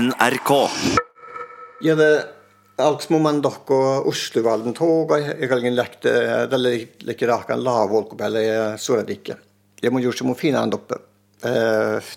NRK. 0.00 0.70
Ja, 1.80 1.94
det 1.94 2.26
alks 2.82 3.08
man 3.22 3.38
dokko 3.42 3.76
Oslovalden 4.10 4.74
toga, 4.74 5.20
jeg 5.22 5.46
kan 5.50 5.66
lekte, 5.76 6.14
det 6.50 6.58
like 7.06 7.28
rakan 7.30 7.62
lavolkopelle 7.62 8.74
suuradikke. 8.80 9.36
må 9.94 10.02
gjøre 10.02 10.18
som 10.18 10.32
å 10.32 10.38
finne 10.38 10.64
han 10.64 10.74
oppe. 10.74 10.98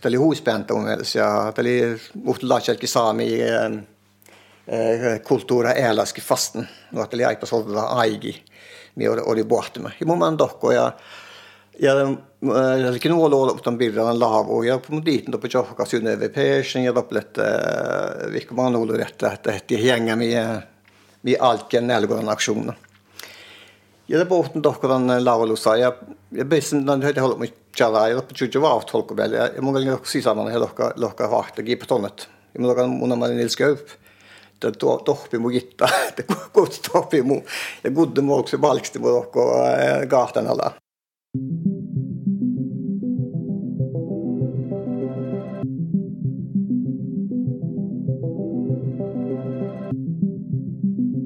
det 0.01 0.09
er 0.09 0.23
husbänta 0.23 0.73
om 0.73 0.87
helst, 0.89 1.19
ja. 1.19 1.51
Det 1.53 1.67
er 1.69 2.09
mot 2.25 2.41
lachelki 2.41 2.89
saami 2.89 3.29
eh, 3.45 5.21
kulttuura 5.27 5.75
eläski 5.77 6.23
fasten. 6.23 6.65
Og 6.95 7.03
at 7.03 7.11
det 7.11 7.23
är 7.23 7.35
på 7.35 7.45
sådana 7.45 7.99
aigi. 8.01 8.33
Mi 8.95 9.07
oli 9.07 9.43
med. 9.83 9.91
Ja 9.99 10.05
må 10.05 10.15
man 10.15 10.37
dokko 10.37 10.73
ja 10.73 10.91
ja 11.79 12.17
ja 12.41 12.91
likin 12.91 13.11
uolo 13.11 13.55
utan 13.55 13.77
birran 13.77 14.19
ja 14.65 14.79
dit 15.05 15.27
då 15.27 15.37
på 15.37 15.47
tjocka 15.47 15.85
sunne 15.85 16.11
över 16.11 16.27
persen 16.27 16.83
ja 16.83 16.93
litt, 17.09 17.37
eh 17.37 18.35
ikke 18.35 18.53
man 18.53 18.75
olo 18.75 18.93
rätta 18.93 19.27
att 19.27 19.67
det 19.67 19.75
hänga 19.75 20.15
med 20.15 20.61
med 21.21 21.37
alken 21.39 21.87
nälgården 21.87 22.29
aktionen. 22.29 22.75
Ja, 24.05 24.17
det 24.17 24.25
båten 24.25 24.61
dokko 24.61 24.87
den 24.87 25.23
laulussa 25.23 25.77
ja 25.77 25.95
ja 26.29 26.43
besen 26.43 26.85
den 26.85 27.03
hade 27.03 27.21
hållit 27.21 27.39
mig 27.39 27.53
tjala 27.73 28.09
ja 28.09 28.21
på 28.21 28.35
tjuju 28.35 28.59
var 28.59 28.81
tolko 28.81 29.15
väl 29.15 29.33
ja 29.33 29.61
många 29.61 29.79
gånger 29.79 29.93
också 29.93 30.21
samman 30.21 30.51
hela 30.51 30.65
lokka 30.65 30.93
lokka 30.95 31.27
vart 31.27 31.59
gi 31.59 31.75
på 31.75 31.85
tonnet. 31.85 32.27
Ja 32.53 32.61
men 32.61 32.75
då 32.75 32.87
mun 32.87 33.19
man 33.19 33.37
nilska 33.37 33.65
upp. 33.65 33.89
Det 34.59 34.79
då 34.79 34.97
toppi 34.97 35.39
mu 35.39 35.53
gitta. 35.53 35.89
Det 36.15 36.27
gott 36.53 36.83
toppi 36.83 37.23
mu. 37.23 37.41
Ja 37.81 37.89
godde 37.89 38.21
mu 38.21 38.33
också 38.33 38.57
balkste 38.57 38.99
mu 38.99 39.07
dokko 39.07 39.41
gatan 40.09 40.47
alla. 40.47 40.73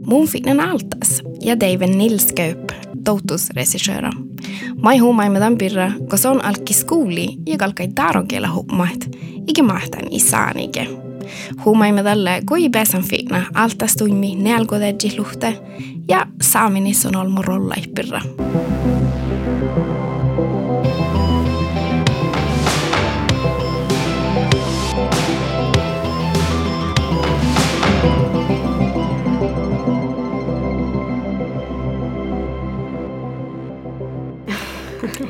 Mun 0.06 0.28
finnen 0.28 0.60
altas 0.60 1.22
ja 1.42 1.60
David 1.60 1.96
Nilskaup, 1.96 2.72
toutusregissöra. 3.04 4.10
Mai 4.82 4.98
huumai 4.98 5.30
medan 5.30 5.58
pirra, 5.58 5.92
kun 6.10 6.18
se 6.18 6.28
on 6.28 6.46
alkki 6.46 6.74
skuuli 6.74 7.28
ja 7.48 7.58
kalkai 7.58 7.88
tarokella 7.88 8.54
hummat, 8.54 9.10
ikä 9.48 9.64
mahtan 9.64 10.08
isaanike. 10.12 10.88
Huumai 11.66 11.92
me 11.92 12.04
tälle 12.04 12.42
kui 12.46 12.70
pesan 12.70 13.04
fina 13.04 13.46
altas 13.54 13.96
tuimi 13.96 14.36
nealkodedji 14.36 15.18
luhte 15.18 15.58
ja 16.10 16.26
saaminis 16.42 17.06
on 17.06 17.16
olmu 17.16 17.42
rolla 17.42 17.76
pirra. 17.96 18.22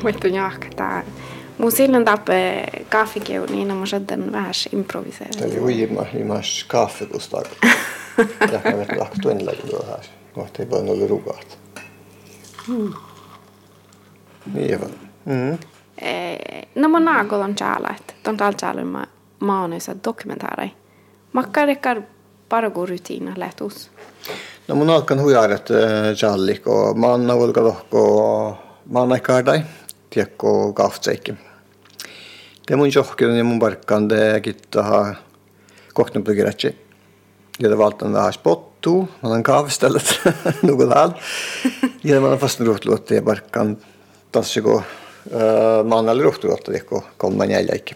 Muito 0.02 0.28
njakta. 0.28 1.02
Mun 1.58 1.72
silloin 1.72 2.04
tappe 2.04 2.68
kahvikeu, 2.88 3.46
niin 3.46 3.70
on 3.70 3.86
sitten 3.86 4.32
vähän 4.32 4.54
improviseera. 4.72 5.30
Det 5.38 5.56
är 5.56 5.70
ju 5.70 5.84
immer 5.84 6.16
immer 6.16 6.42
kaffekustar. 6.68 7.44
Ja 8.52 8.58
kan 8.58 8.78
vet 8.78 8.96
lagt 8.96 9.22
tunnla 9.22 9.52
då 9.70 9.82
här. 9.88 10.06
Och 10.34 10.48
det 10.56 10.64
var 10.64 10.82
noll 10.82 11.08
rogat. 11.08 11.58
Niin 14.44 14.80
va. 14.80 14.86
Mm. 15.24 15.58
Eh, 15.96 16.64
no 16.74 16.88
mun 16.88 17.04
naakolon 17.04 17.54
tjaalat, 17.54 18.14
ton 18.22 18.36
tal 18.36 18.52
tjaalun 18.52 19.06
maanissa 19.38 19.94
dokumentaarai. 20.04 20.74
Makkarikar 21.32 22.02
paragu 22.48 22.86
rutiina 22.86 23.32
lähtus. 23.36 23.90
No 24.66 24.74
mun 24.74 24.90
alkan 24.90 25.18
hujaret 25.18 25.70
jallik 26.22 26.66
och 26.66 26.98
manna 26.98 27.36
volka 27.36 27.60
lohko 27.60 28.56
manna 28.84 29.18
kardai. 29.18 29.62
Tiekko 30.12 30.72
kaftseikki. 30.76 31.34
Det 32.68 32.76
mun 32.76 32.90
johkun 32.92 33.36
ja 33.36 33.44
mun 33.44 33.60
gitta 34.42 35.16
kokna 35.92 36.20
på 36.20 36.32
grätje. 36.32 36.72
Ja 37.58 37.68
det 37.68 37.76
valtan 37.76 38.14
en 38.16 38.22
här 38.22 38.32
spottu, 38.32 39.06
man 39.20 39.32
en 39.32 39.42
kav 39.42 39.68
istället. 39.68 40.20
Något 40.62 40.90
där. 40.90 41.22
Ja 42.02 42.20
man 42.20 42.30
har 42.30 42.38
fast 42.38 42.60
rot 42.60 42.84
låt 42.84 43.06
det 43.06 43.24
barkkan 43.24 43.76
tasse 44.30 44.60
gå 44.60 44.82
man 45.84 46.08
eller 46.08 46.24
rot 46.24 46.44
låt 46.44 46.66
det 46.66 46.80
ko 46.80 47.02
kom 47.16 47.36
man 47.36 47.50
jäljä 47.50 47.74
ikke. 47.74 47.94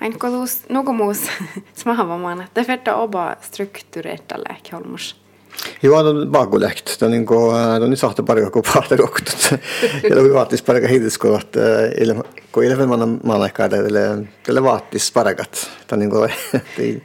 Ain 0.00 0.18
kolus 0.18 0.68
nugo 0.68 0.92
muus 0.92 1.30
smahavamaan, 1.80 2.40
että 2.40 2.64
verta 2.68 2.96
oba 2.96 3.36
struktureetta 3.40 4.38
lääkholmus. 4.38 5.23
ei 5.82 5.90
vaadanud 5.90 6.30
maakülehest, 6.32 6.96
ta 6.98 7.06
on 7.06 7.14
nagu, 7.16 7.40
ta 7.52 7.84
on 7.84 7.96
saate 7.98 8.24
parga 8.26 8.50
kui 8.54 8.64
paarta 8.66 8.98
kokkutud 8.98 9.58
ja 10.02 10.14
ta 10.16 10.24
vaatas 10.34 10.62
parga 10.66 10.90
heiduskohta 10.90 11.68
ilma, 12.04 12.24
kui 12.52 12.66
ilma 12.68 12.98
maanaikaa 13.06 13.68
talle, 13.72 14.04
talle 14.46 14.64
vaatas 14.64 15.10
pargat, 15.14 15.66
ta 15.86 15.98
nagu 16.00 16.24
ei, 16.26 16.96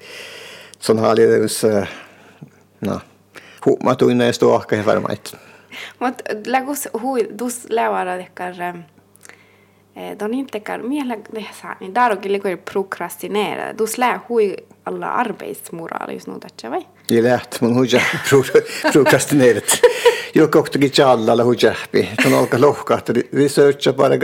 see 0.79 0.93
on 0.95 1.03
haalidus 1.03 1.61
noh, 2.87 3.03
huumatuine 3.65 4.29
ja 4.29 4.35
stuu 4.35 4.53
ahke 4.55 4.81
varmaid. 4.85 5.33
Mut 5.99 6.23
lägus 6.47 6.87
hui, 7.01 7.27
dus 7.39 7.65
lävara 7.69 8.17
dekkar 8.19 8.55
Don 10.19 10.33
äh, 10.33 10.39
inte 10.39 10.59
kan, 10.59 10.89
mie 10.89 11.03
lägg, 11.03 11.25
det 11.31 11.39
är 11.39 11.53
sant, 11.53 11.95
där 11.95 12.17
och 12.17 12.25
lägger 12.25 12.55
prokrastinera, 12.55 13.73
dus 13.73 13.97
lä 13.97 14.19
hui 14.27 14.55
alla 14.89 15.07
arbetsmoral 15.07 16.13
just 16.13 16.27
nu 16.27 16.39
tätä 16.39 16.71
vai? 16.71 16.85
Ja 17.09 17.23
läht 17.23 17.61
mun 17.61 17.75
huja 17.75 18.01
prokrastinerat. 18.93 19.81
Jo 20.35 20.47
koktakin 20.47 20.91
challa 20.91 21.37
la 21.37 21.43
hujahpi. 21.43 22.09
Tän 22.23 22.33
alkaa 22.33 22.61
lohkahtaa 22.61 23.15
researcha 23.33 23.93
bara. 23.93 24.15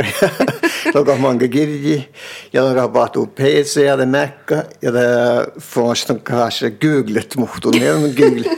Loka 0.94 1.16
manga 1.16 1.48
kirji. 1.48 2.10
Ja 2.54 2.64
on 2.64 2.76
rapahtuu 2.76 3.28
PC 3.28 3.78
ja 3.86 3.98
det 3.98 4.06
Mac 4.06 4.66
ja 4.82 4.92
det 4.92 5.62
får 5.62 6.20
kanske 6.24 6.70
googlet 6.70 7.36
muhtun. 7.36 7.82
Ja 7.82 7.94
google. 7.94 8.50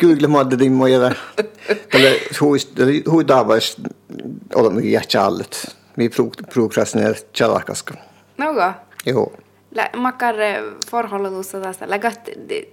Google 0.00 0.28
madde 0.28 0.56
din 0.58 0.72
mo 0.72 0.86
ja. 0.86 1.10
Tälle 1.90 2.16
hui 2.40 2.58
hui 3.06 3.24
davas 3.28 3.76
olemme 4.54 4.80
jähtjallet. 4.80 5.76
Mi 5.96 6.08
prokrastinerat 6.54 7.26
challakaska. 7.34 7.94
Noga. 8.38 8.74
Joo. 9.06 9.32
Lä, 9.74 9.90
makar 9.96 10.34
forhollutussa 10.90 11.60
tästä 11.60 11.90
lägät, 11.90 12.28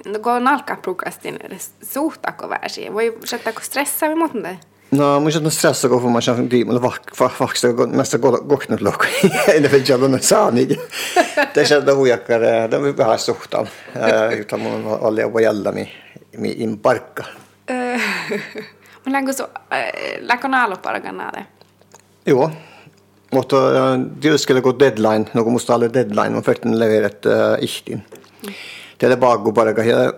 no 0.06 0.20
kun 0.20 0.48
alkaa 0.48 0.76
prokrastinera, 0.76 1.58
suhtaako 1.84 2.50
väsiä? 2.50 2.94
Voi 2.94 3.18
sättääkö 3.26 3.62
stressaa 3.64 4.10
vai 4.10 4.44
det 4.44 4.60
No, 4.92 5.20
mun 5.20 5.32
on 5.46 5.52
stressa 5.52 5.90
kun 5.90 6.12
mä 6.12 6.22
saan 6.22 6.50
tiimalla 6.50 6.82
vahvasta 7.20 7.68
mesta 7.88 8.20
koknut 8.20 8.82
lokko. 8.82 9.06
Ei 9.48 9.60
ne 9.62 9.72
vielä 9.72 10.06
on 10.06 10.20
saani. 10.22 10.68
Tässä 11.54 11.78
on 11.78 11.96
huijakkar, 11.96 12.42
det 12.42 12.78
on 12.78 12.98
vähän 12.98 13.20
suhtaan. 13.20 13.70
Utan 14.42 14.60
mun 14.60 14.98
oli 15.02 15.22
jopa 15.22 15.42
jällä 15.42 15.72
mi 15.72 15.92
mi 16.38 16.56
in 16.58 16.80
parkka. 16.80 17.24
Mun 19.06 19.14
länkö 19.14 19.34
så 19.34 19.50
läkö 20.20 20.48
naalo 20.48 20.78
parganade. 20.78 21.46
Joo. 22.26 22.52
Mutta 23.32 23.98
det 23.98 24.38
skulle 24.38 24.62
gå 24.62 24.72
deadline, 24.72 25.28
Noen 25.34 25.54
måtte 25.54 25.74
alle 25.74 25.88
deadline 25.88 26.36
och 26.36 26.46
den 26.64 26.80
leveret 26.80 27.26
uh, 27.26 27.56
inn. 27.86 28.02
Det 28.98 29.06
er 29.06 29.14
det 29.14 29.20
gå 29.22 29.52
bara 29.52 29.74
här 29.84 30.12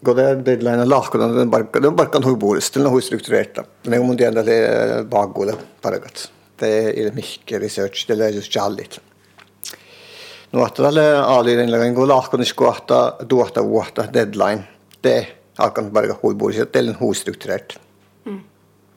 går 0.00 0.14
det 0.14 0.44
deadline 0.46 0.88
lakko 0.88 1.18
den 1.18 1.50
bara 1.50 1.80
den 1.80 1.96
bara 1.96 2.06
kan 2.06 2.24
hur 2.24 2.36
bordet 2.36 2.72
den 2.74 2.86
har 2.86 3.00
strukturerat. 3.00 3.66
Men 3.82 4.00
om 4.00 4.16
det 4.16 4.24
ändå 4.24 4.42
det 4.42 5.04
det 5.46 5.54
bara 5.82 5.98
gott. 5.98 6.30
Det 6.58 7.00
är 7.00 7.12
mycket 7.12 7.62
research 7.62 8.04
det 8.08 8.24
är 8.24 8.28
just 8.28 8.56
jalligt. 8.56 9.00
Nu 10.50 10.60
att 10.60 10.76
det 10.76 11.24
alla 11.24 11.42
den 11.42 11.70
lägger 11.70 11.94
går 11.94 12.06
ska 12.44 12.70
att 12.70 13.28
då 13.28 13.42
att 13.42 13.56
våta 13.56 14.02
deadline. 14.02 14.62
Det 15.00 15.26
alkan 15.56 15.92
bara 15.92 16.06
hur 16.22 16.34
bordet 16.34 16.72
det 16.72 16.78
är 16.78 16.96
hur 16.98 17.12
strukturerat. 17.12 17.78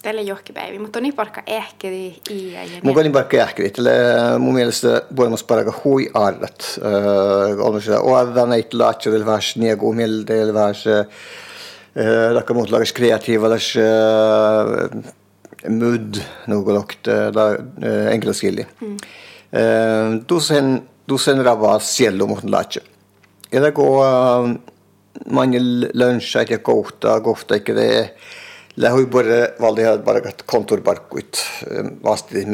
Tällä 0.07 0.21
johkipäivi, 0.21 0.80
mutta 0.80 1.00
on 1.00 1.04
niin 1.04 1.15
parkka 1.15 1.42
ehkeri 1.48 2.21
i 2.30 2.57
Mun 2.83 2.95
kalin 2.95 3.12
parkka 3.12 3.38
ehkeri, 3.38 3.69
tällä 3.69 3.92
mun 4.39 4.54
mielestä 4.54 5.01
voimas 5.15 5.44
parkka 5.44 5.74
hui 5.83 6.09
arrat. 6.13 6.80
On 7.59 7.81
se 7.81 7.98
oada 7.98 8.45
näitä 8.45 8.77
laatsia, 8.77 9.12
det 9.12 9.25
vars 9.25 9.56
niegu 9.56 9.94
milde, 9.94 10.45
det 10.45 10.54
vars 10.54 10.86
lakka 12.31 12.54
muut 12.54 12.71
lagas 12.71 12.94
kreativa, 12.94 13.50
das 13.50 13.75
mud, 15.68 16.21
något 16.48 17.03
där 17.03 17.60
enkla 18.12 18.33
skilli. 18.33 18.68
Tusen, 20.27 20.81
tusen 21.07 21.45
rava 21.45 21.80
siello 21.80 22.27
mot 22.27 22.44
laatsia. 22.44 22.81
Ja 23.51 23.60
det 23.60 23.74
går 23.74 24.57
mange 25.31 25.60
lunsjer 25.94 26.45
til 26.45 26.57
kohta, 26.57 27.19
kohta 27.19 27.56
ikke 27.56 27.75
det. 27.75 27.92
La 27.92 27.98
hui 27.98 28.13
bare 28.13 28.47
valde 29.59 29.81
jeg 29.81 30.03
bare 30.06 30.21
et 30.29 30.44
kontorbarkut. 30.45 31.41
Vasti 32.03 32.45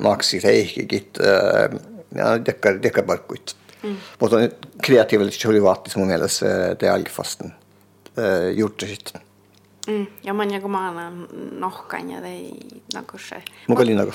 maksi 0.00 0.40
gitt. 0.88 1.18
ja, 2.14 2.38
dekkar, 2.38 2.82
dekkar 2.82 3.04
barkut. 3.04 3.56
Mutta 4.20 4.36
on 4.36 4.50
kreatiivisesti 4.82 5.42
som 5.90 6.00
mun 6.00 6.08
mielestä 6.08 6.76
det 6.80 6.88
algfasten 6.88 7.52
gjort 8.56 8.80
det 8.80 8.86
sitt. 8.86 9.14
Mm. 9.86 10.06
Ja 10.22 10.34
man 10.34 10.50
jago 10.50 10.68
maana 10.68 11.12
nohkan 11.52 12.10
ja 12.10 12.20
ei 12.26 12.52
nakusse. 12.94 13.42
Muka 13.68 13.86
linnako. 13.86 14.12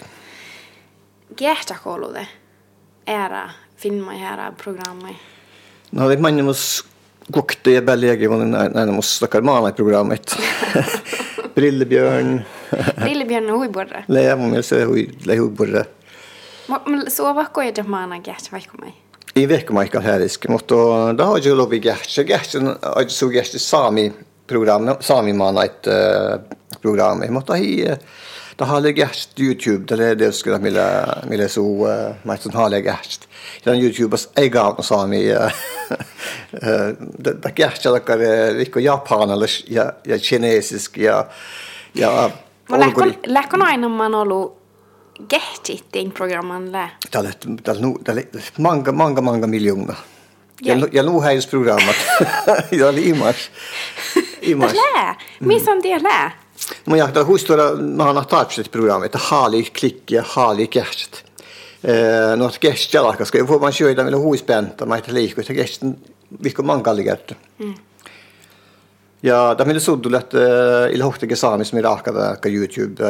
Kehtäkoulude 1.36 2.28
era 3.08 3.50
filma 3.78 4.14
era 4.14 4.52
programmi. 4.52 5.18
No 5.92 6.10
det 6.10 6.20
man 6.20 6.46
mus 6.46 6.82
kokte 6.82 6.89
ja 7.66 7.82
bälläge 7.82 8.30
var 8.30 8.46
näin 8.46 8.94
mus 8.94 9.16
stackar 9.16 9.42
maana 9.42 9.70
i 9.70 9.72
programmet. 9.72 10.36
Brillebjörn. 11.56 12.42
Brillebjörn 12.96 13.50
huiborre. 13.50 14.04
Le 14.08 14.36
mun 14.36 14.50
mielestä 14.50 14.86
hui 14.86 15.10
le 15.26 15.38
huiborre. 15.38 15.86
Så 17.08 17.34
vad 17.34 17.54
går 17.54 17.72
det 17.76 17.84
maana 17.84 18.22
kehtä 18.22 18.50
vaikka 18.52 18.78
mai? 18.82 18.94
I 19.36 19.46
veckan 19.46 19.76
Michael 19.76 20.04
Harris, 20.04 20.40
mutta 20.48 20.76
da 21.18 21.26
har 21.26 21.38
jo 21.38 21.56
lovi 21.56 21.80
gäst. 21.80 22.18
Gäst 22.18 22.56
är 22.56 23.08
så 23.08 23.32
gäst 23.32 23.62
sami 23.62 24.12
program, 24.48 24.96
sami 25.00 25.34
man 25.34 25.58
ett 25.58 25.88
uh, 25.88 26.40
program. 26.82 27.24
Mutta 27.30 27.54
hi 27.54 27.96
da 28.60 28.66
har 28.66 28.82
det 28.82 28.92
gäst 28.92 29.40
YouTube, 29.40 29.86
det 29.88 30.04
er 30.04 30.16
det 30.16 30.34
skulle 30.36 30.60
milla 30.60 31.24
milla 31.30 31.48
så 31.48 31.62
uh, 31.62 32.16
mig 32.28 32.38
som 32.38 32.52
har 32.54 32.72
jeg 32.72 32.84
gäst. 32.84 33.28
Den 33.64 33.80
YouTube 33.80 34.18
är 34.36 34.48
gav 34.48 34.82
sami 34.82 35.32
uh, 35.32 35.52
det 37.18 37.54
gäst 37.56 37.86
jag 37.86 38.06
dere 38.06 38.54
vilka 38.54 38.80
japan 38.80 39.30
eller 39.30 39.50
ja, 39.68 39.92
ja 40.04 40.18
kinesisk 40.18 40.98
ja 40.98 41.28
ja. 41.94 42.32
Aina 42.70 43.90
man 43.90 44.14
ollut 44.14 44.56
Det 45.30 45.36
er 48.08 48.62
mange, 48.62 48.92
mange, 48.92 49.22
mange 49.22 49.48
millioner. 49.48 49.96
Ja, 50.62 50.88
ja 50.92 51.04
nu 51.04 51.12
har 51.12 51.32
jag 51.32 51.50
programmet. 51.50 51.96
ja, 52.70 52.92
imas. 52.92 53.50
Imas. 54.42 54.74
Lä? 54.74 55.16
Det 55.40 55.72
on 55.72 55.82
tie 55.82 56.00
lä? 56.00 56.00
Mä 56.00 56.24
jahtaa 56.24 56.39
huistora, 57.26 57.76
mä 57.76 58.04
har 58.04 58.26
tahtoiset 58.26 58.72
programmet, 58.72 59.16
haali 59.16 59.64
klikki 59.80 60.16
ja 60.16 60.24
haali 60.28 60.68
käst. 60.68 61.24
No, 62.36 62.46
että 62.46 62.60
käst 62.60 62.94
jalkas, 62.94 63.32
kun 63.32 63.48
voi 63.48 63.60
man 63.60 63.74
syödä 63.74 64.04
man 64.04 64.20
huispäntä, 64.20 64.86
mä 64.86 64.98
että 64.98 65.14
liikkuu, 65.14 65.42
että 65.42 65.54
käst, 65.54 65.82
vihko 66.44 66.64
mankallikäyttö. 66.64 67.36
Mm. 67.60 67.74
Ja 69.26 69.54
da 69.58 69.66
sånn 69.84 70.16
at 70.16 70.34
jeg 70.38 70.48
uh, 70.48 70.94
il 70.96 71.04
hohtige 71.04 71.36
samis 71.36 71.74
mi 71.76 71.84
rahkada 71.84 72.38
ka 72.40 72.50
YouTube 72.50 73.04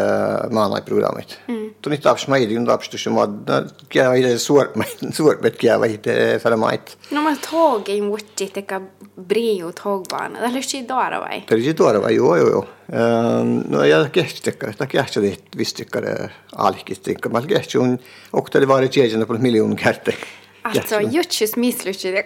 maanai 0.50 0.82
programmit. 0.86 1.38
Mm. 1.48 1.68
Tu 1.82 1.92
nyt 1.94 2.02
taps 2.04 2.26
maidi 2.28 2.58
un 2.58 2.66
taps 2.66 2.90
tusu 2.90 3.14
mod 3.14 3.46
kia 3.94 4.10
ile 4.18 4.34
suort 4.42 4.74
suort 5.14 5.44
bet 5.44 5.60
kia 5.62 5.78
vai 5.78 5.98
te 6.02 6.40
fara 6.42 6.58
mait. 6.58 6.96
No 7.14 7.22
ma 7.22 7.36
tåg 7.38 7.92
i 7.94 8.00
mutti 8.02 8.50
te 8.50 8.66
ka 8.66 8.82
brio 9.16 9.70
tågbana. 9.72 10.42
Det 10.42 10.52
lysti 10.56 10.84
dora 10.90 11.22
vai. 11.22 11.44
Det 11.46 11.62
lysti 11.62 12.02
vai 12.02 12.16
jo 12.16 12.34
jo 12.42 12.50
jo. 12.56 12.66
Nå 12.90 13.62
no 13.70 13.86
ja 13.86 14.02
kehtikka, 14.10 14.74
ta 14.74 14.90
kehtikka 14.90 15.22
det 15.22 15.56
vistikka 15.56 16.02
det 16.02 16.18
alkistikka. 16.58 17.30
Mal 17.30 17.46
kehtikka 17.46 17.86
un 17.86 17.98
okta 18.34 18.60
det 18.60 18.68
var 18.68 18.82
det 18.82 18.94
tjejande 18.94 19.30
på 19.30 19.38
miljon 19.38 19.78
kärte. 19.78 20.18
Alltså, 20.64 21.00
jutsis 21.02 21.56
mislysti 21.56 22.12
det. 22.12 22.26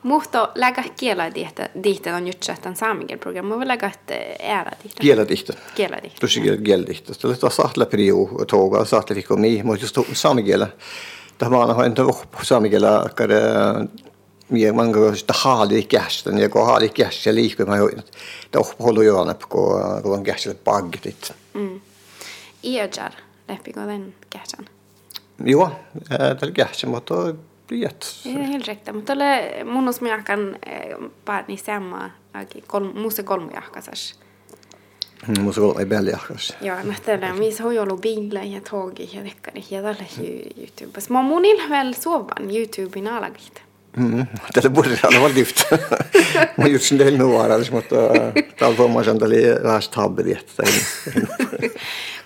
Mutta 0.03 0.49
lägga 0.55 0.83
kieladiihte, 0.99 1.71
diihte 1.83 2.13
on 2.13 2.27
just 2.27 2.51
tämän 2.61 2.75
saamikiel 2.75 3.19
programma, 3.19 3.57
vai 3.57 3.67
lägga 3.67 3.87
et 3.87 4.11
ära 4.43 4.71
diihte? 4.83 5.01
Kieladiihte. 5.01 5.53
Kieladiihte. 5.75 6.19
Tosi 6.19 6.41
kieladiihte. 6.63 7.13
Tällä 7.13 7.35
tavalla 7.35 7.55
saatla 7.55 7.85
priu 7.85 8.29
toga, 8.47 8.85
saatla 8.85 9.15
fikko 9.15 9.35
mi, 9.35 9.61
mutta 9.63 9.83
just 9.83 9.97
saamikielä. 10.13 10.67
Tämä 11.37 11.57
on 11.57 11.69
aina 11.69 11.85
inte 11.85 12.01
upp 12.01 12.33
saamikielä, 12.43 13.05
kare 13.15 13.41
mie 14.51 14.71
man 14.71 14.91
går 14.91 15.15
sitä 15.15 15.33
haali 15.33 15.83
kästen 15.83 16.37
ja 16.37 16.49
kun 16.49 16.65
haali 16.65 16.89
kästen 16.89 17.35
liikkuu 17.35 17.65
mä 17.65 17.77
join. 17.77 18.03
Det 18.53 18.59
uppehåller 18.59 19.03
ju 19.03 19.15
på 19.15 19.47
kun 19.49 20.01
kun 20.03 20.23
kästen 20.23 20.55
pagtit. 20.63 21.33
Mm. 21.53 21.81
Iäjar, 22.63 23.11
läppi 23.49 23.73
kun 23.73 23.87
den 23.87 24.13
kästen. 24.29 24.69
Joo, 25.45 25.71
tällä 26.39 26.53
kästen, 26.53 26.89
mutta 26.89 27.33
Jätt. 27.71 28.05
Det 28.23 28.29
är 28.29 28.43
helt 28.43 28.67
rätt. 28.67 28.93
Mutta 28.93 29.13
ole 29.13 29.63
munus 29.65 30.01
miakan 30.01 30.55
paani 31.25 31.57
samma 31.57 32.11
kol 32.67 32.93
muuse 32.93 33.23
kolmujahkasas. 33.23 34.15
Muuse 35.39 35.61
kolme 35.61 35.85
belljahkas. 35.85 36.53
Joo, 36.61 36.77
mä 36.83 36.93
tällä 37.05 37.33
mis 37.33 37.59
hojolu 37.59 37.97
biillä 37.97 38.43
ja 38.43 38.61
tågi 38.61 39.09
ja 39.13 39.23
dekkari 39.23 39.63
ja 39.71 39.81
tällä 39.81 40.05
YouTubes. 40.57 41.09
Mä 41.09 41.21
munil 41.21 41.69
väl 41.69 41.93
sovan 41.93 42.51
YouTubein 42.55 43.07
alagit. 43.07 43.61
Mm, 43.97 44.25
tällä 44.53 44.69
borde 44.69 44.99
olla 45.03 45.21
varit 45.21 45.35
dyft. 45.35 45.63
Mä 46.57 46.67
gjort 46.67 46.81
sin 46.81 46.99
del 46.99 47.17
nuoras, 47.17 47.71
mutta 47.71 47.95
täällä 48.59 48.77
pommasan 48.77 49.19
täli 49.19 49.43
vähän 49.63 49.81
tabbe 49.95 50.25
dietta. 50.25 50.63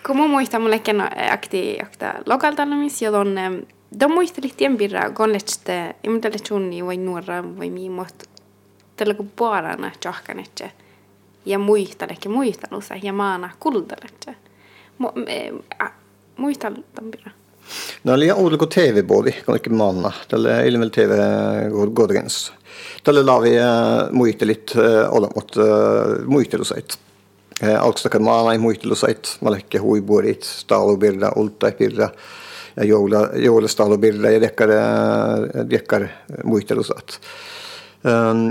Kun 0.06 0.18
mun 0.18 0.30
muistaa 0.30 0.60
mulle 0.60 0.80
kenno 0.80 1.10
akti 1.32 1.78
akta 1.82 2.14
lokaltalamis, 2.26 3.02
jolloin 3.02 3.66
de 4.00 4.08
muistelit 4.08 4.58
tienpirra 4.58 5.10
gonletse 5.10 5.96
imdale 6.04 6.40
chunni 6.40 6.86
vai 6.86 6.98
nuora 6.98 7.44
vai 7.58 7.70
miimot 7.70 8.24
tällä 8.98 9.14
kun 9.14 9.32
puolana 9.36 9.92
johkanetse 10.06 10.72
ja 11.46 11.60
muistaleke 11.60 12.30
muistalussa 12.30 12.96
ja 13.04 13.14
maana 13.14 13.50
kuldaletse 13.60 14.36
muistal 16.38 16.76
tampira 16.96 17.32
No 18.04 18.14
oli 18.14 18.32
ollut 18.32 18.60
kuin 18.60 18.70
TV-bodi, 18.70 19.32
kun 19.46 19.56
ikke 19.56 19.70
manna. 19.70 20.12
Tällä 20.28 20.62
ilmel 20.62 20.90
TV 20.90 21.18
godgens. 21.94 22.54
Tällä 23.04 23.26
lavi 23.26 23.52
muistelit 24.12 24.74
olemat 25.10 25.52
muistelusait. 26.26 26.98
Alkstakar 27.80 28.22
maana 28.22 28.52
ei 28.52 28.58
muistelusait, 28.58 29.38
malekke 29.42 29.78
huibuorit, 29.78 30.44
staalubirra, 30.44 31.32
ultaipirra. 31.36 32.10
Ja 32.76 32.84
joula, 32.84 33.30
joulustaalupirre 33.40 34.32
ja 34.36 34.40
dekkar, 34.40 34.70
dekkar 35.70 36.08
muistelusat. 36.44 37.20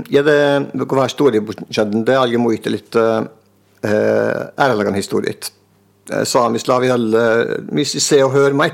Ja 0.09 0.23
det, 0.23 0.65
kun 0.73 0.97
vähän 0.97 1.05
historiebudgeten, 1.05 2.05
det 2.05 2.13
är 2.13 2.17
aldrig 2.17 2.39
muistelit 2.39 2.95
ärlagan 4.55 4.93
historiet. 4.93 5.51
Vi 7.71 7.85
ser 7.85 8.23
og 8.25 8.31
hører 8.31 8.53
meg. 8.53 8.71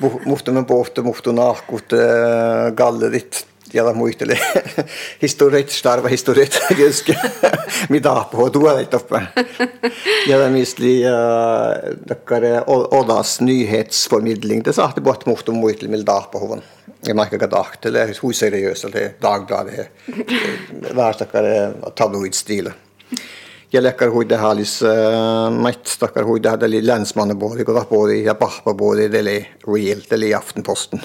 hörmait, 0.00 0.26
muhtu 0.26 0.52
me 0.52 0.64
pohtu, 0.64 1.02
muhtu 1.02 1.32
gallet 1.32 1.92
gallerit 2.76 3.46
ja 3.74 3.92
muisteli 3.92 4.34
historiet, 5.22 5.70
starva 5.70 6.08
historiet, 6.08 6.60
just 6.84 7.10
mitä 7.88 8.24
på 8.30 8.50
tuolit 8.50 8.94
uppe. 8.94 9.22
Ja 10.26 10.50
mieli 10.50 11.02
takkare 12.08 12.62
Odas 12.66 13.40
nyhetsformidling, 13.40 14.64
det 14.64 14.72
sa 14.72 14.92
det 14.96 15.02
bort 15.02 15.26
muhtu 15.26 15.52
muisteli 15.52 15.90
millä 15.90 16.06
dahpahuvun. 16.06 16.62
Ja 17.06 17.14
mä 17.14 17.22
ehkä 17.22 17.50
dahtele, 17.50 18.14
hur 18.22 18.32
seriöst 18.32 18.92
det 18.92 19.14
Dagbladet, 19.22 19.90
värstakkare 20.96 21.72
tabloidstil. 21.94 22.70
Ja 23.72 23.82
lekkar 23.82 24.10
huide 24.10 24.36
halis 24.36 24.80
det 24.80 25.98
takkar 25.98 26.24
huide 26.24 26.48
hadali 26.48 26.86
länsmannaboodi, 26.86 27.64
kun 27.64 27.86
boodi 27.90 28.24
ja 28.24 28.34
på 28.34 28.50
det 28.96 29.20
oli 29.20 29.48
real, 29.66 30.00
det 30.10 30.16
oli 30.16 30.34
Aftenposten. 30.34 31.00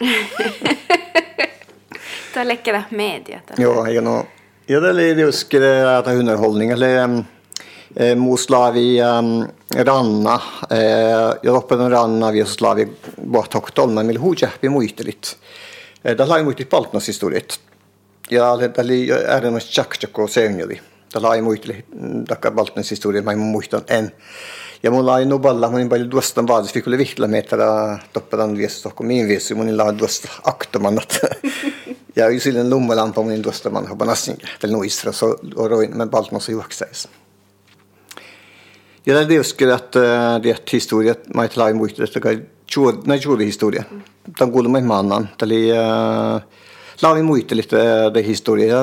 Tämä 2.34 2.48
läckra 2.48 2.82
media. 2.90 3.40
Joo, 3.56 3.86
ja 3.86 4.00
nå. 4.00 4.26
ja 4.66 4.80
det 4.80 4.88
är 4.88 5.28
at 5.28 5.50
det 5.50 5.98
att 5.98 6.06
underholdning. 6.06 6.70
eller 6.70 7.24
eh, 7.96 8.16
Moslavi 8.16 9.02
um, 9.02 9.48
ranna 9.74 10.40
eh, 10.70 11.68
den 11.68 11.90
ranna 11.90 12.32
vi 12.32 12.44
slavi 12.44 12.88
bort 13.16 13.54
hoktol 13.54 13.90
men 13.90 14.08
vill 14.08 14.16
hoja 14.16 14.50
vi 14.60 14.68
muitelit. 14.68 15.36
Eh, 16.02 16.16
det 16.16 16.26
lai 16.26 16.42
muitit 16.42 16.70
paltnas 16.70 17.08
historiet. 17.08 17.60
Ja 18.28 18.56
det 18.56 18.78
oli 18.78 19.06
det 19.06 19.60
chack 19.60 20.18
och 20.18 20.30
senjali. 20.30 20.80
Det 21.12 21.20
lai 21.20 21.42
muitili 21.42 21.84
takka 22.28 22.50
paltnas 22.50 22.92
historiet 22.92 23.24
men 23.24 23.38
muistan 23.38 23.82
en 23.86 24.10
ja 24.82 24.90
mulla 24.90 25.18
ei 25.18 25.26
nuballa 25.26 25.70
mun 25.70 25.88
paljon 25.88 26.10
duostan 26.10 26.46
vaadis 26.46 26.74
vi 26.74 26.82
kuule 26.82 26.98
vihla 26.98 27.26
meitä 27.26 27.56
toppadan 28.12 28.56
viesti 28.56 28.88
kun 28.94 29.06
min 29.06 29.28
viesti 29.28 29.54
mun 29.54 29.76
la 29.76 29.98
duosta 29.98 30.28
aktomannat. 30.44 31.18
Ja 32.18 32.26
yksillinen 32.34 32.70
Lummalampa 32.70 33.22
niin 33.22 33.42
tuosta 33.42 33.70
man 33.70 33.86
hapanassinkin. 33.86 34.48
Väl 34.62 34.72
no 34.72 34.82
istra 34.84 35.12
så 35.12 35.36
Røyne, 35.56 35.94
men 35.94 36.08
på 36.08 36.16
alt 36.16 36.30
baltman 36.30 36.40
så 36.40 36.52
juoksaisi. 36.52 37.08
Ja 39.06 39.14
det 39.14 39.36
er 39.36 39.38
jo 39.38 39.68
at 39.72 39.96
eh, 39.96 40.38
det 40.42 40.50
er 40.50 40.62
historie, 40.72 41.14
meg 41.34 41.52
til 41.52 41.62
lage 41.62 41.76
mot 41.78 41.94
det, 41.96 42.08
nei, 43.06 43.18
kjode 43.22 43.44
historie. 43.46 43.84
Da 44.38 44.44
går 44.44 44.66
det 44.66 44.72
med 44.74 44.84
mannen, 44.84 45.28
til 45.38 45.54
jeg 45.54 46.42
lage 47.00 47.22
mot 47.22 47.54
litt 47.54 47.72
eh, 47.72 48.08
det 48.12 48.24
historie. 48.26 48.82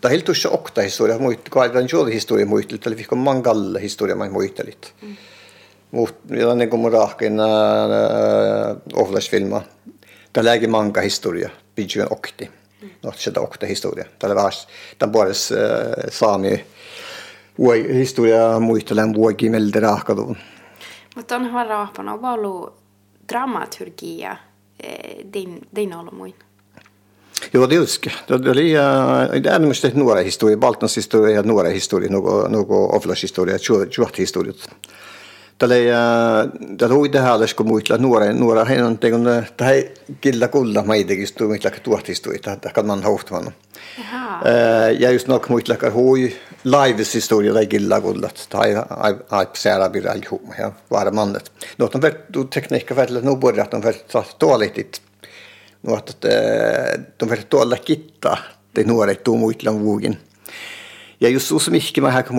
Det 0.00 0.08
er 0.08 0.14
helt 0.16 0.32
ikke 0.32 0.54
åkta 0.56 0.82
historie, 0.82 1.18
det 1.18 1.52
var 1.52 1.68
en 1.68 1.92
den 1.92 2.10
historie 2.10 2.48
mot 2.48 2.68
det, 2.68 2.80
til 2.80 2.96
vi 2.96 3.04
fikk 3.04 3.14
mange 3.20 3.44
galle 3.50 3.84
historie 3.84 4.16
med 4.16 4.32
mot 4.32 4.56
det 4.56 4.66
litt. 4.66 4.90
Mot, 5.92 6.24
ja, 6.32 6.54
den 6.56 6.70
kommer 6.72 6.90
rake 6.90 7.28
inn 7.28 7.38
eh, 7.38 8.96
overlagsfilmer. 8.96 9.68
Det 10.32 10.40
er 10.40 10.48
lege 10.48 10.72
mange 10.72 11.04
historie, 11.04 11.52
bygger 11.76 12.06
en 12.06 12.16
åktig. 12.16 12.48
1978 12.88 13.68
historia. 13.68 14.04
Tällä 14.18 14.34
vähän 14.34 14.52
tämän 14.98 15.12
puolessa 15.12 15.54
äh, 15.54 15.60
eh, 15.60 16.10
saami 16.10 16.64
historia 17.94 18.60
muistelen 18.60 19.14
vuokimeltä 19.14 19.80
rahkadun. 19.80 20.36
Mutta 21.16 21.36
onhan 21.36 21.66
raapana 21.66 22.18
ollut 22.22 22.74
dramaturgia 23.32 24.36
eh, 24.82 25.32
din, 25.32 25.60
din 25.76 25.94
olmuin. 25.94 26.34
Joo, 27.52 27.66
det 27.66 27.74
just 27.74 28.02
det. 28.02 28.34
oli, 28.48 28.72
det 28.72 29.46
er 29.46 29.60
eh, 29.60 29.66
måste 29.66 29.90
några 29.94 30.20
historier, 30.20 30.56
Baltans 30.56 30.96
historia, 30.96 31.42
några 31.42 31.68
historier, 31.68 32.10
några, 32.10 32.48
några 32.48 32.96
avlagshistorier, 32.96 33.58
tjuvhistoria. 33.58 34.52
Tjur, 34.52 34.62
Tällä 35.62 35.74
tällä 36.78 36.94
uida 36.94 37.20
hääläs 37.22 37.54
det 37.58 37.64
muitla 37.64 37.98
nuora 37.98 38.32
nuora 38.32 38.64
hän 38.64 38.84
on 38.84 38.98
tegon 38.98 39.44
tai 39.56 39.90
killa 40.20 40.48
kulla 40.48 40.82
maidekin 40.82 41.26
stu 41.26 41.48
mitla 41.48 41.70
tuohtistui 41.82 42.40
det 42.44 42.72
kan 42.72 42.86
man 42.86 43.02
hohtman. 43.02 43.52
Ja 44.98 45.10
just 45.10 45.28
nok 45.28 45.48
muitla 45.48 45.76
kar 45.76 45.92
hui 45.92 46.36
lives 46.64 47.14
historia 47.14 47.52
tai 47.52 47.66
killa 47.66 48.00
kullat 48.00 48.46
tai 48.50 48.74
ai 49.30 49.42
er 49.42 49.46
sära 49.54 49.88
bir 49.88 50.08
all 50.10 50.22
hum 50.30 50.50
ja 50.58 50.72
vara 50.90 51.10
mannet. 51.10 51.52
On 51.78 52.02
vert 52.02 52.34
du 52.34 52.44
tekniikka 52.44 52.96
vällä 52.96 53.20
nu 53.20 53.36
börjat 53.36 53.70
de 53.70 53.82
vert 53.82 54.38
tåligt. 54.38 55.00
Något 55.82 56.10
att 56.10 56.20
de 57.18 57.28
vert 57.28 57.48
tåla 57.48 57.76
kitta 57.76 58.38
det 58.72 58.86
nuora 58.86 59.14
tu 59.14 59.36
muitlan 59.36 59.84
vuogin 59.84 60.16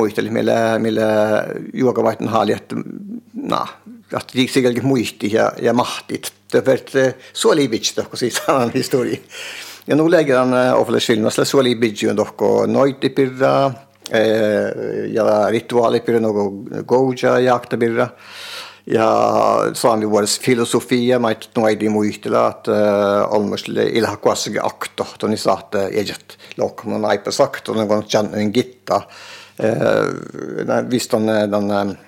ut, 0.01 0.19
eller 0.19 0.31
millä, 0.31 0.79
millä 0.79 1.03
juokavaiden 1.73 2.27
haali, 2.27 2.51
että 2.51 2.75
na, 3.33 3.67
att 4.13 4.31
det 4.33 4.49
sikkert 4.49 4.83
muisti 4.83 5.33
ja, 5.33 5.51
ja 5.61 5.73
mahtit. 5.73 6.31
Det 6.51 6.67
var 6.67 7.13
så 7.33 7.53
liivits 7.53 7.93
kun 8.09 8.17
siis 8.17 8.35
sanan 8.35 8.71
historia. 8.71 9.17
Ja 9.85 9.95
nu 9.95 10.09
lägger 10.09 10.37
han 10.37 10.73
ofle 10.73 10.99
filmassa 10.99 11.45
så 11.45 11.61
liivitsi 11.61 12.07
dohko 12.17 12.65
noitipirra, 12.65 13.71
ja 15.07 15.49
rituaalipirra, 15.49 16.19
nogo 16.19 16.49
goja 16.85 17.39
jaktabirra. 17.39 18.07
Ja 18.85 19.09
saami 19.73 20.09
vuodessa 20.09 20.41
filosofia, 20.41 21.19
mä 21.19 21.31
et 21.31 21.49
noidi 21.57 21.89
muistella, 21.89 22.47
että 22.47 22.71
olmusille 23.29 23.83
ilha 23.83 24.17
kuassakin 24.17 24.65
akto, 24.65 25.07
toni 25.19 25.37
saatte 25.37 25.85
ejet 25.85 26.37
lokman 26.57 27.01
naipa 27.01 27.31
sakto, 27.31 27.71
on 27.71 27.87
kun 27.87 28.05
jannin 28.13 28.51
gitta. 28.53 29.01
Visst 30.89 31.13
on 31.13 31.27
den 31.27 31.99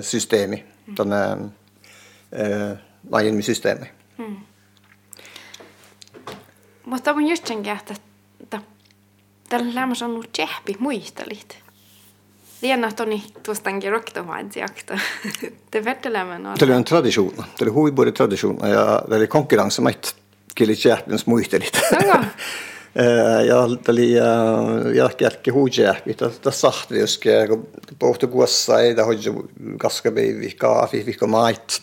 systeemi, 0.00 0.64
den 0.98 1.52
lajin 3.10 3.42
systeemi. 3.42 3.90
Mm. 4.18 4.36
Mutta 6.84 7.14
mun 7.14 7.28
just 7.28 7.46
sen 7.46 7.66
että 7.68 8.62
tällä 9.48 9.74
lämmössä 9.74 10.04
on 10.04 10.10
ollut 10.10 10.32
tsehpi 10.32 10.76
muistelit. 10.78 11.65
Liennahtoni 12.60 13.24
tuostankin 13.42 13.92
roktomaidsiakta. 13.92 14.98
Det 15.72 15.80
vertelämmen 15.80 16.46
on. 16.46 16.56
Det 16.58 16.64
är 16.64 16.70
en 16.70 16.84
tradition. 16.84 17.44
Det 17.58 17.64
är 17.64 17.70
huibuori 17.70 18.12
tradition 18.12 18.60
ja 18.62 19.04
det 19.08 19.16
är 19.16 19.26
konkurrens 19.26 19.80
mait 19.80 20.14
kili 20.54 20.76
tjäpins 20.76 21.26
muistelit. 21.26 21.76
ja 23.48 23.68
det 23.84 24.18
är 24.18 24.94
jälkki 24.94 25.50
huijääpi. 25.50 26.14
Det 26.42 26.52
sahti 26.52 27.00
jos 27.00 27.20
pohti 27.98 28.26
kuossa 28.26 28.80
ei 28.80 28.94
det 28.94 29.02
hoju 29.02 29.42
kaska 29.78 30.10
vi 30.10 30.50
kaafi 30.50 31.02
vika 31.02 31.26
mait. 31.26 31.82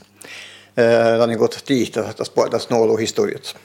Det 0.76 0.84
är 0.84 1.36
gått 1.36 1.66
dit 1.66 1.98
att 1.98 2.52
det 2.52 2.60
snålo 2.60 2.98
historiet. 2.98 3.56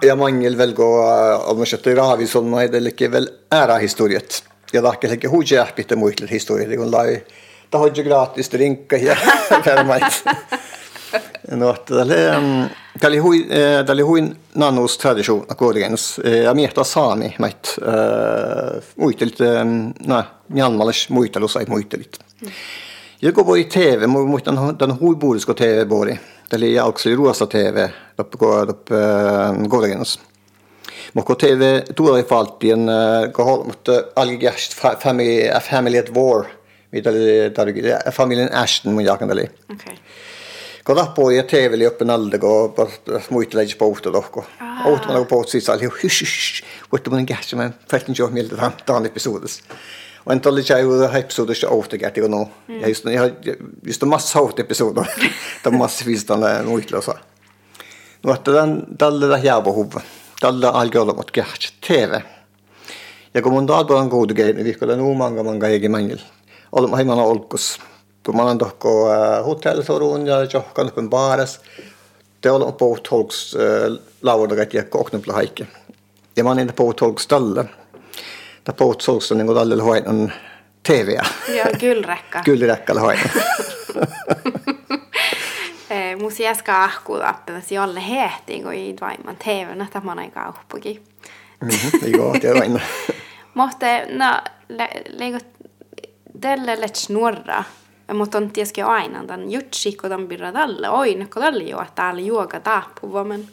Ja 0.00 0.16
mangel 0.16 0.56
väl 0.56 0.74
gå 0.74 1.04
om 1.46 1.56
man 1.56 1.66
köpte 1.66 1.94
ravi 1.94 2.26
det 2.26 2.42
mai 2.42 2.68
det 2.68 2.80
likevel 2.80 3.28
ära 3.50 3.78
historiet 3.78 4.44
ja 4.72 4.82
tahke 4.82 5.08
sekä 5.08 5.28
huijääpitä 5.28 5.96
muille 5.96 6.30
historiille, 6.30 6.76
kun 6.76 6.94
har 6.94 7.06
tahoidju 7.70 8.04
gratis 8.04 8.52
drinkka 8.52 8.96
ja 8.96 9.16
värmait. 9.66 10.24
No, 11.50 11.74
det 13.00 13.06
oli 13.06 13.18
hui, 13.18 13.46
tämä 13.86 13.92
oli 13.92 14.02
huin 14.02 14.36
nannus 14.54 14.98
tradition 14.98 15.46
kuitenkin. 15.56 15.96
Ja 16.44 16.54
miehtä 16.54 16.84
saami, 16.84 17.34
mait 17.38 17.76
muistelit, 18.96 19.38
no, 20.06 20.24
Janmalis 20.54 21.08
muistelu 21.08 21.48
sai 21.48 21.66
Jeg 23.22 23.32
går 23.32 23.44
på 23.44 23.54
i 23.56 23.64
TV, 23.64 24.06
muistan 24.06 24.76
tämän 24.78 25.00
huipuudisko 25.00 25.54
TV, 25.54 25.86
det 26.50 26.76
er 26.76 26.82
også 26.82 26.88
också 26.88 27.08
rosa 27.16 27.46
TV, 27.46 27.88
uppe 28.20 28.38
går 28.38 28.66
Moko 29.58 29.80
TV 29.80 30.31
tuolla 31.94 32.22
faltien 32.24 32.90
kohol, 33.32 33.64
mutta 33.64 34.02
algigast 34.16 34.74
family 34.98 35.50
family 35.60 35.98
at 35.98 36.14
war. 36.14 36.44
Mitä 36.92 37.10
oli 37.10 37.72
familien 38.10 38.54
Ashton 38.54 38.92
mun 38.92 39.04
jakan 39.04 39.32
oli. 39.32 39.50
Okei. 39.72 39.94
Kun 40.84 40.96
lappu 40.96 41.30
ja 41.30 41.42
TV 41.42 41.74
oli 41.74 41.86
uppe 41.86 42.04
nalde, 42.04 42.38
kun 42.38 42.74
muita 43.30 43.56
leidis 43.56 43.76
pouhta 43.76 44.10
tohko. 44.10 44.44
Outa 44.84 45.12
man 45.12 45.26
på 45.26 45.42
siis 45.46 45.68
ali 45.70 45.88
hysh 46.02 46.22
hysh. 46.22 46.64
Mutta 46.90 47.10
mun 47.10 47.26
gäst 47.26 47.54
men 47.54 47.74
fälten 47.90 48.14
jo 48.18 48.28
dan 48.28 48.72
dan 48.86 49.06
episodes. 49.06 49.62
Och 50.24 50.32
inte 50.32 50.48
alla 50.48 50.60
jeg 50.60 50.84
har 50.84 51.18
episoder 51.18 51.54
så 51.54 51.68
ofta 51.68 51.96
gärna 51.96 52.16
jag 52.16 52.30
nå. 52.30 52.48
Jag 52.66 52.88
just 52.88 53.04
jag 53.04 53.20
har 53.20 53.32
just 53.82 54.02
en 54.02 54.08
massa 54.08 54.38
hot 54.38 54.58
episoder. 54.58 55.08
De 55.64 55.74
måste 55.74 56.04
finnas 56.04 56.24
den 56.24 56.66
muitlösa. 56.66 57.18
Nu 58.20 58.32
att 58.32 58.44
den 58.44 58.96
dalle 58.98 59.26
där 59.26 59.44
jag 59.44 59.64
behov 59.64 60.02
tällä 60.42 60.70
alkoilla 60.70 61.14
mut 61.14 61.30
käht 61.30 61.62
TV. 61.86 62.20
Ja 63.34 63.42
kun 63.42 63.52
mun 63.52 63.66
taas 63.66 63.86
on 63.90 64.10
kuutu 64.10 64.34
keini, 64.34 64.64
vihkolla 64.64 64.96
nuu 64.96 65.14
manga 65.14 65.42
manga 65.42 65.68
eikä 65.68 65.88
mangil. 65.88 66.18
Olemme 66.72 66.96
haimana 66.96 67.22
olkus. 67.22 67.80
Kun 68.26 68.36
mä 68.36 68.42
olen 68.42 68.58
tohko 68.58 69.08
hotellsoruun 69.46 70.26
ja 70.26 70.36
johkan 70.52 70.92
kun 70.92 71.10
baaras. 71.10 71.60
Te 72.40 72.50
olemme 72.50 72.72
pohut 72.72 73.02
tolks 73.10 73.56
laudagat 74.22 74.74
ja 74.74 74.84
koknupla 74.84 75.32
haikki. 75.32 75.66
Ja 76.36 76.44
mä 76.44 76.50
olen 76.50 76.72
pohut 76.76 76.96
tolks 76.96 77.26
tällä. 77.32 77.64
Ta 78.64 78.72
pohut 78.72 79.02
tolks 79.06 79.32
on 79.32 79.38
niinku 79.38 79.54
tällä 79.54 79.82
hoidan 79.82 80.32
TV. 80.82 81.18
Ja 81.54 81.64
kylräkkä. 81.80 82.42
Kylräkkä 85.92 86.10
hoidan. 86.10 86.22
musiaska 86.22 86.84
ahkuudappilasi 86.84 87.74
jolle 87.74 88.08
hehtiin, 88.08 88.62
kun 88.62 88.72
ei 88.72 88.94
että 89.82 90.00
mä 90.00 90.14
näin 90.14 90.30
kauppakin. 90.30 91.02
Mhm, 91.60 92.16
joo, 92.16 92.34
inne. 92.64 92.80
Mutta 93.54 93.86
no, 94.08 94.40
leikot 95.08 95.46
tälle 96.40 96.80
let 96.80 96.96
snurra. 96.96 97.64
Mutta 98.14 98.38
on 98.38 98.50
tietysti 98.50 98.82
aina 98.82 99.24
tämän 99.24 99.50
jutsi, 99.50 99.92
kun 99.92 100.10
tämän 100.10 100.28
birra 100.28 100.52
tälle. 100.52 100.88
Oi, 100.88 101.14
ne 101.14 101.26
kun 101.26 101.42
tälle 101.42 101.62
jo, 101.62 101.80
että 101.80 101.94
täällä 101.94 102.20
juoga 102.20 102.60
taapuva, 102.60 103.24
men... 103.24 103.48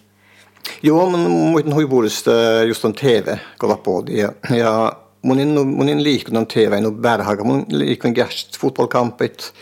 Joo, 0.84 1.10
men 1.10 1.20
muuten 1.20 1.76
huipuudesta 1.76 2.32
just 2.68 2.86
on 2.86 2.94
TV, 2.94 3.38
kun 3.60 3.78
på 3.84 4.04
det. 4.06 4.18
Ja, 4.18 4.32
ja 4.56 4.94
mun 5.22 5.40
en, 5.40 5.68
mun 5.68 5.90
en 5.90 6.04
TV, 6.48 6.82
no 6.82 6.92
bärhaga. 6.92 7.44
Mun 7.44 7.66
liikun 7.70 8.12
gärst 8.12 8.58
fotbollkampit 8.58 9.54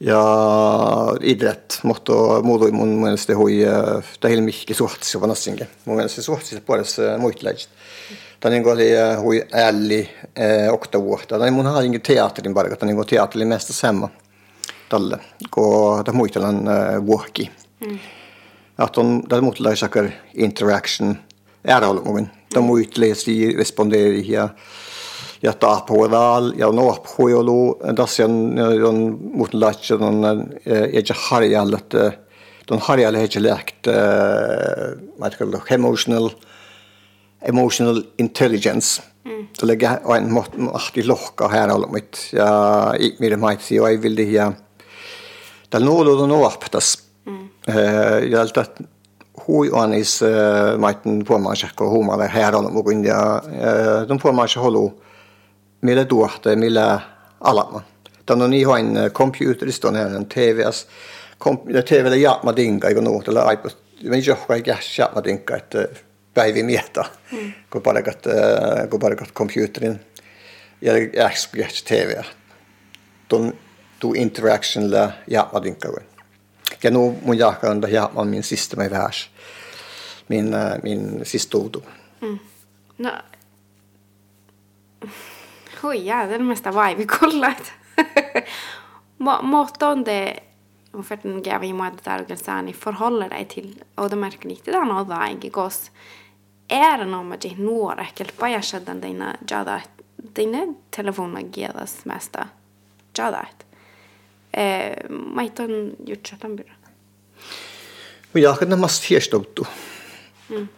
ja 0.00 0.22
idrett 1.20 1.80
måtte 1.82 2.12
muudu 2.42 2.72
mun 2.72 2.88
mielestä 2.88 3.36
hui 3.36 3.58
tähil 4.20 4.40
mihki 4.40 4.74
suhtissa 4.74 5.20
vanassinkin. 5.20 5.68
Mun 5.84 5.96
mielestä 5.96 6.22
suhtissa 6.22 6.60
puolessa 6.60 7.02
muitlaista. 7.18 7.72
Tämä 8.40 8.50
niin 8.54 8.66
oli 8.68 8.90
hui 9.20 9.46
älli 9.52 10.10
okta 10.70 11.02
vuotta. 11.02 11.38
Tämä 11.38 11.50
mun 11.50 11.66
halinkin 11.66 12.00
teatterin 12.00 12.54
parka, 12.54 12.76
tämä 12.76 12.92
niin 12.92 13.06
teatteri 13.06 13.44
mesta 13.44 13.72
samma 13.72 14.08
tälle, 14.88 15.18
kun 15.50 16.04
tämä 16.04 16.16
muitelan 16.16 16.64
vuokki. 17.06 17.50
Mm. 17.80 17.98
Att 18.78 18.98
on, 18.98 19.22
det 19.30 19.40
muutlaisakar 19.40 20.10
interaction 20.34 21.18
är 21.64 21.84
ollut 21.84 22.04
mun. 22.04 22.28
Tämä 22.52 22.66
muitlaisi 22.66 23.56
responderi 23.56 24.22
ja 25.42 25.50
ja 25.50 25.52
taaphuilal 25.52 26.52
ja 26.56 26.72
noaphuilu 26.72 27.78
tasian 27.94 28.58
on 28.86 29.18
muuten 29.20 29.60
laitse 29.60 29.94
on 29.94 30.22
ja 30.92 31.14
harjalle 31.14 31.76
että 31.76 32.12
ton 32.66 32.78
harjalle 32.78 33.18
heitä 33.18 33.42
läkt 33.42 33.86
mä 35.18 35.30
tror 35.30 35.60
emotional 35.70 36.30
emotional 37.42 38.02
intelligence. 38.18 39.02
Så 39.60 39.66
lägga 39.66 40.00
en 40.16 40.32
mått 40.32 40.54
ahti 40.72 41.04
lohka 41.04 41.48
här 41.48 41.68
alla 41.68 41.86
mitt 41.86 42.30
ja 42.32 42.94
mir 43.20 43.36
might 43.36 43.70
ja 43.70 43.88
ei 43.88 44.02
vildi 44.02 44.32
ja 44.32 44.52
tal 45.70 45.84
nolo 45.84 46.26
no 46.26 46.46
aptas 46.46 46.98
ja 48.30 48.40
alta 48.40 48.64
hui 49.46 49.70
on 49.70 49.94
is 49.94 50.20
maiten 50.78 51.24
puomaasakko 51.24 51.90
huumale 51.90 52.28
här 52.28 52.52
alla 52.52 52.70
mugun 52.70 53.04
ja 53.04 53.42
de 54.08 54.18
puomaasa 54.18 54.60
holu 54.60 55.00
millä 55.80 56.04
tuohtaa, 56.04 56.56
millä 56.56 57.00
alama. 57.40 57.82
Tämä 58.26 58.44
on 58.44 58.54
ihan 58.54 58.86
computerista, 59.12 59.88
on 59.88 59.96
en 59.96 60.26
TV. 60.26 60.64
TV 61.88 62.06
ja 62.06 62.16
jaakma 62.16 62.56
dinka, 62.56 62.88
eikö 62.88 63.00
nuo, 63.00 63.22
tällä 63.22 63.44
men 64.02 64.26
johka 64.26 64.54
ei 64.54 64.62
kässä 64.62 65.08
mä 65.14 65.22
tinkka 65.22 65.56
että 65.56 65.88
päivi 66.34 66.62
mietä 66.62 67.04
kun 67.70 67.82
parakat 67.82 68.18
kun 68.90 69.00
parakat 69.00 69.32
computerin 69.32 70.00
ja 70.80 70.92
äsken 71.26 71.68
TV 71.84 72.22
ton 73.28 73.54
tu 74.00 74.12
interaction 74.16 74.92
la 74.92 75.10
ja 75.26 75.48
mä 75.52 75.60
tinkka 75.60 75.88
ja 76.82 76.90
nu 76.90 77.18
mun 77.22 77.38
jahka 77.38 77.70
on 77.70 77.82
ja 77.88 78.10
min 78.24 78.42
sista 78.42 78.76
med 78.76 78.90
värs 78.90 79.30
min 80.28 80.54
min 80.82 81.20
sista 81.22 81.58
ord 81.58 81.74
mm. 82.20 82.38
no 82.98 83.18
Oi 85.84 86.06
jäätelmästä 86.06 86.74
vaivikollat. 86.74 87.72
Måtte 89.42 89.86
on 89.86 90.04
det 90.04 90.42
for 91.02 91.18
den 91.22 91.42
gav 91.42 91.62
i 91.62 91.72
måte 91.72 92.02
der 92.04 92.22
organisasjonen 92.22 92.74
forholder 92.74 93.30
deg 93.32 93.48
til, 93.52 93.68
og 93.96 94.10
det 94.10 94.18
merker 94.18 94.50
ikke 94.50 94.72
det 94.72 94.84
noe 94.88 95.04
da, 95.08 95.20
ikke 95.30 95.50
gås. 95.54 95.90
Er 96.68 96.98
det 97.02 97.08
noe 97.10 97.24
med 97.24 97.42
det 97.44 97.54
noe 97.58 97.94
ekkelt, 98.02 98.34
bare 98.38 98.56
jeg 98.56 98.68
skjedde 98.70 98.96
dine 99.02 99.32
jadat, 99.50 100.02
dine 100.36 100.64
telefoner 100.94 101.46
gedas 101.54 102.00
mest 102.08 102.36
jada. 103.16 103.44
Eh, 104.52 104.96
Maiton 105.10 105.94
gjort 106.06 106.26
seg 106.26 106.40
den 106.40 106.56
burde. 106.56 106.74
Och 108.32 108.40
jag 108.40 108.58
kan 108.58 108.80
mest 108.80 109.04
förstått. 109.04 109.58
Mm. 110.50 110.68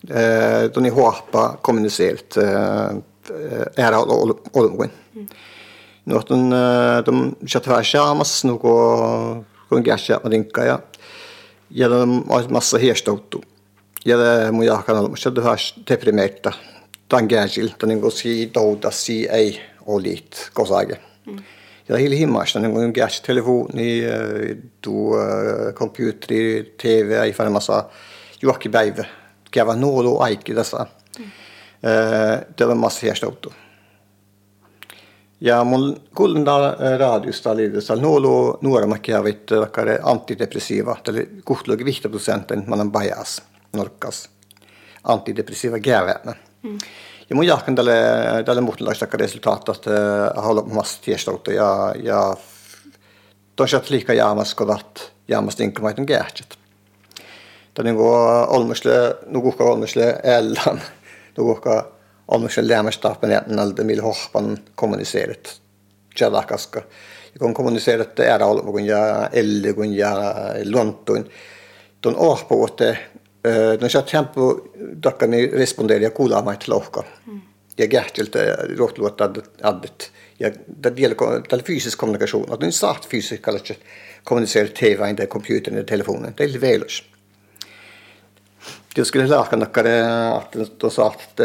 De 0.00 0.14
er 0.14 0.62
det 0.62 0.74
de 0.74 0.86
är 0.86 0.90
håpa 0.90 1.56
kommunicerat 1.62 2.36
eh, 2.36 2.96
är 3.76 3.92
all 3.92 4.10
all 4.54 4.88
Mm. 5.14 5.26
Nuotan 6.04 6.50
dum 7.04 7.36
chatva 7.46 7.82
shamas 7.82 8.44
nuko 8.44 9.44
kun 9.68 9.82
gasha 9.82 10.20
madinka 10.24 10.64
ja. 10.64 10.78
Ja 11.70 11.88
dum 11.88 12.24
massa 12.50 12.78
hiestoutu. 12.78 13.42
Ja 14.04 14.16
mu 14.52 14.64
jahkan 14.64 14.96
ollut 14.96 15.10
mutta 15.10 15.30
det 15.30 15.42
har 15.42 15.60
deprimerta. 15.88 16.52
Den 17.10 17.28
gäsil 17.28 17.74
den 17.80 18.00
går 18.00 18.10
si 18.10 18.50
douda 18.54 18.90
si 18.90 19.26
ei 19.26 19.60
olit 19.86 20.50
kosage. 20.52 20.98
Ja 21.88 21.96
hele 21.96 22.16
himmas 22.16 22.52
tan 22.52 22.74
go 22.74 22.92
gas 22.92 23.20
telefoni 23.20 24.02
du 24.80 25.72
computeri 25.74 26.64
TV 26.78 27.28
i 27.28 27.32
för 27.32 27.48
massa 27.48 27.84
juokki 28.42 28.68
päivä. 28.68 29.06
Gavanoro 29.52 30.18
Aiki 30.20 30.56
dessa. 30.56 30.86
Eh, 31.82 32.40
Dövmasi 32.58 33.06
järjestautu. 33.06 33.52
Ja 35.40 35.64
mun 35.64 36.00
kuulinta 36.14 36.76
eh, 36.80 36.98
radiosta 36.98 37.56
liidessä 37.56 37.96
nuolu 37.96 38.58
nuoremmat 38.60 39.08
jäävät 39.08 39.50
vaikka 39.58 39.82
eh, 39.82 39.98
antidepressiiva, 40.02 40.96
eli 41.08 41.30
kuhtlug 41.44 41.84
50 41.84 42.08
prosentin 42.08 42.64
man 42.66 42.92
bajas, 42.92 43.42
norkas, 43.72 44.30
antidepressiiva 45.04 45.78
gäävänä. 45.78 46.34
Mm. 46.62 46.78
Ja 47.30 47.36
mun 47.36 47.46
jahkan 47.46 47.74
tälle, 47.74 47.92
tälle 48.44 48.60
muhtelaistakaan 48.60 49.20
resultaat, 49.20 49.68
että 49.68 49.90
haluan 50.36 50.74
massa 50.74 50.98
järjestautu 51.06 51.50
ja, 51.50 51.94
ja 52.02 52.36
toisaalta 53.56 53.86
liikaa 53.90 54.14
jäämässä, 54.14 54.56
kun 54.56 54.78
jäämässä 55.28 55.56
tinkämaiden 55.56 56.04
gäähtset. 56.04 56.57
Noen 57.78 57.96
nukuhka 59.26 59.64
olmusle 59.64 60.20
ällan, 60.24 60.80
nukuhka 61.36 61.92
Almus 62.28 62.58
lämmerstappen 62.58 63.42
näiltä 63.46 63.84
millä 63.84 64.02
hohpan 64.02 64.58
kommuniseerit. 64.74 65.60
Jeg 66.20 66.30
kan 66.30 67.54
kommunisere 67.54 67.54
kommuniseerit 67.54 68.18
är 68.20 68.42
almu 68.42 68.78
ja 68.78 69.28
elle 69.32 69.72
kun 69.72 69.94
ja 69.94 70.34
lontuin. 70.64 71.30
Ton 72.00 72.16
ohpo 72.16 72.66
että 72.66 72.96
den 73.80 73.90
satt 73.90 74.10
tempo 74.10 74.68
dakkani 75.02 75.46
respondera 75.46 76.02
ja 76.02 76.10
kuulaamaan 76.10 76.56
lohka. 76.66 77.04
Ja 77.78 77.86
gähtiltä 77.86 78.38
rohtluotta 78.78 79.30
addet. 79.62 80.10
Ja 80.40 80.50
det 80.82 80.98
gäller 80.98 81.42
det 81.50 81.66
fysisk 81.66 81.98
kommunikation. 81.98 82.52
Att 82.52 82.60
den 82.60 82.72
satt 82.72 83.04
fysisk 83.04 83.42
kallar 83.42 83.60
kommunicera 84.24 84.68
TV, 84.68 85.10
inte 85.10 85.26
computern 85.26 85.74
eller 85.74 85.86
telefonen. 85.86 86.34
Det 86.36 86.44
är 86.44 86.46
veldig 86.46 86.60
välus. 86.60 87.02
Det 88.98 89.04
skulle 89.04 89.26
lära 89.26 89.56
nakkare 89.56 89.94
att 90.36 90.56
de 90.80 90.90
sa 90.90 91.06
att 91.06 91.40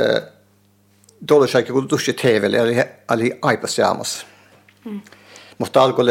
dollar 1.19 1.61
kun 1.61 1.87
tuossa 1.87 2.13
TV 2.13 2.45
eli 2.45 2.83
ali 3.07 3.39
aipas 3.41 3.77
jäämässä. 3.77 4.25
Mm. 4.85 5.01
Mutta 5.57 5.83
alkoi 5.83 6.05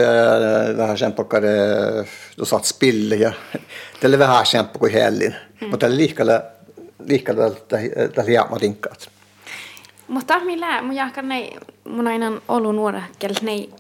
vähän 0.77 0.99
sen 0.99 1.13
pokkare, 1.13 1.49
du 2.39 2.45
satt 2.45 2.65
spille 2.65 3.17
ja 3.17 3.33
tälle 4.01 4.19
vähän 4.19 4.47
sen 4.47 4.67
kuin 4.79 4.93
hellin. 4.93 5.35
Mm. 5.61 5.69
Mutta 5.71 5.91
liikalla 5.91 6.43
liikalla 7.07 7.51
tällä 8.15 8.31
jäämä 8.31 8.59
rinkkaat. 8.59 9.09
Mutta 10.09 10.41
millä 10.45 10.83
mun 10.83 10.95
jahkan 10.97 11.29
nei 11.29 11.51
mun 11.85 12.07
aina 12.07 12.33
ollut 12.49 12.77
nuora 12.77 13.03
kel 13.19 13.35
nei 13.43 13.71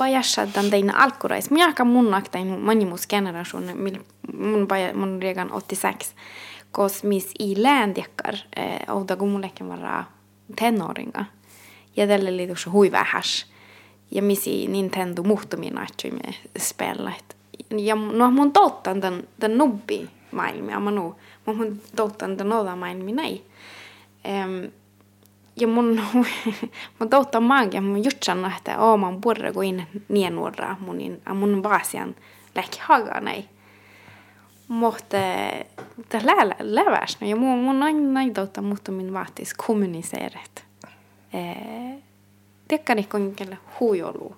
pajassadan 0.00 0.70
teina 0.70 0.92
alkurais. 0.96 1.50
Mun 1.50 1.60
jahkan 1.60 1.86
mun 1.86 2.10
naktain 2.10 2.60
manimus 2.60 3.08
generation 3.08 3.64
mun 4.32 4.68
mun 4.94 5.22
regan 5.22 5.50
86 5.50 6.14
koska 6.72 7.08
missä 7.08 7.30
i 7.38 7.62
läändiakkar 7.62 8.34
eh, 8.56 8.94
ouda 8.94 9.16
kumullekin 9.16 9.68
vara 9.68 10.04
tenåringar. 10.56 11.24
Ja 11.96 12.06
tälle 12.06 12.36
lite 12.36 12.56
så 12.56 12.70
huivähäs. 12.70 13.46
Ja 14.10 14.22
missä 14.22 14.50
Nintendo 14.50 15.22
muhtumia 15.22 15.70
natsuimme 15.70 16.34
spela. 16.58 17.12
Ja 17.78 17.94
no 17.94 18.30
mun 18.30 18.52
touttan 18.52 19.02
den, 19.02 19.28
den 19.40 19.58
nubbi 19.58 20.08
maailmia, 20.32 20.80
mä 20.80 20.90
nu, 20.90 21.16
mun 21.46 21.80
touttan 21.96 22.38
den 22.38 22.52
oda 22.52 22.76
maailmia 22.76 23.14
näin. 23.14 23.42
Um, 24.24 24.70
ja 25.56 25.66
mun, 25.66 26.00
mun 26.98 27.10
touttan 27.10 27.42
maagia, 27.42 27.80
mun 27.80 28.04
just 28.04 28.22
sanna, 28.22 28.56
että 28.56 28.78
oo, 28.78 28.96
man 28.96 29.20
borde 29.20 29.52
gå 29.52 29.62
in 29.62 29.86
nienuorra 30.08 30.76
mun, 30.80 30.96
mun 31.34 31.62
vasian 31.62 32.14
läkki 32.54 32.78
haga 32.82 33.20
näin 33.20 33.44
mutta 34.70 35.16
tällä 36.08 36.56
läväs 36.58 37.18
ja 37.20 37.36
mun, 37.36 37.58
mun 37.58 37.82
aina 37.82 38.12
näitä 38.12 38.62
mutta 38.62 38.92
min 38.92 39.12
vaatis 39.12 39.54
kommuniseeret. 39.54 40.64
Tekkani 42.68 43.08
kelle 43.36 43.58
huijolu. 43.80 44.36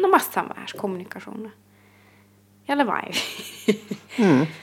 No 0.00 0.08
massan 0.08 0.48
vähän 0.48 0.66
kommunikationer. 0.80 1.50
Eller 2.68 2.86
vai. 2.86 3.02
mm. 4.18 4.46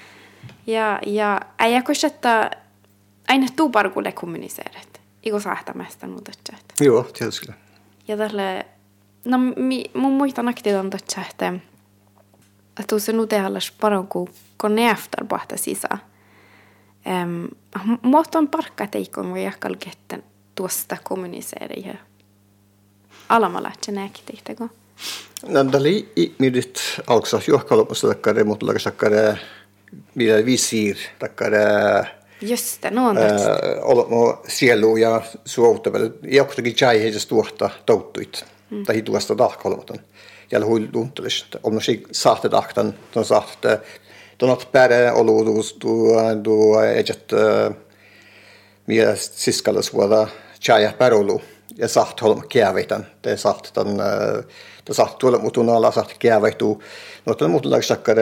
Ja, 0.67 0.99
ja 1.05 1.41
äijä 1.59 1.83
että 2.07 2.51
aina 3.27 3.47
tuuparkulle 3.55 4.11
kommuniseeret. 4.11 4.88
Iko 5.29 5.39
sahtamasta 5.39 6.07
nuuta 6.07 6.31
chat. 6.31 6.63
Joo, 6.79 7.03
tietysti. 7.03 7.51
Ja 8.07 8.17
tälle, 8.17 8.65
no 9.25 9.37
mi, 9.37 9.85
mun 9.93 10.13
muistan 10.13 10.47
aktiivisesti, 10.47 11.21
että 11.31 11.53
että 12.79 12.99
se 12.99 13.13
nu 13.13 13.27
tehallas 13.27 13.71
paranku 13.81 14.29
kone 14.57 14.89
efter 14.89 15.25
pohta 15.25 15.57
sisa. 15.57 15.97
Um, 17.05 17.47
Muoton 18.01 18.47
parkka 18.47 18.87
teikon 18.87 19.29
voi 19.29 19.43
jakal 19.43 19.75
ketten 19.79 20.23
tuosta 20.55 20.97
kommuniseera 21.03 21.75
ja 21.85 21.93
alamalla 23.29 23.71
että 23.73 23.91
näkiteihteko. 23.91 24.69
No, 25.47 25.59
oli 25.79 26.13
midit 26.37 26.81
alksa 27.07 27.41
juohkalopassa 27.47 28.07
takkare, 28.07 28.43
mutta 28.43 28.67
lakasakkare 28.67 29.39
mitä 30.15 30.45
visiir 30.45 30.97
takkare 31.19 31.59
Just 32.41 32.81
det, 32.81 32.91
no 32.91 33.09
on 33.09 33.17
äh, 33.17 33.23
Olmo 33.81 34.41
sielu 34.47 34.97
ja 34.97 35.21
suoutavelle. 35.45 36.11
Jokustakin 36.23 36.75
chai 36.75 37.01
heitä 37.01 37.19
tuohta 37.27 37.69
touttuit. 37.85 38.45
Mm. 38.69 38.85
Tai 38.85 39.01
tuosta 39.01 39.35
tahkolmaton. 39.35 39.99
Ja 40.51 40.65
hui 40.65 40.89
luntelist. 40.93 41.55
Olmo 41.63 41.79
sig 41.79 42.07
sahte 42.11 42.51
dahtan. 42.51 42.93
Ton 43.11 43.25
sahte 43.25 43.79
Donat 44.39 44.71
bare 44.71 45.11
olu 45.11 45.33
du 45.45 45.61
du 45.81 45.93
du 46.43 46.53
ejet 46.79 47.33
mie 48.87 49.15
siskalla 49.15 49.81
suoda 49.81 50.27
chaya 50.59 50.93
parolu 50.97 51.41
ja 51.77 51.87
saht 51.87 52.21
holma 52.21 52.45
kiavitan 52.47 53.03
te 53.21 53.35
saht 53.37 53.73
tan 53.73 53.99
te 54.85 54.95
saht 54.95 55.17
tuolla 55.19 55.41
mutun 55.43 55.69
alla 55.69 55.91
saht 55.91 56.15
kiavitu 56.19 56.71
no 57.25 57.35
tan 57.35 57.51
mutun 57.51 57.71
lag 57.71 57.83
sakkar 57.83 58.21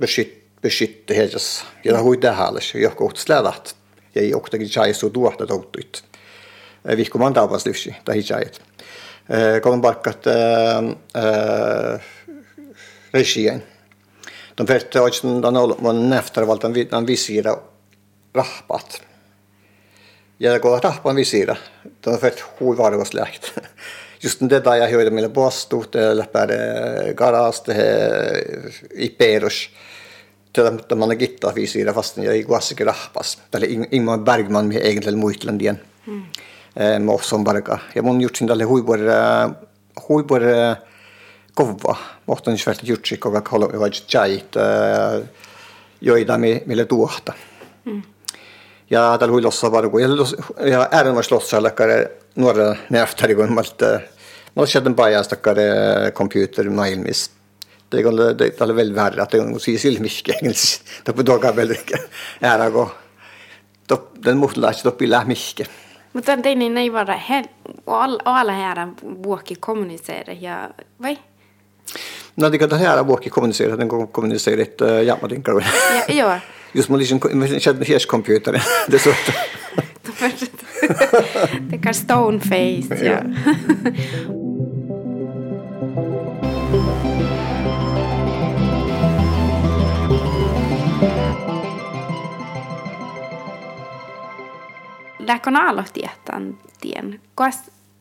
beskytt 0.00 0.34
beskytte 0.62 1.14
hejas 1.14 1.64
ja 1.84 1.92
da 1.92 2.02
huida 2.02 2.32
halas 2.32 2.74
ja 2.74 2.90
kohta 2.90 3.20
slädat 3.20 3.76
ja 4.14 4.22
ei 4.22 4.34
oktakin 4.34 4.68
chai 4.68 4.94
su 4.94 5.10
duahta 5.14 5.46
touttuit 5.46 6.02
vihku 6.96 7.18
mandavas 7.18 7.66
lyfsi 7.66 7.96
tai 8.04 8.22
chait 8.22 8.60
kolmen 9.62 9.80
barkat 9.80 10.26
regien. 13.12 13.62
De 14.54 14.66
första 14.66 15.02
åren 15.02 15.40
de 15.40 15.54
var 15.78 16.18
efter 16.18 16.42
valt 16.42 16.62
de 16.90 17.06
visira 17.06 17.56
rahpat. 18.34 19.00
Ja 20.38 20.58
kun 20.58 20.80
rahpan 20.80 21.16
visira, 21.16 21.56
de 22.00 22.18
först 22.18 22.44
hui 22.58 22.76
varvas 22.76 23.14
läht. 23.14 23.52
just 24.20 24.38
det 24.40 24.60
da 24.60 24.76
jag 24.76 24.88
hörde 24.88 25.10
med 25.10 25.32
bostut 25.32 25.94
läppar 25.94 26.48
garas 27.12 27.62
det 27.62 28.44
i 28.90 29.08
Perus. 29.08 29.68
Man 30.64 31.10
on 31.10 31.18
gitta 31.18 31.52
fysiira 31.52 31.92
fast 31.94 32.16
jag 32.16 32.36
i 32.36 32.42
guasikin 32.42 32.86
rahpas. 32.86 33.38
Tällä 33.50 33.66
Ingmar 33.66 34.18
Bergman 34.18 34.68
med 34.68 34.76
egentligen 34.76 35.18
muitlandien. 35.18 35.78
Mm. 36.06 36.22
Eh, 36.74 36.98
barka. 37.00 37.22
som 37.22 37.44
barga. 37.44 37.80
Ja 37.94 38.02
mun 38.02 38.20
gjort 38.20 38.36
sin 38.36 38.48
tälle 38.48 38.64
huibor 38.64 38.98
huibor 40.08 40.76
kova. 41.54 41.96
Mohtan 42.24 42.54
just 42.54 42.66
väldigt 42.66 42.88
gjort 42.88 43.06
sig 43.06 43.18
koga 43.18 43.40
kolla 43.40 43.66
vad 43.66 43.96
jait 44.08 44.56
joida 46.00 46.38
mille 46.38 46.84
tuohta. 46.84 47.32
Mm. 47.86 48.02
Ja 48.88 49.18
tällä 49.18 49.32
huilossa 49.32 49.70
vargu. 49.70 49.98
Ja 49.98 50.88
äärän 50.90 51.14
var 51.14 51.22
slåssallakare 51.22 52.08
några 52.34 52.76
näftar 52.88 53.30
igång 53.30 53.54
malt. 53.54 53.82
Nå 54.54 54.66
skjedde 54.66 54.90
en 54.90 54.94
bajastakkare 54.94 56.10
computer 56.10 56.64
mailmis. 56.64 57.30
Det 57.88 58.04
er, 58.04 58.32
det 58.36 58.60
er 58.60 58.72
veldig 58.76 58.96
verre 58.96 59.24
at 59.24 59.32
det 59.32 59.40
er 59.40 59.58
sier 59.80 60.00
mye 60.04 60.34
engelsk. 60.38 60.82
Det 61.04 61.12
er 61.12 61.16
på 61.16 61.52
vel 61.56 61.70
ikke. 61.72 62.00
Er 62.40 62.58
det 62.62 62.72
gå. 62.72 62.88
Den 64.24 64.38
måten 64.38 64.60
la 64.60 64.70
ikke 64.70 64.92
Men 65.00 65.10
la 65.10 65.24
miske. 65.24 65.66
Mutta 66.12 66.36
teini 66.42 66.68
ei 66.76 66.90
vara 66.90 67.14
he 67.14 67.44
och 67.84 68.02
alla 68.24 68.52
här 68.52 68.92
vuokki 69.02 69.54
kommunicera 69.54 70.32
ja 70.32 70.68
vai? 70.96 71.16
No 72.34 72.48
det 72.48 72.58
kan 72.58 72.68
det 72.68 72.76
här 72.76 73.04
vuokki 73.04 73.30
kommunicera 73.30 73.76
den 73.76 73.88
kommunicera 73.88 74.62
ett 74.62 74.80
ja 75.06 75.16
man 75.20 75.30
tänker. 75.30 75.64
Ja 76.08 76.14
ja. 76.14 76.40
Just 76.72 76.88
man 76.88 76.98
liksom 76.98 77.20
med 77.32 77.66
en 77.66 77.82
härs 77.82 78.06
computer 78.06 78.62
det 78.88 78.98
så. 78.98 79.10
det 81.70 81.78
kan 81.82 81.94
stone 81.94 82.40
face 82.40 83.04
ja. 83.04 83.22
lääkonaalotietan 95.28 96.58
tien. 96.80 97.20
Koas 97.34 97.58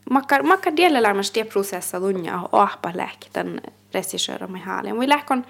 makka 0.09 0.43
makka 0.43 0.75
dielelärmäs 0.75 1.31
tie 1.31 1.45
prosessa 1.45 2.01
dunja 2.01 2.41
ohpa 2.51 2.91
lääkten 2.95 3.61
regissöra 3.93 4.47
med 4.47 4.61
halen. 4.61 4.99
Vi 4.99 5.09
läkon 5.09 5.45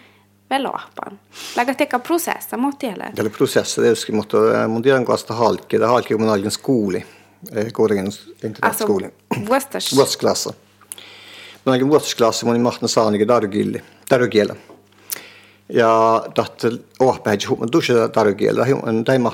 väl 0.50 0.66
ohpan. 0.66 1.20
Lägga 1.56 1.74
teka 1.74 2.00
prosessa 2.00 2.58
mot 2.58 2.80
tielle. 2.80 3.12
Tällä 3.16 3.30
processa 3.30 3.82
det 3.82 3.96
ska 3.96 4.13
mot 4.13 4.34
mun 4.68 4.84
tiedän 4.84 5.06
kanssa 5.06 5.34
halke, 5.34 5.78
det 5.78 5.88
halke 5.88 6.18
mun 6.18 6.30
algen 6.30 6.52
skoli. 6.52 7.06
Gården 7.72 8.12
internetskoli. 8.44 9.06
Alltså 9.06 9.46
vuosters. 9.50 9.96
Vuosklassa. 9.96 10.54
Men 11.66 11.74
algen 11.74 11.90
vuosklassa 11.90 12.46
mun 12.46 12.62
mahtan 12.62 12.90
saanige 12.90 13.28
darugilli. 13.28 13.82
Darugilla. 14.10 14.56
Ja 15.70 16.26
dat 16.36 16.66
ohpa 17.00 17.30
hedge 17.30 17.48
hop, 17.48 17.60
men 17.60 17.72
dusja 17.72 18.10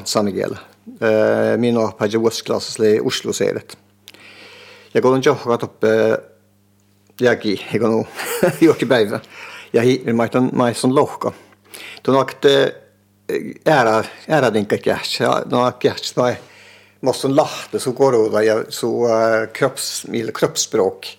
samme 0.05 0.31
men 0.31 0.57
saanige 0.83 1.57
min 1.57 1.77
oppaja 1.77 2.19
vuosiklassalle 2.19 3.01
Oslo 3.01 3.33
seiret. 3.33 3.77
Jeg 4.93 5.01
går 5.01 5.13
on 5.13 5.23
johkat 5.25 5.63
oppe 5.63 6.17
jägi, 7.21 7.65
eikö 7.73 7.87
nu, 7.87 8.05
johonkin 8.61 8.87
päivä. 8.87 9.19
Ja 9.73 9.81
hiirin 9.81 10.15
maiton 10.15 10.49
maison 10.53 10.95
lohko. 10.95 11.33
Tuon 12.03 12.27
det 12.41 12.75
ära, 13.65 14.03
ära 14.27 14.53
dinka 14.53 14.77
käs. 14.77 15.19
No 15.45 15.71
käs 15.79 16.15
no 16.15 16.35
måste 17.01 17.27
lahte 17.27 17.79
så 17.79 17.91
går 17.91 18.31
det 18.31 18.45
ja 18.45 18.63
så 18.69 19.07
kropps 19.53 20.05
mil 20.07 20.31
kroppsspråk. 20.31 21.17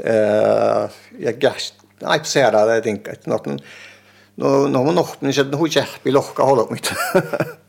Uh, 0.00 0.90
jag 1.18 1.38
gash 1.38 1.72
nej 2.00 2.18
på 2.18 2.24
sära 2.24 2.66
det 2.66 2.80
dinka 2.80 3.12
något. 3.26 3.46
Nå 4.36 4.68
må 4.68 4.84
man 4.84 5.04
jag 5.20 5.44
hade 5.44 5.56
i 5.56 5.70
jag 5.70 5.86
vill 6.02 6.14
lohka 6.14 6.42
hålla 6.42 6.66
mitt. 6.70 6.92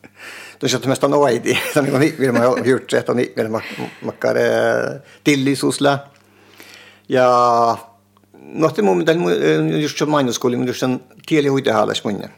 on 1.03 1.13
oidi, 1.13 1.57
niin 1.99 2.15
vilma 2.19 2.39
hyyrtse, 2.65 2.97
että 2.97 3.11
on 3.11 3.17
vilma 3.17 3.61
makkare 4.01 4.49
tillisuusla. 5.23 5.99
Ja 7.09 7.77
no 8.41 8.69
te 8.69 8.81
mun 8.81 8.97
mitään 8.97 9.17
just 9.81 9.97
se 9.97 10.05
mainoskoli, 10.05 10.55
mutta 10.55 10.69
just 10.69 10.79
sen 10.79 10.99
tieli 11.25 11.47
huitehalles 11.47 12.03
munne. 12.03 12.29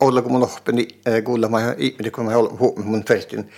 Olla 0.00 0.22
kun 0.22 0.32
mun 0.32 0.42
oppeni 0.42 0.88
kuulla 1.24 1.48
mä 1.48 1.74
ihminen 1.78 2.12
kun 2.12 2.24
mä 2.24 2.36
olen 2.36 2.84
mun 2.84 3.04
feltin 3.04 3.50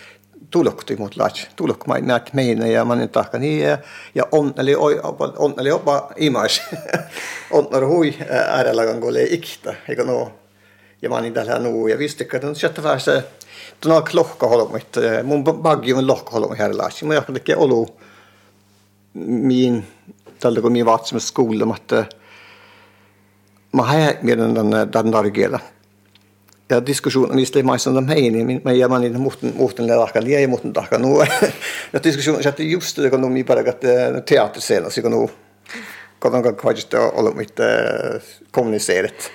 tulokti 0.50 0.96
mut 0.96 1.16
laats. 1.16 1.48
Tulok 1.56 1.86
mä 1.86 1.98
näet 2.00 2.32
meina 2.32 2.66
ja 2.66 2.84
mä 2.84 3.06
tahka 3.06 3.38
niin 3.38 3.78
ja 4.14 4.26
on 4.32 4.54
eli 4.56 4.74
oi 4.74 5.00
on 5.38 5.54
eli 5.58 5.70
opa 5.70 6.10
imas. 6.16 6.62
On 7.50 7.88
hui 7.88 8.14
äärellä 8.30 8.86
kun 8.86 9.00
kuulee 9.00 9.26
ikta, 9.30 9.74
eikö 9.88 10.04
no 10.04 10.32
ja 11.02 11.08
mä 11.08 11.16
olin 11.16 11.34
täällä 11.34 11.58
nuu 11.58 11.86
ja 11.86 11.98
visste 11.98 12.24
että 12.34 12.54
sieltä 12.54 12.82
vähän 12.82 13.00
en 13.16 13.22
tuona 13.80 14.04
lohkoholmit 14.12 14.96
mun 15.22 15.44
baggi 15.44 15.94
on 15.94 16.06
lohkoholmi 16.06 16.56
men 16.58 17.08
mä 17.08 17.14
jakkan 17.14 17.34
tekee 17.34 17.56
olu 17.56 17.96
min 19.14 19.86
tällä 20.40 20.60
kun 20.60 20.72
min 20.72 20.86
vaat 20.86 21.06
som 21.06 21.20
skola 21.20 21.76
että 21.76 22.04
mä 23.72 23.82
har 23.82 24.14
meidän 24.22 24.54
den 24.54 24.70
den 24.92 25.12
dargela 25.12 25.58
ja 26.70 26.86
diskussionen 26.86 27.36
visste 27.36 27.62
mig 27.62 27.78
som 27.78 27.96
om 27.96 28.06
de 28.06 28.12
här 28.12 28.44
men 28.44 28.60
men 28.64 28.78
jag 28.78 28.90
man 28.90 29.04
inte 29.04 29.18
mot 29.18 29.42
mot 29.42 29.76
den 29.76 29.86
där 29.86 30.06
kan 30.06 30.30
jag 30.30 30.50
moten 30.50 30.72
där 30.76 30.86
kan 30.90 31.02
nu. 31.02 31.24
Ja 31.90 31.98
diskussionen 32.02 32.48
att 32.48 32.58
just 32.58 32.96
det 32.96 33.10
kan 33.10 33.22
de 33.22 33.42
bara 33.42 33.60
att 33.60 34.26
teaterscenen 34.26 34.90
så 34.90 35.02
kan 35.02 35.10
nog 35.10 35.30
kan 36.20 36.32
de 36.32 36.42
kanske 36.42 36.98
olla 36.98 37.30
mitt 37.34 37.60
kommunicerat 38.50 39.30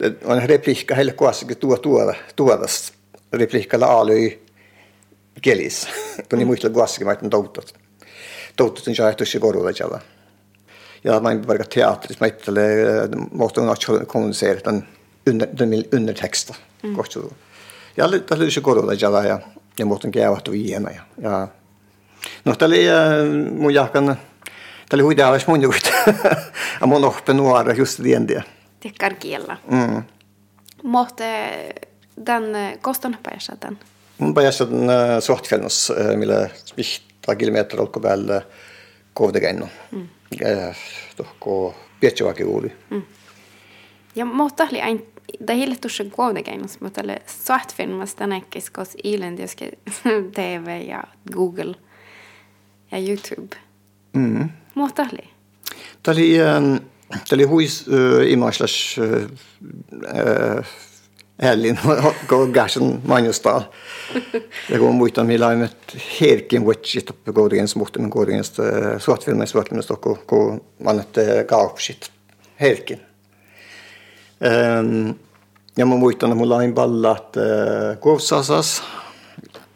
Mm. 0.08 0.16
on 0.24 0.42
repliikka 0.42 0.94
heille 0.94 1.12
kohdassakin 1.12 1.56
tuo 1.56 1.76
tuoda, 1.76 2.14
tuodas. 2.36 2.92
Repliikalla 3.32 3.86
aalui 3.86 4.40
kelis. 5.42 5.88
Tuli 6.28 6.44
muistella 6.44 6.74
kohdassakin 6.74 7.06
vaihtan 7.06 7.30
toutot. 7.30 7.74
Toutot 8.56 8.88
on 8.88 8.94
saattuisi 8.94 9.38
koruudajalla. 9.38 10.00
Ja 11.04 11.20
mä 11.20 11.30
en 11.30 11.46
vaikka 11.46 11.64
teatterissa, 11.64 12.24
mä 12.24 12.26
ajattelin, 12.26 12.62
että 13.04 13.16
mä 13.16 14.06
konsertan 14.06 14.88
undertexta. 15.96 16.54
Mm. 16.82 16.96
Kohtuudella. 16.96 17.34
Ja 17.96 18.08
tässä 18.08 18.44
oli 18.44 18.50
se 18.50 18.60
koruudajalla 18.60 19.24
ja, 19.24 19.40
ja 19.78 19.86
muuten 19.86 20.10
käyvät 20.10 20.50
viienä. 20.50 20.90
Ja, 20.90 21.30
ja 21.30 21.48
No, 22.44 22.56
tämä 22.56 22.66
oli 22.66 22.90
äh, 22.90 22.96
mun 23.50 23.74
jahkan, 23.74 24.06
tämä 24.06 24.16
oli 24.94 25.02
huidääväis 25.02 25.46
mun 25.46 25.62
juuri. 25.62 25.78
Ja 26.80 26.86
mun 26.86 27.04
ohpe 27.04 27.34
nuora 27.34 27.74
just 27.74 27.98
liendiä. 27.98 28.42
Ändå 28.80 28.92
tekarkielä. 28.92 29.56
Mm. 29.70 30.02
Mutta 30.82 31.24
den 32.26 32.42
kostan 32.82 33.18
päässä 33.22 33.56
den? 33.62 33.78
Päässä 34.34 34.66
den 34.70 35.22
sortfjellnos, 35.22 35.92
millä 36.16 36.48
vihta 36.76 37.36
kilometer 37.36 37.80
olko 37.80 38.00
päällä 38.00 38.42
kovdegaino. 39.14 39.68
Mm. 39.92 40.08
Tohko 41.16 41.74
pietsevaki 42.00 42.44
uuli. 42.44 42.72
Mm. 42.90 43.02
Ja 44.16 44.24
mutta 44.24 44.64
oli 44.64 44.80
ein 44.80 45.02
det 45.48 45.58
hela 45.58 45.76
tusen 45.76 46.10
kovdegainos, 46.10 46.80
mutta 46.80 47.00
oli 47.04 47.16
sortfilmas 47.26 48.14
den 48.18 48.32
ekkis 48.32 48.70
kos 48.70 48.96
ilendiska 49.04 49.64
TV 50.34 50.86
ja 50.88 51.02
Google 51.32 51.74
ja 52.92 52.98
YouTube. 52.98 53.56
Mm. 54.12 54.48
Mutta 54.74 55.02
oli? 55.02 55.30
Tämä 56.02 56.14
oli 56.14 56.38
Tällä 57.28 57.46
huis 57.46 57.86
imaslas 58.28 58.96
Ellin 61.42 61.78
go 62.26 62.46
gasen 62.46 63.00
mainostaa. 63.04 63.70
Ja 64.68 64.78
kun 64.78 64.94
muistan, 64.94 65.26
millä 65.26 65.46
on 65.46 65.60
nyt 65.60 65.96
herkin 66.20 66.64
vuotsit 66.64 67.10
på 67.24 67.32
gårdens 67.32 67.76
mot 67.76 67.98
men 67.98 68.10
gårdens 68.10 68.52
svartfilmer 68.98 69.46
svartfilmer 69.46 69.82
stokko 69.82 70.18
kun 70.26 70.60
mannet 70.84 71.16
kaupsit 71.46 72.10
herkin. 72.60 73.00
Um, 74.40 75.14
ja 75.76 75.86
mä 75.86 75.96
muistan, 75.96 76.36
mulla 76.36 76.56
on 76.56 76.74
ballat 76.74 77.36
uh, 77.36 78.00
kovsasas 78.00 78.82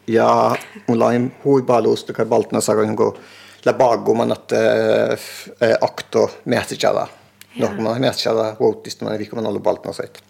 ja 0.07 0.55
mulla 0.87 1.05
on 1.05 1.31
huibalusta, 1.43 2.09
joka 2.09 2.25
baltna 2.25 2.61
sagoin, 2.61 2.95
la 3.65 3.73
bago 3.73 4.13
man 4.13 4.31
at 4.31 4.51
akto 5.81 6.29
mehtisjala. 6.45 7.07
No, 7.59 7.67
kun 7.67 7.83
mä 7.83 7.99
metsällä 7.99 8.55
vuottista, 8.59 9.05
mä 9.05 9.17
viikko 9.17 9.41
mä 9.41 9.47
ollut 9.47 9.63
baltnaset. 9.63 10.23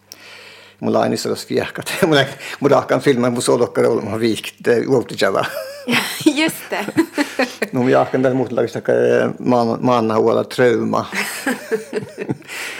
Mulla 0.80 1.00
on 1.00 1.10
niissä 1.10 1.30
jos 1.30 1.50
viehkat. 1.50 1.94
Mulla 2.06 2.26
mun 2.60 2.72
rahkan 2.72 3.02
filman 3.02 3.34
mun 3.34 3.42
solokkare 3.42 3.88
olla 3.88 4.02
mä 4.02 4.20
viikkt 4.20 4.56
vuottijalla. 4.88 5.46
Just 6.36 6.56
det. 6.70 6.86
no 7.74 7.84
mä 7.84 7.90
jahkan 7.90 8.22
tämän 8.22 8.38
muuta 8.38 8.56
lagista 8.56 8.82
maanna 9.80 10.16
huolella 10.18 10.44
trauma. 10.44 11.06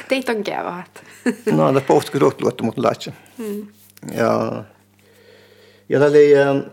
Teit 0.08 0.30
on 0.30 0.44
kevaat. 0.44 1.04
no, 1.52 1.74
det 1.74 1.88
pohti 1.88 2.20
ruotluottu 2.20 2.64
mut 2.64 2.78
laitse. 2.78 3.14
Mm. 3.38 3.68
Ja 4.18 4.64
Ja, 5.90 6.00
tällä 6.00 6.64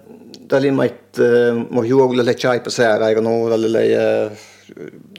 tällä 0.48 0.72
mait 0.72 1.18
mo 1.70 1.82
juogla 1.82 2.24
le 2.24 2.34
chai 2.34 2.60
pasera 2.60 3.10
ja 3.10 3.20
no 3.20 3.48
tällä 3.48 3.72
le 3.72 3.86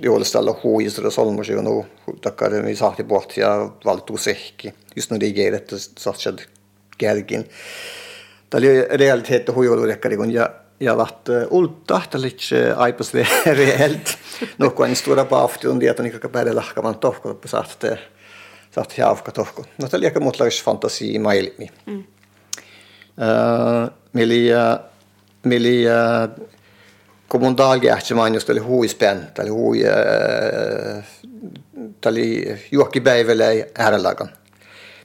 juolestalla 0.01 0.59
huisra 0.63 1.11
solmus 1.11 1.49
ja 1.49 1.61
no 1.61 1.85
takkar 2.21 2.53
mi 2.63 2.75
sahti 2.75 3.03
bort 3.03 3.37
ja 3.37 3.69
valtu 3.85 4.17
sehki. 4.17 4.73
Just 4.95 5.11
no 5.11 5.19
det 5.19 5.33
ger 5.33 5.55
että 5.55 5.75
satsad 5.77 6.39
kärkin. 6.97 7.49
Tällä 8.49 8.97
realitet 8.97 9.55
huiolu 9.55 9.85
rekkari 9.85 10.17
kun 10.17 10.33
ja 10.33 10.49
ja 10.79 10.97
vatt 10.97 11.29
ulta 11.49 12.01
tällä 12.09 12.27
aipas 12.75 13.13
reellt. 13.45 14.17
No 14.57 14.69
kun 14.69 14.87
en 14.87 14.95
stora 14.95 15.25
paafti 15.25 15.67
on 15.67 15.79
dieta 15.79 16.03
nikka 16.03 16.29
päälle 16.29 16.53
lahkaman 16.53 16.99
tohko 16.99 17.39
sahte 17.45 17.99
sahte 18.71 18.93
jaufka 18.97 19.31
tohko. 19.31 19.65
No 19.81 19.87
tällä 19.89 20.07
aika 20.07 20.19
mutlais 20.19 20.63
fantasi 20.63 21.19
mailmi. 21.19 21.69
Mm. 21.85 22.03
Uh, 23.17 23.91
Melia 24.13 24.79
Melia 25.43 26.29
kommunaalkähtsimainost 27.27 28.49
oli 28.49 28.59
huispän, 28.59 29.31
tai 29.33 29.47
hui, 29.47 29.83
äh, 29.87 31.03
tai 32.01 32.13
juokki 32.71 33.01
päivällä 33.01 33.45
äärelläkaan. 33.77 34.29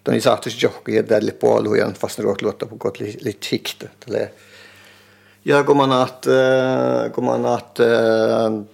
Tuon 0.05 0.15
ei 0.15 0.21
saatu 0.21 0.49
johki 0.63 0.95
ja 0.95 1.03
tälle 1.03 1.33
puolue 1.33 1.79
ja 1.79 1.93
vasta 2.03 2.23
ruot 2.23 2.43
luotta 2.43 2.67
pukot 2.67 3.01
liit 3.01 3.43
sikta. 3.43 3.89
Ja 5.45 5.65
kun 5.65 5.77
mä 5.77 5.87
naat, 5.87 6.27
äh, 6.27 7.13
kun 7.13 7.25
mä 7.25 7.39
naat, 7.39 7.79
äh, 7.81 8.67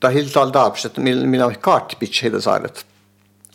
tai 0.00 0.14
hiltal 0.14 0.50
taapset, 0.50 0.98
millä 0.98 1.46
on 1.46 1.54
kaartipitsi 1.60 2.22
heitä 2.22 2.40
saaret. 2.40 2.86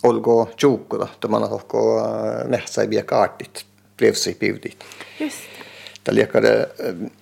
Olko 0.04 0.50
tjuukkuda, 0.58 1.08
että 1.14 1.28
mä 1.28 1.40
naat 1.40 1.52
ohko 1.52 2.02
nähtsä 2.48 2.82
ei 2.82 2.90
vie 2.90 3.04
kaartit, 3.04 3.66
prevsi 3.98 4.38
pivdit. 4.40 4.78
Just. 5.20 5.51
Tällä 6.04 6.20
liekade 6.20 6.70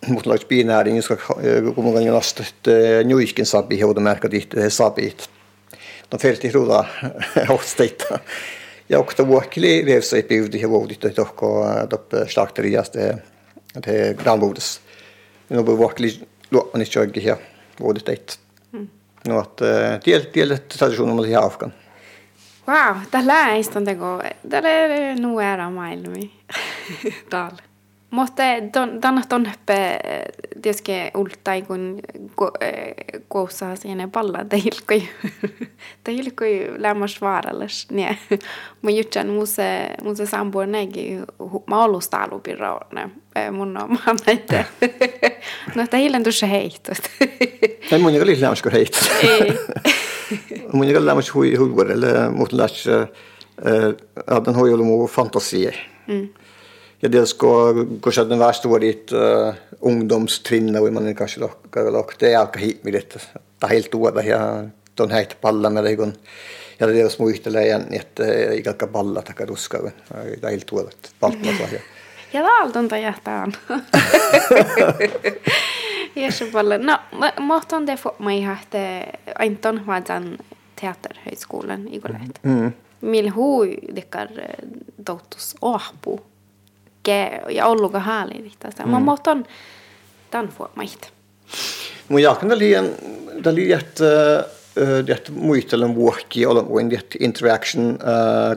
mut 0.07 0.25
lais 0.25 0.45
binäärin, 0.45 1.03
ska 1.03 1.17
kun 1.75 1.85
man 1.85 2.03
nästa 2.03 2.43
nyiskin 3.03 3.45
sabi 3.45 3.79
heuda 3.79 4.01
det 4.21 4.29
tihti 4.29 4.69
sabi. 4.69 5.15
De 6.11 6.17
felti 6.17 6.51
ruda 6.51 6.85
hosteita. 7.49 8.19
Ja 8.89 8.99
okta 8.99 9.27
vuokli 9.27 9.85
revsa 9.85 10.17
i 10.17 10.23
pivdi 10.23 10.61
ja 10.61 10.69
vuodit 10.69 11.05
että 11.05 11.15
tokko 11.15 11.65
top 11.89 12.13
slakterias 12.27 12.89
det 12.89 13.17
det 13.87 14.17
grannbodes. 14.17 14.79
No 15.49 15.63
bu 15.63 15.77
vuokli 15.77 16.27
luopani 16.51 16.85
tjöggi 16.85 17.25
ja 17.25 17.37
vuodit 17.79 18.05
det. 18.05 18.39
No 19.27 19.39
att 19.39 19.57
tiel 20.03 20.25
del 20.33 20.57
tradition 20.77 21.09
om 21.09 21.21
det 21.21 21.35
afkan. 21.35 21.73
Wow, 22.67 22.95
Det 23.11 24.65
er 24.65 25.15
noe 25.15 25.43
jeg 25.43 25.57
har 25.57 25.57
med 25.57 25.67
är 25.67 25.69
maailmi. 25.69 26.31
Tal. 28.09 28.17
Mutta 28.17 28.43
tänä 29.01 29.21
tonpe 29.29 29.99
tietysti 30.61 30.91
ultai 31.17 31.61
kun 31.61 31.99
koussa 33.27 33.75
siinä 33.75 34.07
palla 34.07 34.45
teilkoi 34.45 35.03
teilkoi 36.03 36.67
lämmas 36.77 37.21
vaarallas 37.21 37.87
niin 37.91 38.17
mun 38.81 38.95
jutsan 38.95 39.27
muse 39.27 39.87
muse 40.03 40.25
sambo 40.25 40.65
negi 40.65 41.17
mä 41.67 41.81
alusta 41.81 42.17
alupirra 42.17 42.79
mun 43.51 43.77
on 43.77 43.91
mä 44.05 44.15
näitä 44.25 44.65
no 45.75 45.87
teilän 45.87 46.23
tuossa 46.23 46.45
heittot 46.45 47.11
ei 47.91 47.99
mun 47.99 48.13
ei 48.13 48.41
lämmas 48.41 48.61
kun 48.61 48.71
heit 48.71 48.99
mun 50.73 50.87
ei 50.87 51.05
lämmas 51.05 51.33
hui 51.33 51.55
hui 51.55 51.91
eller 51.91 52.29
mot 52.29 52.53
läs 52.53 52.87
att 54.27 54.45
den 54.45 54.55
har 54.55 54.67
ju 54.67 55.07
fantasi 55.07 55.71
mm 56.07 56.29
ja 56.99 57.11
det 57.11 57.25
skal 57.31 57.83
kanskje 58.03 58.27
den 58.29 58.41
verste 58.41 58.71
var 58.71 58.83
ditt 58.83 59.13
uh, 59.15 59.53
ungdomstrinnet 59.87 60.81
hvor 60.81 60.91
man 60.95 61.15
kanskje 61.15 61.43
lager 61.45 61.91
lak 61.95 62.15
det 62.19 62.33
er 62.33 62.47
ikke 62.47 62.63
hit 62.63 62.83
med 62.87 62.97
litt. 62.97 63.15
det 63.15 63.67
er 63.67 63.75
helt 63.75 63.95
over 63.95 64.23
ja 64.25 64.41
den 64.99 65.15
heit 65.15 65.37
palla 65.41 65.71
med 65.71 65.87
deg 65.87 66.01
ja 66.79 66.87
det 66.87 67.01
er 67.03 67.09
små 67.13 67.29
ytterligere 67.31 67.67
igjen 67.69 67.87
et 67.95 68.23
jeg 68.23 68.63
har 68.65 68.73
ikke 68.75 68.91
balla 68.91 69.23
takk 69.25 69.45
at 69.45 69.53
ruska 69.53 69.83
det 69.87 69.93
er 70.43 70.51
helt 70.51 70.73
over 70.75 70.91
balt 71.19 71.39
med 71.43 71.63
ja 71.63 71.81
ja 72.33 72.43
det 72.45 72.49
er 72.51 72.61
alt 72.63 72.75
er 72.93 73.09
ikke 73.15 73.37
Jeesupalle. 76.19 76.77
No, 76.77 76.95
måten 77.37 77.85
det 77.85 77.97
få 77.97 78.13
mig 78.17 78.43
Anton 78.43 79.13
ainton 79.35 80.03
den 80.07 80.37
teatterhögskolan 80.75 81.87
i 81.87 81.99
Golet. 81.99 82.43
Mm. 82.43 82.71
Mil 82.99 83.29
hui 83.29 83.79
dikkar 83.95 84.29
doutus 84.97 85.55
ohpu 86.99 87.09
ikke 87.09 87.41
ja 87.49 87.67
olluga 87.67 87.99
hääli 87.99 88.41
rihtästä. 88.41 88.83
Mm. 88.83 88.89
Mä 88.89 88.99
mohton 88.99 89.45
tämän 90.31 90.49
fuomait. 90.49 91.11
Mun 92.09 92.21
jalkan 92.21 92.51
oli 92.51 92.73
oli 93.45 93.71
että 93.71 94.05
det 95.07 95.29
muistelen 95.29 95.95
vuokki 95.95 96.45
olla 96.45 96.63
kuin 96.63 96.89
det 96.89 97.15
interaction 97.19 97.99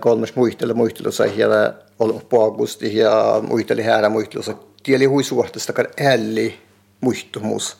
kolmas 0.00 0.36
muistella 0.36 0.74
muistella 0.74 1.10
sai 1.10 1.36
hiela 1.36 1.74
olla 1.98 2.20
paagusti 2.30 2.96
ja 2.96 3.40
muisteli 3.42 3.82
häärä 3.82 4.08
muistella 4.08 4.58
tieli 4.82 5.04
hui 5.06 5.24
suhteesta 5.24 5.72
kar 5.72 5.86
älli 6.00 6.58
muistumus. 7.00 7.76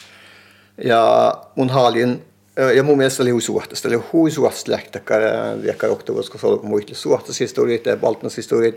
Ja 0.85 1.35
mun 1.57 1.71
haalin 1.71 2.25
ja 2.77 2.83
mun 2.83 2.97
mielestä 2.97 3.23
oli 3.23 3.31
huisuhtasta. 3.31 3.89
Eli 3.89 3.97
huisuhtasta 4.13 4.73
lähtäkään, 4.73 5.65
joka 5.65 5.87
johtuu, 5.87 6.17
koska 6.17 6.39
se 6.39 6.47
oli 6.47 6.61
muistille 6.63 6.99
suhtashistoriat 6.99 7.87
ja 7.87 7.97
baltnaishistoriat, 7.97 8.75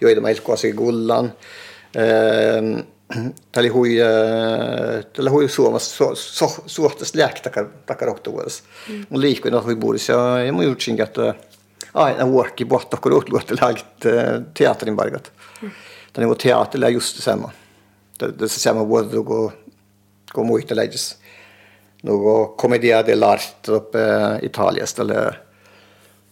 joita 0.00 0.20
meillä 0.20 0.42
kuasi 0.42 0.72
gullan. 0.72 1.32
Tämä 3.52 3.60
oli 3.60 3.68
hui, 3.68 3.96
tämä 5.12 5.30
hui 5.30 5.48
suomassa 5.48 6.04
suhtasta 6.66 7.18
lähtäkään 7.18 7.70
takarohtuvuudessa. 7.86 8.64
Mun 9.08 9.20
liikkuin 9.20 9.54
on 9.54 9.64
hui 9.64 9.76
buudissa 9.76 10.12
ja, 10.46 10.52
mun 10.52 10.64
jutsin, 10.64 11.02
että 11.02 11.34
aina 11.94 12.28
vuokki 12.28 12.64
pohta, 12.64 12.96
kun 12.96 13.12
ruhtuvuutta 13.12 13.54
lähti 13.60 13.84
teatterin 14.58 14.96
paikat. 14.96 15.32
Tämä 16.12 16.28
on 16.28 16.36
teatterilla 16.36 16.88
just 16.88 17.16
detsamma. 17.16 17.50
Det 18.20 18.48
samma 18.48 18.84
både 18.84 19.08
då 19.08 19.22
går 19.22 20.44
muisteläges 20.44 21.16
noe 22.02 22.54
commedia 22.56 23.02
dell'arte 23.06 23.72
oppe 23.72 24.04
Italia, 24.42 24.84
eller, 24.98 25.40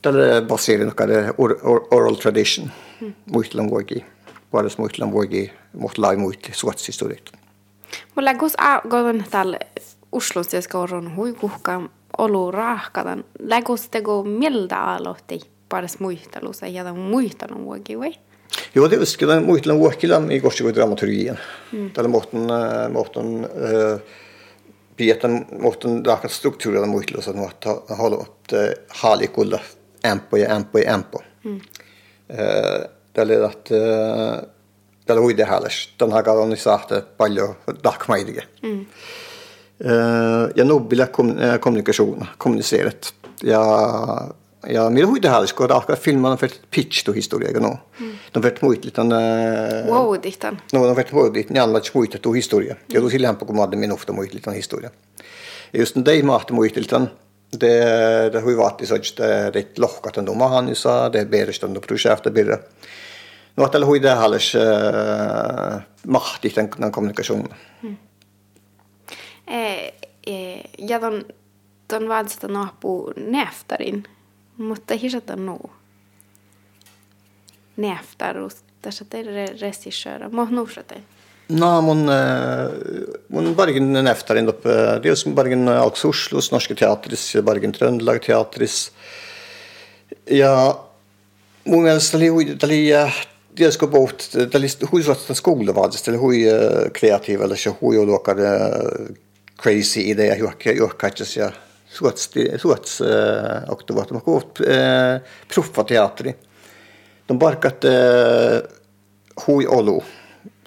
eller 0.04 0.42
baserer 0.42 0.86
noe 0.86 1.34
or, 1.38 1.56
or, 1.62 1.86
oral 1.90 2.14
tradition. 2.14 2.70
Mm. 3.00 3.14
Muutlan 3.32 3.70
voikin, 3.70 4.04
puolesta 4.50 4.82
muutlan 4.82 5.12
voikin, 5.12 5.50
mutta 5.72 6.02
lai 6.02 6.16
muutli 6.16 6.54
suotsisturit. 6.54 7.32
Mulla 8.14 8.34
gus 8.34 8.54
a 8.58 8.80
godon 8.88 9.24
tal 9.30 9.56
Oslos 10.12 10.52
ja 10.52 10.62
skoron 10.62 11.16
hui 11.16 11.32
kuhka 11.32 11.80
olu 12.18 12.50
rahkadan. 12.50 13.24
Lägus 13.38 13.88
tego 13.88 14.22
milda 14.24 14.94
aloitti 14.94 15.40
paras 15.68 15.98
det? 16.60 16.68
ja 16.68 16.84
tämän 16.84 17.00
muistelun 17.00 17.66
voikin 17.66 18.00
vai? 18.00 18.12
Jo, 18.74 18.90
det 18.90 18.98
husker 18.98 19.28
jeg. 19.28 19.42
Muitlan 19.42 19.78
vuokilan 19.78 20.30
i 20.30 20.40
Gorskjøy 20.40 20.74
dramaturgien. 20.74 21.38
Mm. 21.72 21.90
er 21.98 22.08
måten, 22.08 22.46
måten 22.92 23.44
uh, 23.44 24.00
Pietan 24.96 25.46
muhtan 25.58 26.04
dakan 26.04 26.30
struktuurilla 26.30 26.86
muistelu 26.86 27.22
on 27.26 27.50
että 27.50 27.94
haluat 27.94 28.52
haalikulla 28.88 29.60
ämpo 30.06 30.36
ja 30.36 30.54
ämpo 30.56 30.78
ja 30.78 30.98
det 31.12 31.26
Mm. 31.44 31.60
Tällä 33.12 33.34
det 33.34 33.70
tällä 35.06 35.20
Den 35.98 36.12
har 36.12 36.28
on 36.28 36.56
sahte 36.56 37.02
paljon 37.16 37.54
dakmaidige. 37.84 38.42
Mm. 38.62 38.86
Ja 40.56 40.64
nobila 40.64 41.06
kommunikation, 41.60 42.26
kommunicerat. 42.38 43.14
Ja 43.42 43.62
ja 44.68 44.90
millä 44.90 45.06
huita 45.06 45.30
haalis, 45.30 45.52
kun 45.52 45.70
rahka 45.70 45.96
filman 45.96 46.32
on 46.32 46.38
färt 46.38 46.60
pitch 46.70 47.04
to 47.04 47.12
historia 47.12 47.60
no. 47.60 47.76
Mm. 48.00 48.12
De 48.34 48.40
färt 48.40 48.62
muit 48.62 48.98
on 48.98 49.12
Wow, 49.86 50.16
dihtan. 50.22 50.60
No, 50.72 50.94
färt 50.94 51.12
wow 51.12 51.34
dit, 51.34 51.50
ni 51.50 51.60
annat 51.60 51.90
muit 51.94 52.16
to 52.22 52.32
historia. 52.32 52.76
Ja 52.92 53.00
tu 53.00 53.10
sillä 53.10 53.34
kun 53.34 53.56
madde 53.56 53.76
min 53.76 53.92
ofta 53.92 54.12
muit 54.12 54.34
litan 54.34 54.54
historia. 54.54 54.90
Ja 55.72 55.78
just 55.78 55.96
det 56.04 56.22
mahti 56.22 56.52
muit 56.52 56.76
litan 56.76 57.10
det 57.60 58.32
det 58.32 58.40
hui 58.40 58.56
vaati 58.56 58.86
så 58.86 58.96
det 58.96 59.52
det 59.52 59.78
lohkat 59.78 60.16
med 60.16 60.48
han 60.50 60.74
sa 60.74 61.08
det 61.08 61.30
berst 61.30 61.64
on 61.64 61.80
projekta 61.80 62.30
birra. 62.30 62.58
No, 63.56 63.64
att 63.64 63.74
hui 63.74 63.98
det 63.98 64.10
haalis 64.10 64.54
uh, 64.54 65.80
litt 66.42 66.54
den 66.54 66.92
kommunikation. 66.92 67.48
Mm. 67.82 67.96
Eh, 69.46 69.90
eh, 70.26 70.66
ja, 70.78 70.98
ton, 70.98 71.24
ton 71.86 72.08
vaadista 72.08 72.48
nahpuu 74.58 74.94
ikke 74.94 75.36
mutta 75.36 75.58
nefter, 77.76 78.38
og 78.40 78.52
tässä 78.82 79.04
teille 79.04 79.46
regissører. 79.60 80.28
må 80.32 80.46
nuusate. 80.50 81.02
No, 81.48 81.80
mun, 81.80 82.08
mun 83.28 83.54
Bergen 83.54 83.92
Neftarin 83.92 84.48
oppe, 84.48 84.72
det 85.02 85.10
er 85.10 85.14
jo 85.14 85.34
Bergen 85.34 85.68
Alks 85.68 86.04
Oslos, 86.04 86.50
Norske 86.50 86.74
Teatris, 86.74 87.36
Bergen 87.44 87.72
Trøndelag 87.72 88.22
Teatris. 88.24 88.90
Ja, 90.26 90.78
mielestä 91.64 92.16
oli, 92.16 92.30
oli 92.30 92.92
det 93.54 93.72
ska 93.72 93.86
bort, 93.86 94.32
det 94.32 94.54
är 94.54 95.10
att 95.10 95.36
skolan 95.36 95.74
var 95.74 95.88
det, 95.88 96.08
eller 96.08 96.18
hur 96.18 96.88
kreativ 96.88 97.42
eller 97.42 97.56
så 97.56 97.76
hur 97.80 97.94
jag 97.94 98.06
lockar 98.06 98.36
crazy 99.56 100.00
idé, 100.00 100.34
hur 100.34 100.52
jag 100.64 100.72
ikke 100.72 101.16
så 101.16 101.24
så 101.24 101.50
det 103.86 103.94
var 103.94 104.06
de 104.08 104.14
har 104.14 104.24
gått 104.24 104.60
proffa 105.48 105.84
teater. 105.84 106.34
De 107.26 107.38
barkat 107.38 107.84
hui 109.46 109.66
olu. 109.66 110.00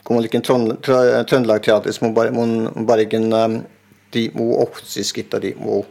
Kun 0.03 0.25
en 0.25 0.41
Trøndelag 0.41 1.63
teater 1.63 1.91
som 1.91 2.13
bare 2.13 2.31
mun 2.31 2.85
bare 2.87 3.05
en 3.13 3.63
de 4.11 4.29
må 4.33 4.55
også 4.63 5.03
skitte 5.05 5.39
de 5.39 5.53
mo 5.61 5.83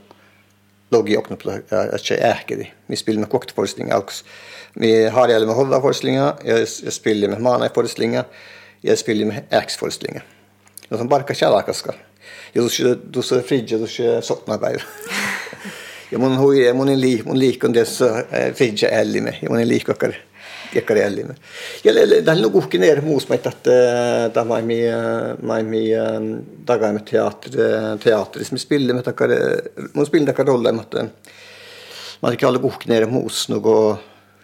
logi 0.91 1.17
och 1.17 1.33
att 1.71 2.11
jag 2.11 2.19
äker 2.19 2.57
det. 2.57 2.69
Vi 2.87 2.97
spiller 2.97 3.21
med 3.21 3.31
också. 3.97 4.25
Vi 4.73 5.09
har 5.09 5.29
det 5.29 5.47
med 5.47 5.55
Hovda-forestillinger, 5.55 6.33
jeg 6.45 6.69
spiller 6.93 7.29
med 7.29 7.41
Mana-forestillinger, 7.41 8.25
jeg 8.81 8.99
spiller 8.99 9.27
med 9.27 9.43
äx-forslingar. 9.51 10.25
De 10.89 10.99
som 10.99 11.09
barka 11.09 11.35
kärlakaskar. 11.35 11.95
Jag 12.53 12.71
du 12.79 12.99
du 13.11 13.23
så 13.23 13.43
fridge 13.43 13.79
du 13.79 13.87
så 13.87 14.21
sottna 14.23 14.59
bara. 14.59 14.81
Jag 16.11 16.21
mun 16.21 16.37
hui, 16.37 16.65
jag 16.65 16.77
mun 16.77 17.01
li, 17.01 17.23
om 17.63 17.73
det 17.73 17.85
så 17.85 18.23
fridge 18.55 18.89
elli 18.89 19.21
med. 19.21 19.37
Jag 19.41 19.51
mun 19.51 19.69
likokar 19.69 20.17
kekkarellime. 20.73 21.35
Ja 21.85 21.93
tähän 22.25 22.43
luku 22.43 22.79
ner 22.79 23.01
muus 23.01 23.31
että 23.31 24.31
tämä 24.35 24.45
mai 25.43 25.63
mi 25.63 25.91
med 26.93 27.07
teater 27.11 27.51
teateris 27.99 28.53
me 28.53 28.59
spille 28.59 28.93
med 28.93 29.05
takar 29.05 29.29
mun 29.95 30.07
spille 30.07 30.27
takar 30.27 30.47
rolle 30.47 30.73
mutta 30.73 31.07
man 32.23 32.33
ikke 32.33 32.47
alle 32.47 32.59
luku 32.59 32.89
ner 32.89 33.07
muus 33.07 33.49
nugo 33.49 33.99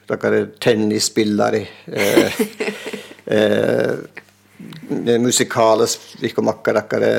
takar 0.06 0.46
tennisspillare 0.60 1.66
eh 1.92 2.32
eh 3.26 3.92
musikales 5.18 5.98
vikkomakkarakkare 6.20 7.12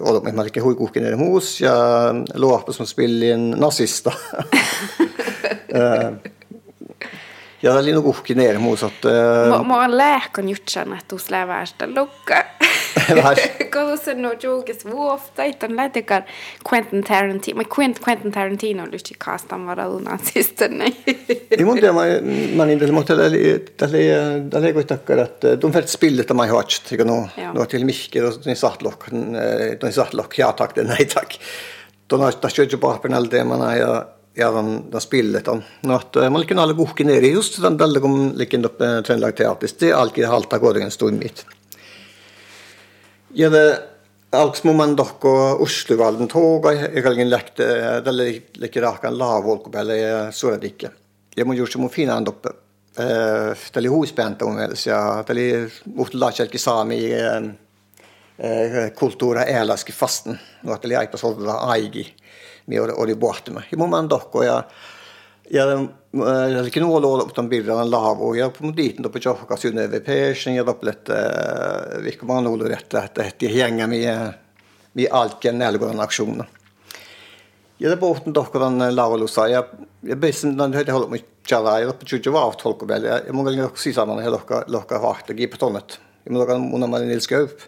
og 0.00 0.24
man 0.24 0.46
ikke 0.48 0.62
hui 0.64 0.74
kukken 0.78 1.06
er 1.08 1.16
hos 1.20 1.60
Jeg 1.60 2.40
låpe 2.40 2.72
som 2.76 2.88
spiller 2.88 3.34
inn 3.36 3.50
nazister 3.60 4.14
Ja, 7.64 7.78
oli 7.78 7.94
nog 7.96 8.06
uhki 8.10 8.34
neer 8.36 8.58
hos 8.60 8.82
Ma, 9.04 9.62
ma 9.64 9.78
olen 9.78 9.96
lääkon 9.96 10.48
jutsan, 10.48 10.92
että 10.92 11.04
tuus 11.08 11.30
lävästä 11.30 11.86
lukka. 11.94 12.44
Kun 12.58 12.68
se 14.04 14.14
no 14.14 14.32
jokes 14.42 14.84
vuof 14.84 15.22
taitan 15.34 15.76
lähtekään 15.76 16.24
Quentin 16.72 17.04
Tarantino. 17.04 17.56
Men 17.56 17.66
Quentin, 17.78 18.04
Quentin 18.08 18.32
Tarantino 18.32 18.86
lysti 18.90 19.14
kaastan 19.18 19.66
vara 19.66 19.88
unnan 19.88 20.18
sitten. 20.32 20.82
I 21.58 21.64
mun 21.64 21.74
tiedä, 21.74 21.92
mä 22.56 22.66
niin 22.66 22.78
tässä, 22.78 22.94
mutta 22.94 23.16
tälle, 23.16 23.60
tälle 24.50 24.66
ei 24.66 24.84
takkar, 24.84 25.18
että 25.18 25.60
de 25.60 25.70
fält 25.70 25.88
spillet 25.88 26.30
av 26.30 26.36
mig 26.36 26.50
hatcht, 26.50 26.88
tycker 26.88 27.04
nog. 27.04 27.28
Var 27.54 27.66
till 27.66 27.84
mycket, 27.84 28.24
och 28.24 28.44
de 28.44 28.54
satt 28.54 28.82
lock, 28.82 29.04
satt 29.90 30.14
lock, 30.14 30.38
ja 30.38 30.52
tack, 30.52 30.76
nej 30.76 31.04
tack. 31.04 31.40
De 32.06 32.20
har, 32.20 32.32
de 32.42 32.50
kör 32.50 32.66
ju 32.70 32.76
bara 32.76 32.98
på 32.98 33.08
den 33.08 33.28
det 33.28 33.44
man 33.44 33.60
har 33.60 33.76
ja, 34.34 34.50
den, 34.50 34.90
den 34.90 35.00
spillet. 35.00 35.44
Den. 35.44 35.62
At 35.82 36.14
man 36.32 36.46
kunne 36.46 36.62
alle 36.62 36.74
boke 36.74 37.04
ned 37.04 37.24
i 37.24 37.32
just 37.32 37.62
den 37.62 37.76
veldig 37.76 38.04
om 38.04 38.32
liken 38.34 38.64
opp 38.64 38.80
uh, 38.80 39.00
Trøndelag 39.00 39.36
Teaters. 39.36 39.72
Det 39.72 39.90
er 39.90 39.94
alltid 39.94 40.26
halta 40.26 40.58
gårdingen 40.58 40.90
stod 40.90 41.12
mitt. 41.12 41.46
Ja, 43.34 43.48
det 43.50 43.62
dere 44.30 44.84
dokko 44.94 45.30
Oslovalden 45.62 46.28
toga, 46.30 46.70
jeg 46.74 47.02
kan 47.02 47.18
lekte, 47.26 47.66
det 48.06 48.12
er 48.12 48.36
like 48.62 48.82
rakan 48.82 49.16
lavolko, 49.18 49.72
eller 49.78 50.30
så 50.30 50.52
er 50.54 50.60
det. 50.62 50.90
Jeg 51.34 51.46
må 51.46 51.56
gjøre 51.58 51.74
som 51.74 51.88
fine 51.90 52.14
den 52.14 52.30
oppe. 52.30 52.52
Det 52.94 53.82
er 53.82 53.90
hospente 53.90 54.46
om 54.46 54.54
det, 54.54 54.78
ja, 54.86 55.00
det 55.26 55.34
er 55.42 55.78
mot 55.96 56.14
lakjelke 56.14 56.60
sami 56.62 57.00
uh, 57.10 57.48
uh, 58.38 58.80
kultura 58.94 59.48
elaski 59.50 59.90
fasten, 59.90 60.38
og 60.62 60.76
at 60.76 60.86
det 60.86 60.94
er 60.94 61.10
på 61.10 61.18
sånn 61.18 61.50
aigi 61.74 62.06
mi 62.70 62.78
oli 62.78 63.18
pohtimme. 63.18 63.66
Jeg 63.66 63.82
mun 63.82 63.90
man 63.90 64.12
og 64.14 64.44
ja 64.46 64.60
ja 65.50 65.64
eli 66.58 66.80
nuolo 66.80 67.28
on 67.38 67.48
birran 67.48 67.90
laavu 67.90 68.34
ja 68.34 68.50
mun 68.60 68.76
diitin 68.76 69.02
topi 69.02 69.20
johka 69.24 69.56
synne 69.56 69.90
ve 69.90 70.00
passion 70.00 70.56
ja 70.56 70.66
doplet 70.66 71.08
vikko 72.04 72.26
man 72.26 72.46
ulu 72.46 72.68
rätta 72.68 73.04
että 73.04 73.22
ehti 73.22 73.60
hänga 73.60 73.86
mi 73.86 74.06
mi 74.94 75.08
alken 75.10 75.58
nälgården 75.58 76.00
aktionen. 76.00 76.46
Ja 77.78 77.90
det 77.90 77.96
pohtin 77.96 78.34
dohko 78.34 78.58
den 78.58 78.96
laavulussa 78.96 79.48
ja 79.48 79.64
ja 80.02 80.16
besin 80.16 80.58
den 80.58 80.74
hade 80.74 80.92
hållit 80.92 81.10
mig 81.10 81.24
chala 81.48 81.80
ja 81.80 81.92
på 81.92 82.06
tjuju 82.06 82.32
var 82.32 82.52
tolko 82.52 82.88
väl 82.88 83.04
ja 83.04 83.32
mun 83.32 83.44
galin 83.44 83.64
också 83.64 83.92
samman 83.92 84.22
hela 84.22 84.36
lohka 84.36 84.64
lohka 84.66 84.98
vahta 84.98 85.32
gipatonnet. 85.32 85.98
Ja 86.24 86.32
mun 86.32 86.46
galin 86.46 86.70
mun 86.70 86.90
man 86.90 87.08
nilska 87.08 87.38
upp 87.38 87.60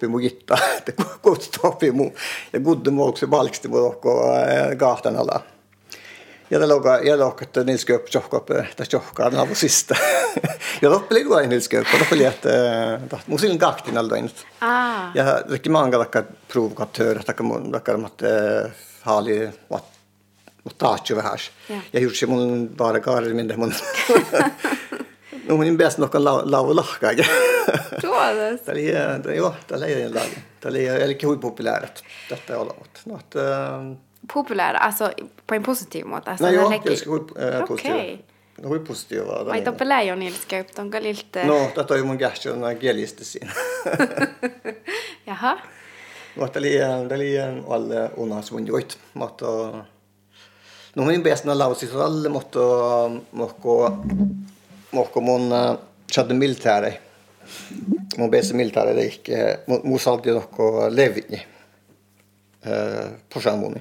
Det 0.00 0.08
mu 0.08 0.20
gitta, 0.20 0.58
että 0.76 0.92
kut 1.22 1.50
tohpi 1.62 1.92
mu 1.92 2.10
ja 2.52 2.58
gudde 2.58 2.90
mu 2.90 3.02
också 3.02 3.26
Det 3.26 3.64
er 3.64 3.70
dokko 3.70 4.10
gatan 4.76 5.16
alla. 5.16 5.32
Ja 5.32 5.40
det 5.40 5.40
låg 5.40 5.42
jag 5.42 5.51
låg 6.60 6.88
att 6.88 7.66
ni 7.66 7.78
ska 7.78 7.94
upp 7.94 8.12
tjocka 8.12 8.36
upp 8.36 8.50
det 8.76 8.84
tjocka 8.84 9.30
den 9.30 9.48
var 9.48 9.54
sista. 9.54 9.94
Jag 10.80 10.92
då 10.92 11.02
blev 11.08 11.28
då 11.28 11.40
Nils 11.40 11.64
ska 11.64 11.80
upp 11.80 11.86
då 11.98 12.16
blev 12.16 12.32
det 12.42 13.00
måste 13.26 13.48
en 13.48 13.58
gakt 13.58 13.88
in 13.88 13.96
alldeles. 13.96 14.32
Ah. 14.58 14.94
Ja, 15.14 15.40
det 15.48 15.66
är 15.66 15.70
många 15.70 15.98
där 15.98 16.24
provokatör 16.48 17.16
att 17.16 17.26
kan 17.36 17.46
där 17.72 17.78
kan 17.78 18.04
att 18.04 18.22
hali 19.00 19.50
vad 19.68 19.80
mot 20.62 20.78
taatju 20.78 21.14
vähän. 21.14 21.38
Ja 21.90 22.00
just 22.00 22.28
mun 22.28 22.74
bara 22.74 22.98
gar 22.98 23.22
min 23.34 23.48
det 23.48 23.56
mun. 23.56 23.72
No 25.46 25.56
mun 25.56 25.76
bäst 25.76 25.98
nog 25.98 26.12
kan 26.12 26.24
lava 26.24 26.72
lahka. 26.72 27.14
Tuodas. 28.00 28.60
Det 28.66 28.92
är 28.92 29.18
det 29.18 29.34
jo, 29.34 29.52
det 29.68 29.74
är 29.74 30.06
en 30.06 30.12
lag. 30.12 30.30
Det 30.60 30.68
är 30.68 30.72
är 31.02 31.08
lika 31.08 31.26
populärt. 31.26 32.04
Detta 32.28 32.54
är 32.54 32.58
allt. 32.58 32.96
Något 33.04 33.34
uh, 34.32 34.78
Altså 34.86 35.12
på 35.46 35.54
en 35.54 35.62
positiv 35.62 36.06
måte 36.06 36.36
Nei, 36.40 36.52
Nej, 36.52 36.54
ja, 36.54 36.80
det 36.84 36.96
ska 36.96 37.10
vara 37.10 37.66
positivt. 37.66 37.94
Okay. 37.94 38.18
Hun 38.62 38.74
er 38.76 38.84
positivt 38.86 39.26
va. 39.26 39.42
Vai 39.48 39.60
toppe 39.64 39.84
lejon 39.84 40.22
ilska 40.22 40.60
upp 40.60 40.74
de 40.76 40.90
kan 40.92 41.02
lite. 41.02 41.46
No, 41.46 41.58
detta 41.74 41.94
är 41.94 41.98
ju 41.98 42.04
mun 42.04 42.18
gäst 42.18 42.42
den 42.44 42.62
sin. 43.24 43.48
Jaha. 45.24 45.58
Det 46.34 46.78
är 46.78 47.08
det 47.08 47.36
är 47.36 47.62
alle 47.68 48.10
unna 48.16 48.42
som 48.42 48.66
gjort. 48.66 48.96
Mutta 49.12 49.84
No 50.94 51.04
min 51.04 51.22
best 51.22 51.44
när 51.44 51.64
av 51.64 51.74
sitt 51.74 51.90
så 51.90 52.02
alla 52.02 52.28
måtte 52.28 52.58
måtte 53.30 53.96
måste 54.90 55.20
kjødde 56.06 56.34
militæret. 56.34 57.00
Må 58.16 58.26
Mun 58.26 58.30
bäst 58.30 58.52
militare 58.52 58.92
det 58.92 59.06
ikke 59.08 59.56
Må 59.66 59.80
nokko 59.84 60.90
noe 60.90 61.40
Eh 62.62 63.08
på 63.28 63.40
samoni. 63.40 63.80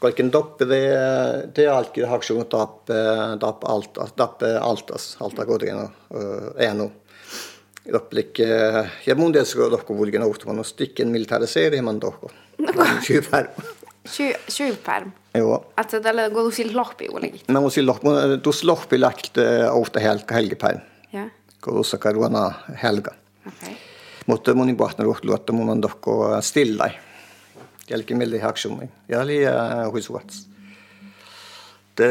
Kalken 0.00 0.30
doppe 0.30 0.64
det 0.64 1.50
det 1.54 1.64
är 1.64 1.70
alltid 1.70 2.04
tapp 2.50 2.86
dopp 3.40 3.64
allt 3.64 3.98
allt 5.18 5.46
går 5.46 5.58
det 5.58 5.74
nu 5.74 5.88
är 6.58 6.74
nu. 6.74 6.90
Dopplik 7.92 8.38
jag 9.04 9.18
mun 9.18 9.32
det 9.32 9.44
ska 9.44 9.68
dokko 9.68 9.94
vulgen 9.94 10.22
åt 10.22 10.46
man 10.46 10.64
sticken 10.64 11.12
militare 11.12 11.46
serie 11.46 11.82
man 11.82 12.00
perm. 12.00 13.48
Tjuvperm? 14.48 15.12
Jo. 15.34 15.64
Altså, 15.74 16.00
det 16.00 16.28
går 16.32 16.44
du 16.44 16.50
till 16.50 16.72
lohpi 16.72 17.08
olegi? 17.08 17.42
Mä 17.48 17.60
mun 17.60 17.70
silloin, 17.70 17.98
mun 18.02 18.40
tuossa 18.40 18.66
lohpi 18.66 18.98
läkt 18.98 19.38
ofta 19.70 20.00
helga 20.00 20.34
helgeperm. 20.34 20.80
Ja. 21.10 21.28
Går 21.60 21.76
du 21.76 21.84
så 21.84 21.98
karona 21.98 22.54
helga. 22.76 23.12
Okay. 23.46 23.74
Mutta 24.26 24.54
mun 24.54 24.76
pohtan 24.76 25.06
ruhtlu, 25.06 25.34
että 25.34 25.52
mun 25.52 25.68
on 25.68 25.80
tohko 25.80 26.40
stillai. 26.40 26.90
stille 26.90 26.92
milli 26.92 27.13
Ja 27.88 29.20
oli 29.20 29.44
huisuats. 29.92 30.46
Det 31.94 32.08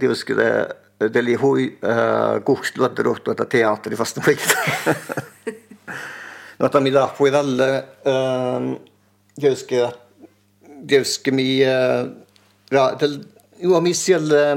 det 0.00 0.08
var 0.08 0.14
skulle 0.14 0.66
det 0.98 1.22
li 1.24 1.34
hui 1.34 1.78
kuhstlu 2.44 2.88
det 2.88 3.04
ruhtlu 3.04 3.34
teater 3.34 3.92
i 3.92 3.96
faste 3.96 4.20
det 4.20 4.38
Nå 6.58 6.66
Något 6.66 6.82
mi 6.82 6.90
da 6.90 7.06
på 7.06 7.26
alle 7.26 7.84
jeg 9.40 9.50
husker, 9.50 9.88
ska 9.88 9.92
det 10.82 11.06
ska 11.06 11.32
mi 11.32 11.60
ja 12.70 12.96
det 13.00 13.24
jo 13.62 13.80
mi 13.80 13.94
siellä 13.94 14.56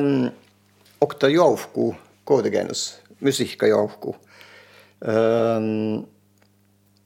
okta 1.00 1.28
jouhku 1.30 1.94
kodegenus 2.24 3.00
musiikka 3.20 3.68
jouhku. 3.68 4.16
Ehm 5.06 6.04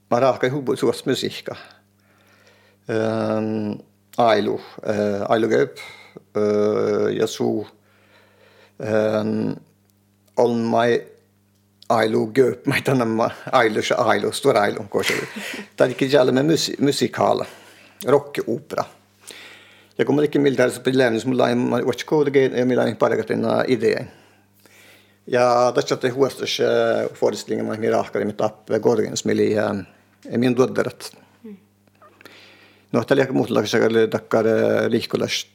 mä 0.09 0.19
rahka 0.19 0.49
hubu 0.49 0.75
suos 0.75 1.05
musiikka. 1.05 1.55
Ehm 2.89 3.79
ailu 4.17 4.59
ailu 5.29 5.47
gaup. 5.49 5.77
Jeg 7.19 7.29
så 7.29 7.67
ehm 8.79 9.55
on 10.37 10.61
my 10.71 11.01
ailu 11.89 12.25
gaup. 12.33 12.67
Ailo, 13.51 13.79
ikke 13.79 13.95
ailu 13.95 14.31
se 14.31 14.51
ailu 14.59 14.83
Det 15.77 15.81
er 15.81 15.89
ikke 15.89 16.05
gjelder 16.05 16.05
ikki 16.05 16.11
jälle 16.11 16.31
med 16.31 16.57
musikala 16.79 17.45
rockopera. 18.07 18.83
Ja 19.97 20.05
kun 20.05 20.15
mä 20.15 20.21
tekin 20.21 20.41
miltä 20.41 20.69
se 20.69 20.79
pitäisi 20.79 21.27
mulla 21.27 21.49
ei 21.49 21.55
watch 21.83 22.05
code 22.05 22.31
game 22.31 22.59
ja 22.59 22.65
millä 22.65 22.83
ei 22.83 22.95
parikatina 22.95 23.63
idea. 23.67 24.05
Ja, 25.27 25.71
tässä 25.75 25.95
te 25.95 26.09
huostus 26.09 26.61
forestillingen 27.13 27.65
man 27.65 27.79
mirakari 27.79 28.25
mit 28.25 28.41
app. 28.41 28.69
Gorgens 28.81 29.25
mili 29.25 29.55
min 30.37 30.57
dodderat. 30.57 31.26
No, 32.91 33.03
tällä 33.03 33.23
aika 33.23 33.33
muuta 33.33 33.53
lakia 33.53 34.07
takkar 34.09 34.45
liikkulas 34.87 35.47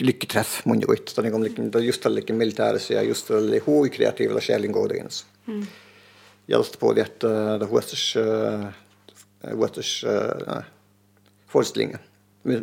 lykketräff 0.00 0.64
mun 0.64 0.82
ut. 0.88 1.12
Tänne 1.14 1.30
kom 1.30 1.44
just 1.84 2.02
tälle 2.02 2.22
militärissä 2.32 2.94
ja 2.94 3.02
just 3.02 3.28
tälle 3.28 3.58
hui 3.66 3.90
kreatiivilla 3.90 4.40
själin 4.40 4.70
gorgens. 4.70 5.26
Just 6.48 6.78
på 6.78 6.94
det 6.94 7.20
det 7.60 7.66
huostus 7.66 8.14
huostus 9.56 10.06
forestillingen 11.48 12.00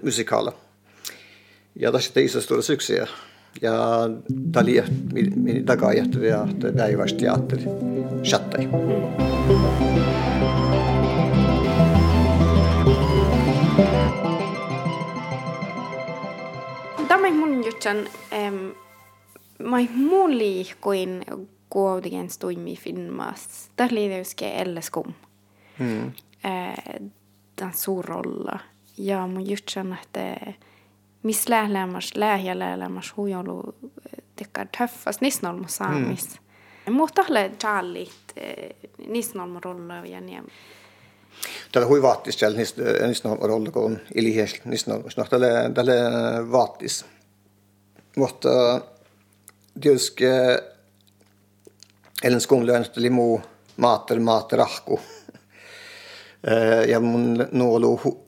musikala. 0.03 0.53
Ja 1.76 1.91
tässä 1.91 2.14
te 2.14 2.22
iso 2.22 2.41
stora 2.41 2.62
succé. 2.62 3.07
Ja 3.62 4.09
er 4.78 4.89
min 5.36 5.66
tagaajat 5.66 6.12
teater. 6.12 6.72
päivästeatteri 6.74 7.66
Shattai. 8.24 8.68
Tämä 17.08 17.32
mun 17.32 17.66
jutsan, 17.66 17.98
mai 19.64 19.89
muli 19.96 20.72
kuin 20.82 21.26
kuitenkin 21.70 22.30
toimi 22.39 22.76
filmas. 22.76 23.72
Där 23.78 23.89
lider 23.92 24.18
ju 24.18 24.24
ska 24.24 24.46
eller 24.46 24.82
skum. 24.82 25.14
Mm. 25.80 26.12
Den 27.62 27.74
så 27.74 28.02
rolla. 28.02 28.60
Ja 28.98 29.28
mun 29.28 29.50
jutsan 29.50 29.98
että 30.04 30.54
mis 31.24 31.50
lählämmas 31.50 32.16
lähjälälämmas 32.16 33.14
huijolu 33.18 33.76
tekkar 34.36 34.68
töffas 34.78 35.22
nisnolmo 35.22 35.68
saamis. 35.68 36.39
Mm. 36.88 36.94
Mutta 36.94 37.24
tahle 37.24 37.52
challit 37.60 38.34
nisnolmo 39.08 39.60
rolla 39.60 39.96
ja 39.96 40.22
niin. 40.22 40.44
Tällä 41.72 41.88
hui 41.88 42.02
vaattis 42.02 42.40
siellä 42.40 42.58
nisnolmo 43.08 43.48
rolla 43.48 43.72
kun 43.72 44.00
det 44.16 44.40
er 44.40 45.40
det 45.40 45.74
tällä 45.74 45.94
vaattis. 46.52 47.06
Mutta 48.16 48.82
tietysti 49.82 50.24
Ellen 52.24 52.42
skolen 52.42 52.86
oli 52.98 53.10
muu 53.10 53.42
maatel 53.78 54.20
maat 54.20 54.54
rahku. 54.54 55.00
Ja 56.88 57.00
mun 57.00 57.48
nuolu 57.52 58.28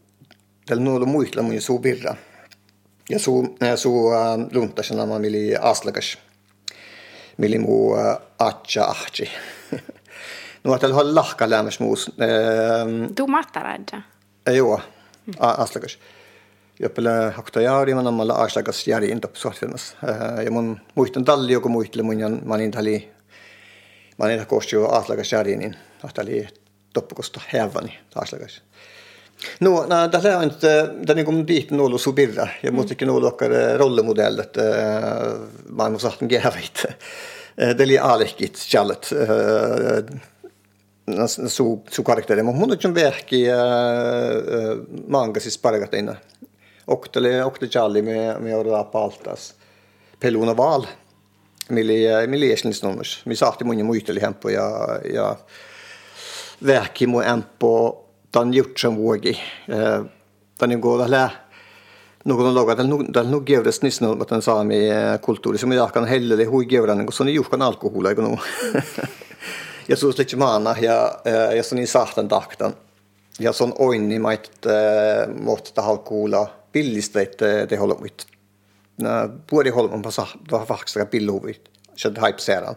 tällä 0.65 0.83
nuolu 0.83 1.05
muistla 1.05 1.41
mun 1.41 1.61
suu 1.61 1.79
birra. 1.79 2.15
Så 3.17 3.43
su 3.75 3.89
uh, 3.89 4.13
luntasena 4.51 5.05
ma 5.05 5.19
mili 5.19 5.55
aslagas. 5.55 6.17
Mili 7.37 7.59
mu 7.59 7.91
uh, 7.91 8.15
atja 8.39 8.95
ahti. 10.65 10.87
no 10.87 10.89
että 10.89 11.01
on 11.01 11.15
lahka 11.15 11.49
lämmäs 11.49 11.79
muus. 11.79 12.11
Du 13.17 13.27
matar 13.27 13.67
adja? 13.67 14.01
Joo, 14.55 14.79
aslagas. 15.39 15.99
Joppele 16.79 17.31
hakta 17.35 17.61
jaari 17.61 17.93
man 17.93 18.07
amma 18.07 18.23
aslagas 18.23 18.87
jari 18.87 19.09
intop 19.09 19.35
sortinas. 19.35 19.97
Ja 20.45 20.51
mun 20.51 20.79
muistan 20.95 21.25
talli 21.25 21.53
joku 21.53 21.69
muistele 21.69 22.03
mun 22.03 22.19
jan 22.19 22.41
manin 22.45 22.71
tali 22.71 23.11
manin 24.17 24.45
kosti 24.45 24.75
jo 24.75 24.89
aslagas 24.89 25.31
jari 25.31 25.55
niin 25.55 25.75
ahtali 26.03 26.47
toppukosta 26.93 27.41
häväni 27.47 27.99
aslagas. 28.15 28.61
No, 29.59 29.85
no 29.85 30.07
tällä 30.07 30.37
on, 30.37 30.43
että 30.43 30.87
tämä 31.05 31.15
niin 31.15 31.25
kuin 31.25 31.47
diikten 31.47 31.79
ollut 31.79 32.01
subirra. 32.01 32.47
Ja 32.63 32.71
mm. 32.71 32.75
mutta 32.75 32.93
ikke 32.93 33.05
noe 33.05 33.31
dere 33.39 33.77
rollemodell, 33.77 34.39
että 34.39 34.61
man 35.69 35.91
må 35.91 35.99
sagt 35.99 36.21
en 36.21 36.29
gevit. 36.29 36.85
Det 37.57 37.81
är 37.81 37.99
alekit 37.99 38.57
kjallet. 38.57 39.13
Su, 41.47 41.83
su 41.89 42.03
karaktäri. 42.03 42.43
Mutta 42.43 42.59
mun 42.59 42.71
on 42.71 42.93
manga 45.07 45.39
siis 45.39 45.57
pargat 45.57 45.93
inna. 45.93 46.15
Oktele, 46.87 47.43
oktele 47.43 47.69
kjalli 47.71 48.01
me, 48.01 48.35
me 48.39 48.55
orda 48.55 48.83
paltas. 48.83 49.53
Peluna 50.19 50.57
val. 50.57 50.85
Mili, 51.69 52.05
mili 52.27 52.51
eslis 52.51 52.83
nomus. 52.83 53.21
Mi 53.25 53.35
sahti 53.35 53.63
mun 53.63 53.79
ja 53.79 53.85
muisteli 53.85 54.21
hempo 54.21 54.49
ja, 54.49 54.67
ja 55.13 55.35
verkki 56.65 57.07
mu 57.07 57.21
empo 57.21 58.05
tan 58.31 58.53
jutsen 58.53 58.95
vuoki. 58.95 59.39
Tämän 60.57 60.81
går 60.81 60.97
tällä 61.03 61.29
någon 62.25 62.53
laga 62.53 62.75
den 62.75 63.31
nu 63.31 63.39
gevres 63.45 63.81
nissen 63.81 64.21
att 64.21 64.29
den 64.29 64.41
saami 64.41 64.91
kulttuuri 65.21 65.57
som 65.57 65.71
jag 65.71 65.93
kan 65.93 66.05
hellele 66.05 66.45
hui 66.45 66.65
gevran 66.65 67.05
kun 67.05 67.13
soni 67.13 67.31
juhkan 67.31 67.61
alkohol 67.61 68.05
eikö 68.05 68.21
nu. 68.21 68.37
Ja 69.87 70.37
maana 70.37 70.75
ja 70.81 71.19
ja 71.55 71.63
soni 71.63 71.87
sahtan 71.87 72.27
tahtan. 72.27 72.75
Ja 73.39 73.51
sun 73.53 73.73
oinni 73.79 74.19
mait 74.19 74.51
mot 75.39 75.71
tahal 75.73 75.91
alkohola 75.91 76.47
pillistä, 76.71 77.21
että 77.21 77.69
det 77.69 77.77
håller 77.77 78.01
mit. 78.01 78.25
Na 78.97 79.29
puoli 79.47 79.69
håller 79.69 80.01
på 80.01 80.11
sa 80.11 80.27
var 80.51 80.65
faktiskt 80.65 81.09
billovit. 81.11 81.69
Så 81.95 82.09
det 82.09 82.21
hype 82.21 82.39
seran. 82.39 82.75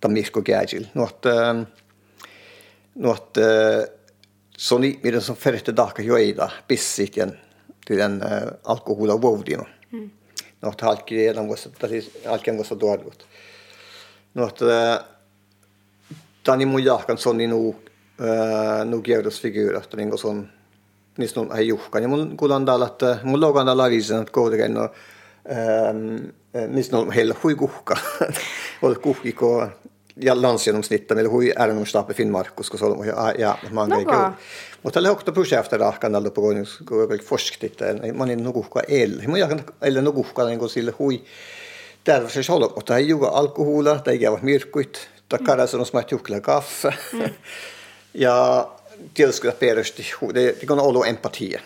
Ta 0.00 0.08
Mirko 0.08 0.40
Gagil. 0.40 0.88
Något 0.94 1.26
något 2.94 3.38
sun 4.56 4.82
den 5.02 5.20
som 5.20 5.36
färte 5.36 5.72
daka 5.72 6.02
joida 6.02 6.52
bissiken 6.68 7.36
till 7.86 7.98
den 7.98 8.22
uh, 8.22 8.52
alkohol 8.62 9.10
och 9.10 9.22
vovdino. 9.22 9.66
Mm. 9.92 10.10
Något 10.60 10.80
halki 10.80 11.16
redan 11.16 11.48
var 11.48 11.56
så 11.56 11.68
alken 12.26 12.56
var 12.56 12.64
så 12.64 12.74
dåligt. 16.44 16.46
Något 16.46 16.48
uh, 16.48 16.56
tani 16.58 16.66
mun 16.66 16.82
jahkan 16.82 17.18
sonni 17.18 17.46
nu 17.46 17.56
uh, 17.56 18.84
nu 18.84 19.02
gevdos 19.02 19.40
figurer 19.40 19.76
att 19.76 19.90
den 19.90 20.10
går 20.10 20.18
sån 20.18 20.48
nis 21.16 21.36
non 21.36 21.52
ai 21.52 21.66
juhkan 21.66 22.02
ja 22.02 22.08
mun 22.08 22.36
kuulan 22.36 22.66
täällä 22.66 22.86
että 22.86 23.18
mun 23.22 23.40
logan 23.40 23.66
täällä 23.66 23.84
avisen 23.84 24.20
että 24.20 24.32
kuitenkin 24.32 24.74
no 24.74 24.88
nis 26.68 26.92
non 26.92 27.12
heillä 27.12 27.34
hui 27.42 27.54
kuhka. 27.54 27.96
Olet 28.82 28.98
kuhkiko 28.98 29.68
ja 30.16 30.42
landsgenomsnittet 30.42 31.18
eller 31.18 31.30
hui 31.30 31.52
ärendomsstape 31.58 32.14
Finnmark 32.14 32.56
koska 32.56 32.78
se 32.78 32.84
on 32.84 33.06
ja 33.06 33.34
ja 33.38 33.58
man 33.70 33.88
no, 33.88 34.32
mutta 34.82 34.94
tällä 34.94 35.08
hokta 35.08 35.32
projekta 35.32 35.78
rahkan 35.78 36.14
alla 36.14 36.30
på 36.30 36.40
gång. 36.40 36.66
Går 36.84 37.08
väl 37.08 37.18
forsktigt 37.18 37.80
man 38.14 38.30
är 38.30 38.36
nog 38.36 38.54
kuhka 38.54 38.80
el. 38.88 39.28
Man 39.28 39.40
jag 39.40 39.60
eller 39.80 40.02
nog 40.02 40.14
kuhka 40.14 40.44
niin 40.44 40.58
kuin 40.58 40.68
sille 40.68 40.92
hui 40.98 41.22
där 42.06 42.42
så 42.42 42.52
hålla 42.52 42.66
och 42.66 42.82
det 42.86 42.94
är 42.94 42.98
ju 42.98 43.26
alkohola 43.26 43.94
det 44.04 44.24
är 44.24 44.42
myrkuit 44.42 45.08
takkara 45.30 45.66
som 45.66 45.84
smärt 45.86 46.12
jukla 46.12 46.40
kaffe 46.40 46.94
ja 48.12 48.70
tillskriva 49.14 49.54
perusti 49.54 50.04
det 50.34 50.60
det 50.60 50.66
kan 50.66 50.80
olla 50.80 51.06
empati 51.06 51.56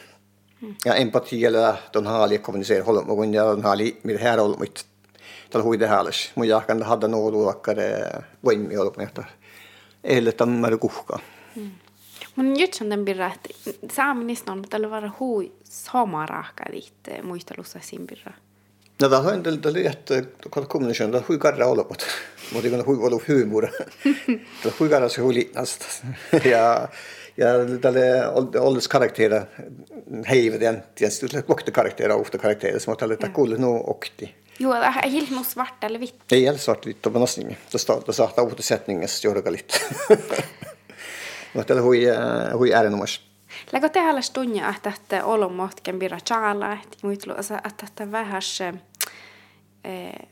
ja 0.84 0.94
empati 0.94 1.44
eller 1.44 1.76
den 1.92 2.06
har 2.06 2.36
kommunicera 2.36 2.82
hålla 2.82 3.00
och 3.00 3.26
den 3.26 3.64
har 3.64 4.06
med 4.06 4.20
här 4.20 4.38
hålla 4.38 4.56
mitt 4.58 4.84
tal 5.54 5.62
hui 5.62 5.86
hääles. 5.86 6.32
Mun 6.34 6.48
jahkan 6.48 6.82
hadda 6.82 7.08
nuodu 7.08 7.48
akkare 7.48 7.86
voimi 8.44 8.76
ollut 8.76 8.98
että 8.98 9.24
eilen 10.04 10.34
tämmöinen 10.34 10.78
kuhka. 10.78 11.18
Mm. 11.56 11.70
Mun 12.36 12.60
jutsan 12.60 12.90
den 12.90 13.04
birra, 13.04 13.26
että 13.26 13.48
saaminista 13.92 14.52
on, 14.52 14.58
mutta 14.58 14.90
vara 14.90 15.10
hui 15.20 15.52
sama 15.64 16.26
rahka 16.26 16.64
liitte 16.70 17.22
muistelussa 17.22 17.78
simpirra. 19.10 19.22
No 19.22 19.42
tämä 19.42 19.52
on 19.54 19.60
tällä 19.60 19.78
jättä, 19.78 20.22
kun 20.50 20.66
kommunikation, 20.66 21.10
tämä 21.10 21.24
hui 21.28 21.38
karra 21.38 21.66
olopot. 21.66 22.06
Mutta 22.52 22.70
kun 22.70 22.86
hui 22.86 22.98
olu 23.06 23.22
humor. 23.28 23.68
Tämä 24.62 24.74
hui 24.80 24.88
karra 24.88 25.08
se 25.08 25.20
hui 25.20 25.34
liitnast. 25.34 25.80
Ja 26.44 26.88
ja 27.36 27.48
tälle 27.80 28.28
olles 28.60 28.88
karakterer 28.88 29.44
heiver 30.30 30.60
den, 30.60 30.84
tietysti 30.94 31.42
kokte 31.46 31.70
karakterer, 31.70 32.16
ofta 32.16 32.38
karaktärer 32.38 32.78
som 32.78 32.96
tälle 32.96 33.16
nu 33.58 33.66
och 33.66 34.10
det. 34.18 34.28
Jo, 34.58 34.70
det 34.70 34.86
er 34.86 35.10
helt 35.10 35.30
noe 35.34 35.44
svart 35.44 35.82
eller 35.84 35.98
hvitt. 35.98 36.20
Det 36.30 36.38
er 36.46 36.58
svart-hvitt 36.58 37.06
og 37.08 37.16
nesten 37.18 37.56
det 37.72 37.80
starter 37.80 38.12
det 38.14 38.38
av 38.38 38.52
setningen 38.62 39.08
stjorga 39.08 39.50
litt. 39.50 39.80
Mutta 41.54 41.74
hui 41.82 42.06
hui 42.54 42.72
äärenomais. 42.72 43.20
Läggo 43.72 43.88
te 43.88 44.00
halas 44.00 44.30
tunja 44.30 44.68
että 44.68 44.92
että 44.94 45.24
olomotken 45.24 45.98
bira 45.98 46.18
chala 46.20 46.72
että 46.72 46.96
muitlu 47.02 47.34
että 47.38 47.60
että 47.82 48.12
vähäs 48.12 48.58
eh 49.84 50.24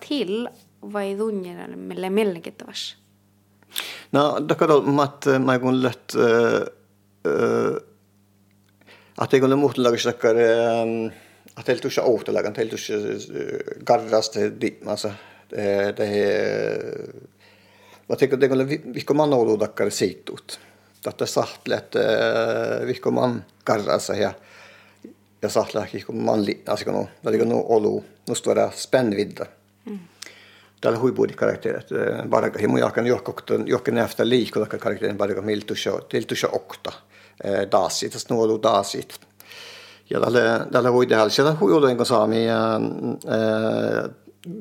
til 0.00 0.48
hva 0.80 1.02
i 1.04 1.14
dunjera 1.18 1.68
melle 1.76 2.10
melkettäväs. 2.10 2.96
No, 4.10 4.38
det 4.40 4.54
kan 4.54 4.68
då 4.68 5.02
att 5.02 5.26
man 5.40 5.60
går 5.60 5.72
lätt 5.72 6.14
eh 6.14 6.62
att 9.18 9.30
det 9.30 9.40
går 9.40 9.56
mot 9.56 9.78
lagstakar 9.78 10.34
eh 10.34 11.12
att 11.54 11.68
helt 11.68 11.82
tussa 11.82 12.04
ouhtelagan, 12.04 12.54
helt 12.54 12.70
tussa 12.70 12.94
garrasta 13.80 14.40
alltså 14.86 15.12
det 15.48 15.98
är 15.98 17.10
vad 18.06 18.18
tycker 18.18 18.36
det 18.36 18.48
går 18.48 18.64
vilka 18.92 19.14
man 19.14 19.32
håller 19.32 19.90
sett 19.90 20.30
ut 20.30 20.60
at 21.04 21.18
det 21.18 21.26
satt 21.26 21.68
lätt 21.68 21.96
vilka 22.86 23.10
man 23.10 23.42
garras 23.64 24.04
så 24.04 24.12
här. 24.12 24.32
Jag 25.46 25.52
sa 25.52 25.60
att 25.60 25.94
vilka 25.94 26.12
man 26.12 26.46
alltså 26.66 27.06
nu 27.22 27.30
det 27.30 27.38
går 27.38 27.46
nog 27.46 27.70
olo 27.70 28.02
nu 28.28 28.34
står 28.34 28.54
det 28.54 28.70
spännvidda. 28.74 29.46
Tällä 30.80 30.98
huipuudi 30.98 31.34
karakterit. 31.34 31.88
Barga 32.28 32.58
himu 32.58 32.78
jakan 32.78 33.06
jokokton 33.06 33.66
jokin 33.68 33.98
efter 33.98 34.24
liikolla 34.24 34.66
karakterin 34.66 35.16
barga 35.16 35.42
miltusha 35.42 36.00
tiltusha 36.08 36.48
okta. 36.48 36.92
Dasit, 37.72 38.12
tas 38.12 38.28
nuolu 38.28 38.62
dasit. 38.62 39.20
Ja 40.10 40.20
tällä 40.20 40.66
tällä 40.72 40.92
voi 40.92 41.06
tehdä 41.06 41.28
siellä 41.28 41.56
huijolen 41.60 41.96
kanssa 41.96 42.14
saami 42.14 42.46
ja 42.46 42.80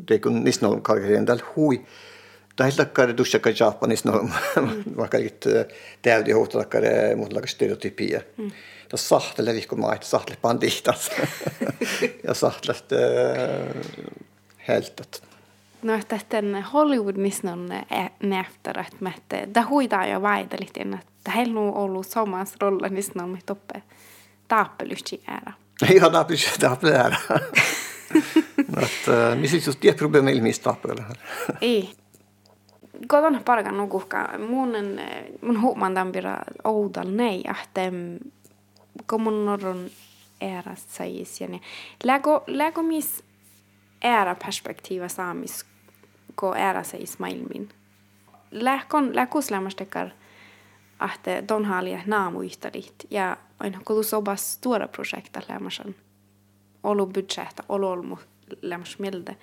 det 0.09 0.19
kun 0.19 0.43
nisnol 0.43 0.79
karakterin 0.81 1.25
tällä 1.25 1.43
hui. 1.55 1.85
Tällä 2.55 2.71
takkare 2.71 3.13
tusha 3.13 3.39
ka 3.39 3.49
Japanissa 3.59 4.11
no 4.11 4.29
vaikka 4.97 5.19
liit 5.19 5.45
täydi 6.01 6.31
huhtalakkare 6.31 7.15
mutta 7.15 7.35
lakka 7.35 7.47
stereotypia. 7.47 8.21
Mm. 8.37 8.51
Das 8.91 9.09
sahtele 9.09 9.53
vihko 9.53 9.75
mait, 9.75 10.03
sahtele 10.03 10.37
pandihtas. 10.41 11.11
ja 12.27 12.33
sahtele 12.33 12.75
heltet. 14.67 15.23
No, 15.83 15.93
että 15.93 16.19
tämän 16.29 16.63
Hollywoodissa 16.63 17.51
on 17.51 17.69
nähtävä, 18.23 18.85
että 19.17 19.47
tämä 19.53 19.67
huitaa 19.67 20.07
jo 20.07 20.21
väidelit, 20.21 20.77
että 20.77 21.31
heillä 21.31 21.59
on 21.59 21.73
ollut 21.73 22.07
samassa 22.07 22.55
rolla, 22.61 22.89
niin 22.89 23.21
on 23.21 23.29
mit 23.29 23.49
uppe 23.49 23.83
taapelysti 24.47 25.21
ära. 25.27 25.53
Ja, 25.93 26.09
taapelysti 26.09 26.59
taapely 26.59 26.93
ära. 26.93 27.17
Että 28.83 29.35
missä 29.35 29.57
just 29.65 29.79
tie 29.79 29.93
problemi 29.93 30.31
ilmiistä 30.31 30.63
taapelyllä. 30.63 31.03
Ei. 31.61 31.89
Koton 33.07 33.41
parkan 33.45 33.77
nukuhka. 33.77 34.29
Mun, 34.37 34.69
mun 35.41 35.61
huomaan 35.61 35.93
tämän 35.93 36.11
pira 36.11 36.37
oudal 36.63 37.09
nei, 37.09 37.43
että 37.61 37.81
kun 39.09 39.21
mun 39.21 39.45
norron 39.45 39.89
ära 40.41 40.75
sägis. 40.75 41.39
Lägo, 42.03 42.43
lägo 42.47 42.83
mis 42.83 43.23
ära 44.01 44.35
perspektiva 44.35 45.07
samisk 45.07 45.67
ko 46.35 46.53
ära 46.53 46.83
sig 46.83 47.03
Ismailmin. 47.03 47.69
Lähkon 48.51 49.15
läkuslämmästekar 49.15 50.09
ahte 50.99 51.43
don 51.47 51.65
halia 51.65 51.99
naamuihtalit 52.05 53.07
ja 53.09 53.37
aina 53.59 53.79
kun 53.85 54.03
sobas 54.03 54.53
stora 54.53 54.87
projekta 54.87 55.41
lämmäsen 55.49 55.95
olu 56.83 57.05
budgeta 57.05 57.63
olu 57.69 57.87
olmu 57.87 58.17
lämmäs 58.61 58.99
milde. 58.99 59.35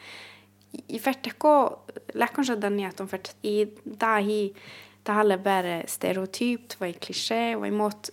I 0.89 0.99
färte 0.99 1.31
ko 1.39 1.79
lähkon 2.15 2.45
så 2.45 2.57
den 2.57 2.81
de 2.97 3.09
färt 3.09 3.35
i 3.43 3.67
dahi 3.85 4.53
det 5.03 5.13
halle 5.13 5.39
bare 5.39 5.83
stereotypt 5.87 6.81
vai 6.81 6.93
kliché 6.93 7.57
vai 7.57 7.71
mot 7.71 8.11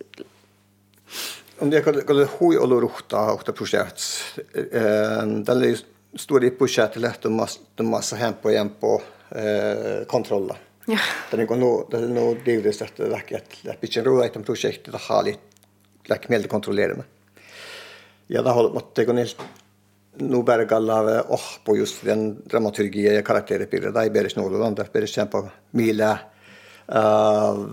om 1.58 1.70
det 1.70 1.82
kan 1.84 2.26
hui 2.38 2.56
olu 2.58 2.80
ruhta 2.80 3.32
uhta 3.34 3.52
projekt 3.52 4.00
den 4.44 5.62
är 5.62 5.76
stor 6.14 6.44
i 6.44 6.50
budsjettet 6.50 7.26
om 7.26 7.46
de 7.74 7.86
masse 7.86 8.16
hem 8.16 8.34
på 8.42 8.50
igen 8.50 8.70
på 8.80 9.02
eh, 9.28 10.06
kontroller. 10.06 10.56
Ja. 10.86 10.98
Det 11.30 11.38
er 11.38 11.56
noe, 11.56 11.84
det 11.90 12.00
er 12.00 12.10
noe 12.10 12.34
delvis 12.44 12.80
at 12.82 12.96
det 12.98 13.10
er 13.12 13.22
ikke 13.22 13.42
et 13.70 13.80
bitte 13.82 14.02
råd 14.02 14.24
et 14.24 14.38
prosjekt 14.46 14.90
det 14.90 15.02
har 15.06 15.26
litt 15.26 16.08
lek 16.10 16.28
mer 16.32 16.48
kontrollere 16.50 16.96
med. 16.98 17.06
Ja, 18.30 18.42
da 18.42 18.54
har 18.56 18.72
måtte 18.74 19.04
gå 19.06 19.14
ned 19.14 19.34
nå 20.18 20.42
bare 20.42 20.64
galla 20.64 21.24
åh 21.28 21.46
på 21.64 21.76
just 21.76 22.04
den 22.04 22.42
dramaturgien 22.50 23.22
karakterer 23.22 23.66
på 23.66 23.76
det. 23.76 23.92
Det 23.94 24.06
er 24.06 24.10
bare 24.14 24.26
ikke 24.26 24.40
noe 24.40 24.64
annet, 24.66 24.92
bare 24.92 25.06
kjempe 25.06 25.44
mile 25.78 26.10
uh, 26.90 27.70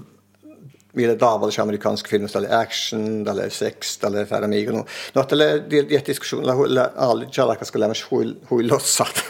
vielä 0.98 1.16
tavallisia 1.16 1.64
amerikanska 1.64 2.18
det 2.18 2.36
er 2.36 2.62
action, 2.62 3.28
eller 3.28 3.50
sex, 3.50 4.00
det 4.02 4.32
er 4.32 4.48
mig. 4.48 4.66
No, 4.72 4.84
det 5.14 6.06
diskussioilla 6.06 6.54
huilla 6.54 6.90
det 7.20 7.62
er 7.62 7.66
ska 7.66 7.80
lämnas 7.80 8.06
huil 8.12 8.36
huil 8.50 8.68
lossat. 8.68 9.24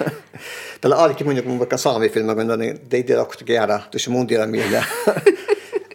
Tällä 0.82 0.95
Det 1.08 1.22
er 1.22 1.36
joku 1.36 1.58
vaikka 1.60 1.78
saami 1.78 2.10
filma, 2.10 2.36
kun 2.36 2.47
men 2.47 2.47
det 2.47 2.70
er 2.70 2.78
det 2.89 3.08
dere 3.08 3.26
göra, 3.45 3.84
det 3.91 4.08
är 4.08 4.12
mun 4.12 4.28
er 4.30 4.47
mielä. 4.47 4.84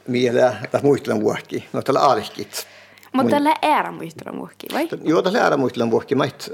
mielä, 0.06 0.56
det 0.72 0.82
muistelen 0.82 1.22
vuokki. 1.22 1.64
det 1.72 1.88
er 1.88 1.98
alkit. 2.12 2.66
Mutta 3.12 3.30
tällä 3.30 3.56
är 3.62 3.92
muistelen 3.92 4.38
vuokki, 4.38 4.66
vai? 4.72 4.88
Joo, 5.04 5.22
tällä 5.22 5.40
är 5.40 5.56
muistelen 5.56 5.90
vuokki, 5.90 6.14
mait. 6.14 6.50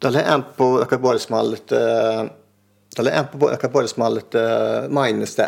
Tällä 0.00 0.20
är 0.20 0.86
kan 0.86 1.02
bara 1.02 1.18
smallt 1.18 1.72
tällä 2.96 3.10
en 3.10 3.26
på 3.26 3.50
jag 3.50 3.60
kan 3.60 3.72
bara 3.72 3.88
smallt 3.88 4.34
minus 4.88 5.38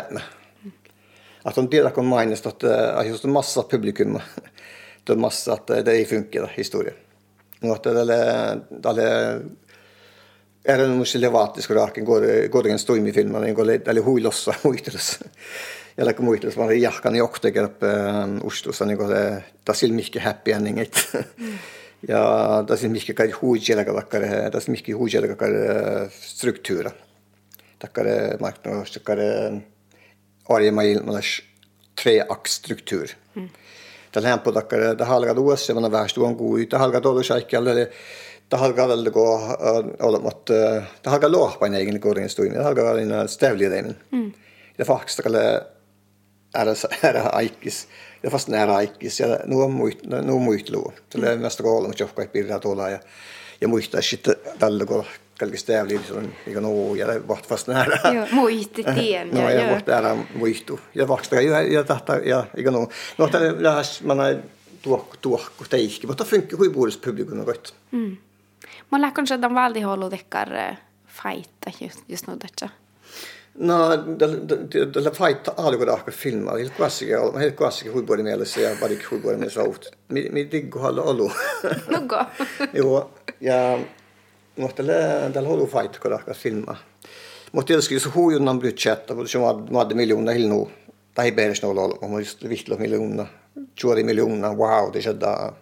at 1.43 1.55
de 1.55 1.69
deler 1.69 1.89
kan 1.89 2.05
minus 2.09 2.45
at 2.45 2.63
uh, 2.63 2.69
er 2.71 3.27
masse 3.27 3.63
publikum 3.69 4.19
det 5.03 5.13
er 5.13 5.19
masse 5.19 5.51
at 5.51 5.69
uh, 5.69 5.77
det 5.83 6.05
funker, 6.09 6.47
historien. 6.55 6.95
Og 7.63 7.75
at 7.75 7.83
det 7.83 9.03
er 9.03 9.41
är 10.65 10.77
det 10.77 10.87
nog 10.87 11.07
levatisk 11.15 11.69
och 11.69 11.75
raken 11.75 12.05
går 12.05 12.47
går 12.47 12.63
det 12.63 12.71
en 12.71 12.79
storm 12.79 13.07
i 13.07 13.13
filmen 13.13 13.53
går 13.53 13.69
eller 13.69 14.01
hur 14.01 14.19
lossa 14.19 14.55
muitres 14.63 15.19
eller 15.95 16.17
kom 16.17 16.29
muitres 16.29 16.57
var 16.57 16.71
jackan 16.71 17.15
i 17.15 17.21
okteger 17.21 17.69
upp 17.69 17.83
Oslo 18.47 18.73
sånn 18.73 18.93
ni 18.93 18.97
det 18.97 19.23
det 19.63 19.75
ser 19.77 19.93
mye 19.93 20.23
happy 20.23 20.55
ending 20.55 20.81
it 20.81 21.01
ja 22.11 22.61
det 22.67 22.77
ser 22.79 22.89
mycket 22.89 23.17
kan 23.17 23.31
hujela 23.41 23.83
gakkare 23.87 24.49
det 24.49 24.61
ser 24.61 24.75
mycket 24.75 24.97
hujela 24.97 25.29
gakkare 25.31 26.09
strukturer 26.11 26.91
takkare 27.83 28.37
marknad 28.39 28.87
takkare 28.89 29.61
arjemail 30.49 31.01
treaksstruktur. 31.95 33.11
Mm. 33.35 33.49
Tällä 34.11 34.37
på 34.37 34.51
potakkare, 34.51 34.93
det 34.93 35.05
halga 35.05 35.33
duossa, 35.33 35.73
man 35.73 35.91
värst 35.91 36.17
on 36.17 36.59
ut 36.59 36.71
det 36.71 36.77
halga 36.77 36.99
dolu 36.99 37.23
shaikkel, 37.23 37.67
eller 37.67 37.89
det 38.47 38.57
halga 38.57 38.87
väl 38.87 39.09
gå 39.09 39.25
olemat, 39.99 40.45
det 40.45 41.09
halga 41.09 41.27
en 41.61 41.73
egen 41.73 41.99
korin 41.99 42.29
stuin, 42.29 42.53
det 42.53 42.63
halga 42.63 42.99
en 42.99 43.27
stävli 43.27 43.65
demin. 43.65 43.95
Mm. 44.11 44.31
Det 44.75 44.85
faktiskt 44.85 45.19
är 46.53 46.65
det 46.65 47.07
är 47.07 47.13
det 47.13 47.29
aikis. 47.29 47.87
Det 48.21 48.29
fast 48.29 48.47
nära 48.47 48.75
aikis 48.75 49.19
ja 49.19 49.39
nu 49.45 49.67
muit 49.67 50.05
nu 50.05 50.39
muitlu. 50.39 50.93
Tällä 51.09 51.35
nästa 51.35 51.63
koulu, 51.63 51.87
mutta 51.87 52.03
jofkai 52.03 52.27
pirra 52.27 52.59
tuolla 52.59 52.89
ja 52.89 52.99
ja 53.61 53.67
muistaa 53.67 54.01
sitten 54.01 54.35
tällä 54.59 54.85
kun 54.85 55.05
kalkis 55.39 55.63
täällä 55.63 55.99
on 56.11 56.33
mikä 56.45 56.61
no 56.61 56.95
ja 56.95 57.07
vart 57.27 57.47
fast 57.47 57.67
nära. 57.67 58.11
Joo, 58.13 58.27
muisti 58.31 58.83
tien. 58.83 59.31
no 59.31 59.49
ja 59.49 59.71
vart 59.71 59.85
täällä 59.85 60.17
muistu. 60.35 60.79
Ja 60.95 61.07
vasta 61.07 61.41
ja 61.41 61.61
ja 61.61 61.83
tahta 61.83 62.15
ja 62.15 62.43
mikä 62.57 62.71
no. 62.71 62.87
No 63.17 63.27
tällä 63.27 63.63
lähes 63.63 64.03
man 64.03 64.19
är 64.19 64.37
tuokku 64.83 65.17
tuokku 65.21 65.65
teikki, 65.69 66.07
mutta 66.07 66.25
funkar 66.25 66.57
hur 66.57 66.69
bor 66.69 66.91
publikum 67.05 67.39
och 67.39 67.45
gott. 67.45 67.73
Mm. 67.91 68.17
Man 68.89 69.01
lär 69.01 69.11
kanske 69.11 69.37
de 69.37 69.53
valde 69.53 69.81
hålla 69.81 70.09
deckar 70.09 70.75
fighta 71.07 71.71
just 71.79 71.99
just 72.07 72.27
nu 72.27 72.35
detta. 72.35 72.69
No, 73.57 73.77
tällä 74.93 75.11
fight 75.11 75.47
alkoi 75.57 75.89
ahka 75.89 76.11
filmaa. 76.11 76.57
Helt 76.57 76.73
klassiker, 76.77 77.19
helt 77.39 77.55
klassiker 77.55 77.93
huipuoli 77.93 78.23
mielessä 78.23 78.61
ja 78.61 78.75
varik 78.81 79.11
huipuoli 79.11 79.37
mielessä 79.37 79.61
out. 79.61 79.91
Mi 80.09 80.29
mi 80.31 80.47
diggu 80.51 80.79
halla 80.79 81.01
olu. 81.01 81.31
Nukko. 81.87 82.25
jo 82.73 83.11
ja 83.41 83.79
mutta 84.57 84.83
tällä 85.33 85.49
holu 85.49 85.67
fight 85.67 85.99
kun 85.99 86.13
ahka 86.13 86.33
filmaa. 86.33 86.75
Mutta 87.51 87.67
tietysti 87.67 87.99
se 87.99 88.09
som 89.25 89.43
hade 89.43 89.77
hade 89.77 89.95
miljoner 89.95 90.33
hill 90.33 90.47
nu 90.47 90.67
det 91.15 91.21
är 91.21 91.31
beres 91.31 91.61
nolla 91.61 91.81
om 91.81 92.11
mutta 92.11 92.21
just 92.21 92.43
vihtlo 92.43 92.77
miljoona. 92.77 93.27
Juori 93.83 94.03
miljoona, 94.03 94.53
wow, 94.53 94.91
det 94.93 95.01
skedde. 95.01 95.53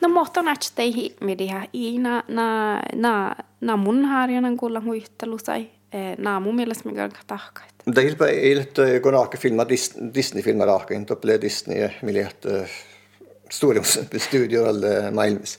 No 0.00 0.08
mutta 0.08 0.42
nähtei 0.42 1.14
med 1.20 1.38
det 1.38 1.46
här 1.46 1.66
i 1.72 1.98
na 1.98 2.22
na 2.28 2.80
na 2.92 3.36
na 3.60 3.76
mun 3.76 4.04
harjanan 4.04 4.56
kuulla 4.56 4.80
muistelu 4.80 5.38
sai 5.38 5.60
naamu 5.60 5.75
mielestä 6.54 6.88
mikä 6.88 7.04
on 7.04 7.10
tahkait. 7.26 7.76
Det 7.96 8.18
bara 8.18 8.30
helt 8.30 8.78
går 9.02 9.12
raka 9.12 9.38
filmer 9.38 9.66
Disney 10.14 10.42
filmer 10.42 10.66
raka 10.66 10.94
inte 10.94 11.12
upplevde 11.12 11.40
Disney 11.40 11.90
miljöt 12.02 12.46
stora 13.50 13.82
studier 14.18 14.66
eller 14.66 15.10
maailmas. 15.10 15.58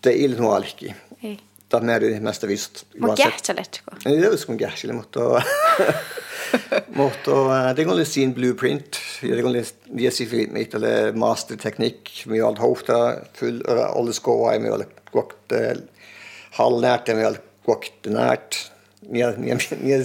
Det 0.00 0.10
är 0.10 0.16
ilmu 0.16 0.50
alki. 0.50 0.94
Ei. 1.22 1.38
Tämä 1.68 1.96
on 1.96 2.22
mest 2.22 2.44
vist. 2.44 2.84
Mä 2.98 3.16
kähtsäletko? 3.16 3.96
Ei 4.06 4.20
det 4.20 4.28
uskon 4.28 4.58
kähtsele, 4.58 4.92
mutta 4.92 5.42
mutta 6.88 7.30
det 7.76 7.84
går 7.84 8.04
sin 8.04 8.34
blueprint. 8.34 8.98
Det 9.20 9.42
går 9.42 9.52
det 9.52 10.10
sig 10.10 10.26
för 10.26 10.52
mitt 10.52 10.74
eller 10.74 11.12
masterteknikk. 11.12 12.26
Mye 12.26 12.44
alt 12.44 12.58
hofta 12.58 13.16
full 13.34 13.62
alle 13.68 14.12
skåa 14.12 14.58
med 14.58 14.72
allt 14.72 15.12
kokt 15.12 15.52
halvnärt 16.50 17.06
med 17.06 17.26
allt 17.26 17.40
kokt 17.64 18.04
närt 18.04 18.56
minä, 18.56 18.79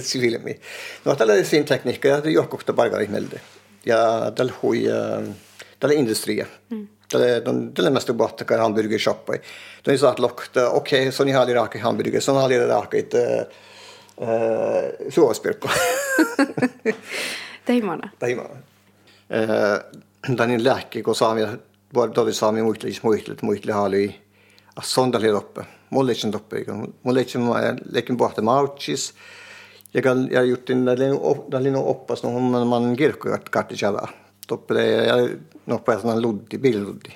sivilmi. 0.00 0.60
No 1.04 1.16
tällä 1.16 1.44
sin 1.44 1.64
tekniikka 1.64 2.08
ja 2.08 2.30
johkosta 2.30 2.72
pargarit 2.72 3.10
melde. 3.10 3.40
Ja 3.86 4.32
tällä 4.34 4.52
hui 4.62 4.84
tällä 5.80 5.94
industria. 5.94 6.46
Mm. 6.70 6.88
Tällä 7.12 7.50
on 7.50 7.74
tällä 7.74 7.90
mest 7.90 8.08
gott 8.08 8.40
att 8.40 8.58
hamburger 8.58 8.98
shoppa. 8.98 9.32
Då 9.84 9.92
är 9.92 9.96
så 9.96 10.06
att 10.06 10.18
lokta 10.18 10.70
okej 10.70 11.00
okay, 11.00 11.12
så 11.12 11.24
ni 11.24 11.32
har 11.32 11.46
raka 11.46 11.78
hamburger 11.78 12.20
så 12.26 12.32
har 12.32 12.48
ni 12.48 12.58
raka 12.58 12.98
ett 12.98 13.14
eh 13.14 13.46
såspirko. 15.10 15.68
Teimana. 17.66 18.10
Teimana. 18.18 18.56
Eh 19.28 19.78
den 20.28 20.62
läke 20.62 21.00
går 21.00 21.14
sami 21.14 21.46
bara 21.90 22.06
då 22.06 22.24
det 22.24 22.32
sami 22.32 22.62
muitlis 22.62 23.02
muitlit 23.02 23.42
muitli 23.42 23.72
hali. 23.72 24.16
Assonda 24.74 25.18
led 25.18 25.34
uppe. 25.90 26.64
Mollechen 26.64 26.92
Molechen 27.02 27.42
Mollechen 27.42 27.80
leken 27.92 28.16
bort 28.16 28.36
mauchis. 28.36 29.14
Jag 29.92 30.06
har, 30.06 30.42
gjort 30.42 30.70
en 30.70 30.84
där 30.84 31.76
oppas 31.76 32.22
no 32.22 32.30
någon 32.30 32.68
man 32.68 32.96
girkot 32.96 33.50
kartijala. 33.50 34.10
Doppe 34.46 34.74
det 34.74 35.06
jag 35.06 35.30
nog 35.64 35.84
på 35.84 35.92
en 35.92 36.20
luddi 36.20 36.58
bilduddi. 36.58 37.10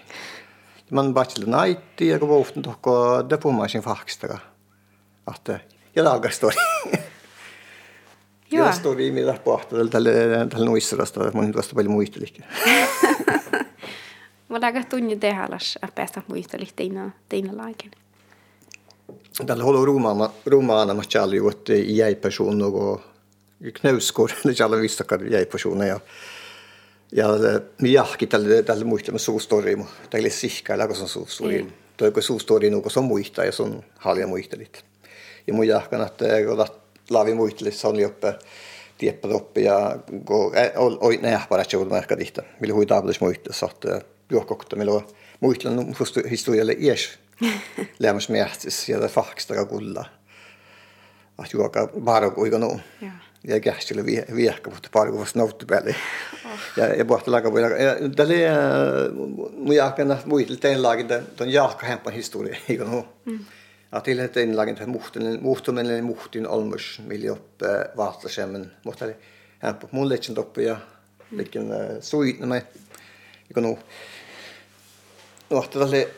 Man 0.88 1.12
bachelor 1.14 1.46
night 1.46 1.78
jag 1.96 2.18
var 2.18 2.36
ofte 2.36 2.60
dokko 2.60 3.22
det 3.22 3.40
får 3.40 3.52
man 3.52 3.68
sin 3.68 3.82
faxtra. 3.82 4.40
Att 5.24 5.48
jag 5.92 6.04
lagar 6.04 6.30
story. 6.30 6.54
Ja 8.48 8.72
story 8.72 9.12
mi 9.12 9.24
rapporter 9.24 9.84
tälle 9.84 10.10
det 10.10 10.64
noisrasta 10.64 11.30
mun 11.34 11.52
tuosta 11.52 11.74
paljon 11.74 11.92
muistelikin. 11.92 12.44
Vad 14.46 14.74
du 14.74 14.82
tunni 14.82 15.14
det 15.20 15.32
halas 15.32 15.78
att 15.82 15.94
päästä 15.94 16.22
muistelit 16.26 16.76
teina 16.76 17.10
teina 17.28 17.56
laiken. 17.56 17.90
Tällä 17.90 18.09
håller 19.48 19.86
romana 19.86 20.30
romana 20.46 20.94
mä 20.94 21.02
challi 21.02 21.38
et 21.38 21.68
jeg-person 21.68 22.62
og 22.62 23.00
knausgård, 23.72 24.32
det 24.44 24.56
challi 24.56 24.80
vissa 24.80 25.04
kar 25.04 25.22
jäi 25.22 25.46
person 25.46 25.80
ja. 25.86 26.00
Mi 27.82 27.92
jahki 27.92 28.26
tälle 28.26 28.62
tälle 28.62 28.84
muista 28.84 29.18
så 29.18 29.38
story 29.38 29.76
mo 29.76 29.86
tälle 30.10 30.30
sihka 30.30 30.76
laga 30.76 30.94
som 30.94 31.08
så 31.08 31.26
story 31.26 31.64
toi 31.96 32.10
ko 32.10 32.20
så 32.20 32.38
story 32.38 32.70
no 32.70 32.80
ko 32.80 32.90
som 32.90 33.04
muista 33.04 33.44
ja 33.44 33.52
son 33.52 33.82
halja 33.98 34.26
har 34.26 34.66
ja 35.46 35.54
mu 35.54 35.64
jahkan 35.64 36.00
att 36.00 36.20
jag 36.20 36.68
lavi 37.08 37.32
oppe, 37.32 37.70
son 37.72 38.04
uppe 38.04 38.34
tieppa 38.98 39.28
oppe. 39.28 39.60
ja 39.60 39.98
go 40.08 40.52
oi 41.00 41.18
ne 41.22 41.40
bara 41.50 41.64
jag 41.72 41.90
märka 41.90 42.16
dikta 42.16 42.42
vill 42.60 42.72
hui 42.72 42.86
tablas 42.86 43.20
muista 43.20 43.52
så 43.52 43.66
att 43.66 43.84
juokokta 44.30 44.76
millä 44.76 45.02
muistelen 45.40 45.94
historialle 46.28 46.72
eller 46.72 46.84
lämmäs 46.84 47.18
miehtsys 48.28 48.88
ja 48.88 49.08
fakstra 49.08 49.64
kulla. 49.64 50.04
Att 51.38 51.52
juoka 51.52 51.86
bara 52.00 52.30
kuinka 52.30 52.58
no. 52.58 52.80
Ja 53.44 53.60
kähtillä 53.60 54.04
viehkä, 54.34 54.70
mutta 54.70 54.88
pari 54.92 55.10
kuvasta 55.10 55.38
noutti 55.38 55.66
päälle. 55.66 55.94
Ja, 56.76 56.94
ja 56.94 57.04
pohti 57.04 57.30
laga 57.30 57.52
voi. 57.52 57.62
Tälle 58.16 58.34
mun 59.56 59.76
jahkana 59.76 60.18
muistel 60.24 60.56
tein 60.56 60.82
lagin 60.82 61.08
ton 61.36 61.52
jahka 61.52 61.86
hempan 61.86 62.12
historia, 62.12 62.56
eikö 62.68 62.84
no. 62.84 63.08
Att 63.92 64.04
till 64.04 64.18
ett 64.18 64.36
inlagen 64.36 64.76
för 64.76 64.86
muhten 64.86 65.42
muhten 65.42 65.78
eller 65.78 66.02
muhtin 66.02 66.46
almus 66.46 67.00
vill 67.08 67.28
upp 67.28 67.62
vattenskämmen 67.96 68.70
mutta 68.84 69.06
hempa 69.58 69.88
mun 69.90 70.08
lechen 70.08 70.34
doppe 70.34 70.62
ja 70.62 70.76
liken 71.30 71.72
suitna 72.00 72.46
mig. 72.46 72.62
Eikö 73.48 73.60
no. 73.60 73.78
No, 75.50 75.62
tälle 75.62 76.08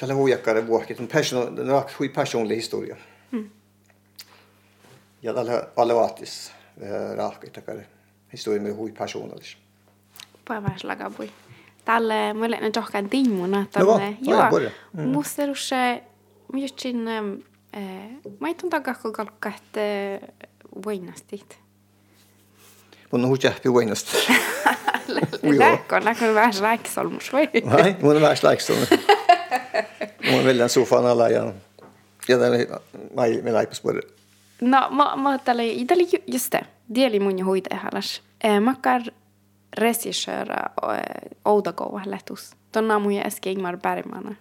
tälle 0.00 0.14
huijakkaren 0.14 0.66
vuokki, 0.66 0.94
on 1.00 1.08
var 1.72 1.84
hui 1.98 2.08
personlig 2.08 2.56
historia. 2.56 2.96
Ja 5.22 5.34
tälle 5.34 5.68
alle 5.76 5.94
vaatis 5.94 6.52
raakkitakare 7.16 7.86
historia 8.32 8.60
med 8.62 8.72
hui 8.76 8.92
personallis. 8.92 9.56
Päiväs 10.48 10.84
lagabui. 10.84 11.30
Tälle 11.84 12.34
mulle 12.34 12.60
ne 12.60 12.70
johkan 12.76 13.08
tiimuna 13.10 13.60
No 13.60 13.66
tälle. 13.72 14.16
aja, 14.40 14.50
borja. 14.50 14.70
Mm. 14.92 15.08
Musterusse 15.08 16.02
mujutsin 16.52 17.08
eh 17.72 18.10
maitun 18.38 18.70
takakko 18.70 19.12
kalkkat 19.12 19.62
voinastit. 20.84 21.58
Mun 23.12 23.24
Det 23.24 23.44
jähpi 23.44 23.68
uinasta. 23.68 24.16
Joo. 25.42 25.58
Läkkon 25.58 26.04
läkkon 26.04 26.34
vähän 26.34 26.54
räiksolmus 26.60 27.32
vai? 27.32 27.48
det 27.52 28.02
mun 28.02 28.16
on 28.16 28.22
vähän 28.22 28.36
slaikstun. 28.36 28.76
Mun 30.30 30.38
on 30.38 30.44
välillä 30.44 30.68
sofan 30.68 31.06
alla 31.06 31.28
ja 31.28 31.52
ja 32.28 32.38
tälle 32.38 32.66
mai 33.16 33.40
me 33.42 33.52
laipas 33.52 33.82
borja. 33.82 34.02
No, 34.60 34.86
ma, 34.90 35.16
ma 35.16 35.38
tälle, 35.38 35.62
tälle 35.86 36.02
ju- 36.02 36.22
just 36.26 36.52
det, 36.52 36.66
det 36.94 37.06
oli 37.06 37.20
mun 37.20 37.42
hoite 37.44 37.74
halas. 37.76 38.22
Eh, 38.44 38.60
makar 38.60 39.02
regissöra 39.78 40.70
eh, 40.82 41.30
Oudagoa 41.44 42.02
lätus. 42.06 42.52
Tonna 42.72 42.98
mun 42.98 43.12
ja 43.14 43.22
äsken 43.26 43.52
Ingmar 43.52 43.76
Bergman. 43.76 44.36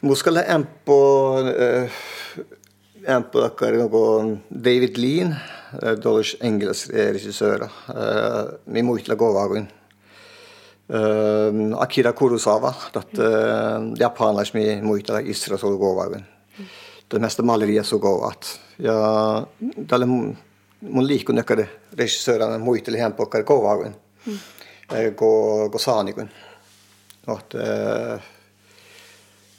Muskalla 0.00 0.42
empo 0.42 1.34
empo 3.06 3.42
akkar 3.44 3.72
nogo 3.72 4.24
David 4.64 4.96
Lean, 4.96 5.36
dolles 6.04 6.36
engels 6.40 6.88
regissör. 6.90 7.68
Mi 8.66 8.82
muistla 8.82 9.14
govagun. 9.14 9.68
Akira 11.78 12.12
Kurosawa, 12.12 12.74
dat 12.92 13.18
japaners 13.96 14.52
mi 14.54 14.80
muistla 14.82 15.20
Isra 15.20 15.58
så 15.58 15.76
govagun. 15.76 16.24
Det 17.08 17.18
meste 17.18 17.42
maleriet 17.42 17.86
så 17.86 18.24
att 18.24 18.60
ja 18.76 19.46
dalle 19.76 20.06
mun 20.06 21.06
liikun 21.06 21.38
ekkade 21.38 21.68
regissörana 21.90 22.58
muisteli 22.58 23.10
på 23.16 23.22
akkar 23.22 23.42
govagun. 23.42 23.94
Gå, 25.16 25.68
gå 25.68 25.78
saanikun. 25.78 26.28
Att 27.24 27.54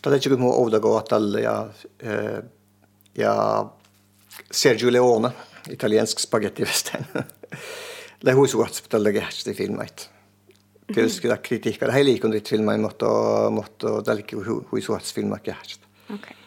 Tällä 0.02 0.16
hetkellä 0.16 0.38
mun 0.38 0.54
oudago 0.54 0.88
overgå 0.88 0.98
at 0.98 1.14
alle 1.14 1.42
ja 3.14 3.70
Sergio 4.52 4.90
Leone, 4.90 5.32
italiensk 5.70 6.20
spaghetti 6.20 6.64
western. 6.64 7.06
Det 8.22 8.32
er 8.32 8.36
hun 8.36 8.48
som 8.48 8.60
har 8.60 9.12
gehsti 9.12 9.54
filmait. 9.54 9.54
filmen 9.54 9.88
kyllä 9.88 10.21
kritiikka. 11.42 11.86
Det 11.86 11.92
här 11.92 12.04
liikun 12.04 12.32
dit 12.32 12.50
filmai, 12.50 12.78
mutta 12.78 13.06
mutta 13.50 14.02
tällä 14.02 14.24
huis 14.72 14.90
uats 14.90 15.14
filma 15.14 15.40
gehsti. 15.40 15.86
Okei. 16.14 16.38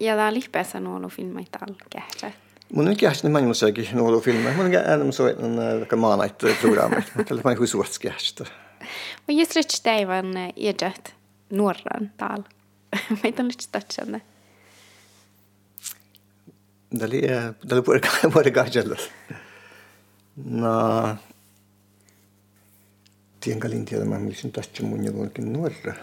Ja 0.00 0.16
tää 0.16 0.32
lihpeässä 0.34 0.80
nuolu 0.80 1.08
filmait 1.08 1.56
all 1.60 1.74
kähtsä. 1.90 2.32
Mun 2.72 2.88
on 2.88 2.96
gehsti 2.98 3.26
niin 3.26 3.32
maailmassa 3.32 3.66
sekin 3.66 3.88
nuolu 3.92 4.20
filmai. 4.20 4.54
Mun 4.54 4.66
on 4.66 4.74
enemmän 4.74 5.12
so 5.12 5.28
en 5.28 5.56
vaikka 5.78 5.96
maanait 5.96 6.38
programmit. 6.60 7.04
Tällä 7.28 7.42
mai 7.44 7.54
huis 7.54 7.74
uats 7.74 7.98
gehsti. 7.98 8.44
Och 9.28 9.34
just 9.34 9.56
rich 9.56 9.82
täivän 9.82 10.26
iedjät 10.56 11.14
nuoran 11.50 12.12
tal. 12.16 12.42
Meitä 13.22 13.42
on 13.42 13.48
nyt 13.48 13.60
statsänne. 13.60 14.22
Dali 17.00 17.22
dali 17.70 17.82
puhuta 17.82 18.08
puhuta 18.22 18.50
gajalla. 18.50 18.96
Na 23.40 23.44
tien 23.44 23.60
kalin 23.60 23.84
tiedä 23.84 24.04
mä 24.04 24.18
misin 24.18 24.52
tästä 24.52 24.82
mun 24.82 25.04
jo 25.04 25.12
onkin 25.12 25.52
nuorra. 25.52 25.94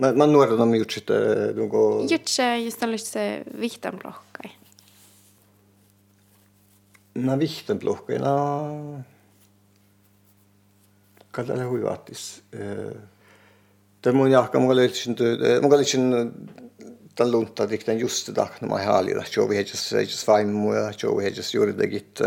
Mä 0.00 0.12
mä 0.12 0.26
nuorra 0.26 0.62
on 0.62 0.74
just 0.74 0.90
sitä 0.90 1.14
nuko 1.54 2.06
Jutse 2.10 2.58
just 2.58 2.82
on 2.82 2.90
nyt 2.90 3.00
se 3.00 3.44
vihtan 3.60 3.98
blokkai. 4.02 4.50
na 7.14 7.38
vihtan 7.38 7.78
blokka 7.78 8.18
na 8.18 8.34
kalla 11.30 11.64
huivaattis. 11.64 12.42
Det 14.04 14.12
mun 14.12 14.30
jahka 14.30 14.60
mun 14.60 14.76
löysin 14.76 15.16
mun 15.62 15.70
löysin 15.70 16.32
tämän 17.14 17.32
lunta 17.32 17.70
dikten 17.70 17.98
just 17.98 18.34
det 18.34 18.48
när 18.60 18.68
man 18.68 18.86
har 18.86 19.02
det 19.02 19.26
så 19.26 19.46
vi 19.46 19.58
just 19.58 19.92
just 19.92 20.26
fine 20.26 20.52
mu 20.52 20.92
så 20.98 21.18
vi 21.18 21.28
just 21.28 21.54
gjorde 21.54 21.72
det 21.72 21.86
git 21.86 22.20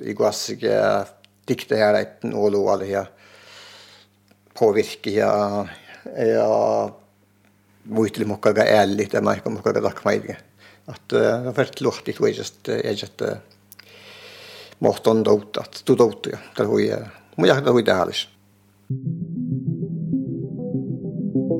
i 0.00 0.14
gassige 0.14 1.04
dikte 1.48 1.76
här 1.76 1.94
ett 1.94 2.22
nålo 2.22 2.68
alla 2.68 2.84
här 2.84 3.06
påvirke 4.58 5.10
ja 5.10 5.66
ja 6.16 6.90
muisteli 7.84 8.24
mokka 8.24 8.52
ga 8.52 8.64
älli 8.64 9.08
det 9.12 9.20
mä 9.20 9.36
kom 9.44 9.58
være 9.64 9.80
dak 9.80 10.04
maidge 10.04 10.36
att 10.86 11.08
det 11.08 11.32
har 11.32 11.52
varit 11.52 11.80
lohti 11.80 12.12
tu 12.12 12.26
just 12.26 12.68
är 12.68 12.92
just 12.92 13.22
mohton 14.78 15.22
dout 15.22 15.56
att 15.56 15.82
tu 15.84 15.96
dout 15.96 16.26
ja 16.32 16.38
där 16.56 16.64
hui 16.64 16.92
mu 17.36 17.46
jahka 17.46 17.70
hui 17.70 17.82
tähälis 17.82 18.28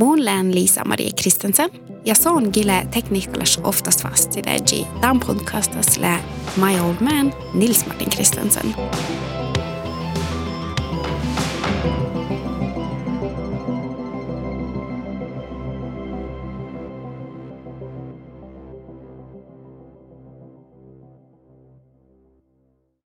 Mun 0.01 0.24
lään 0.24 0.55
Liisa-Marie 0.55 1.12
Kristensen 1.12 1.70
ja 2.05 2.14
son 2.14 2.53
gile 2.53 2.86
tekniklas 2.93 3.59
oftast 3.62 4.01
fast 4.01 4.36
i 4.36 4.43
det 4.43 4.72
i 4.72 4.86
Dan 5.03 5.20
podcastas 5.20 5.99
lä 5.99 6.18
My 6.57 6.80
Old 6.80 7.01
Man 7.01 7.32
Nils 7.55 7.86
Martin 7.86 8.11
Kristensen. 8.11 8.74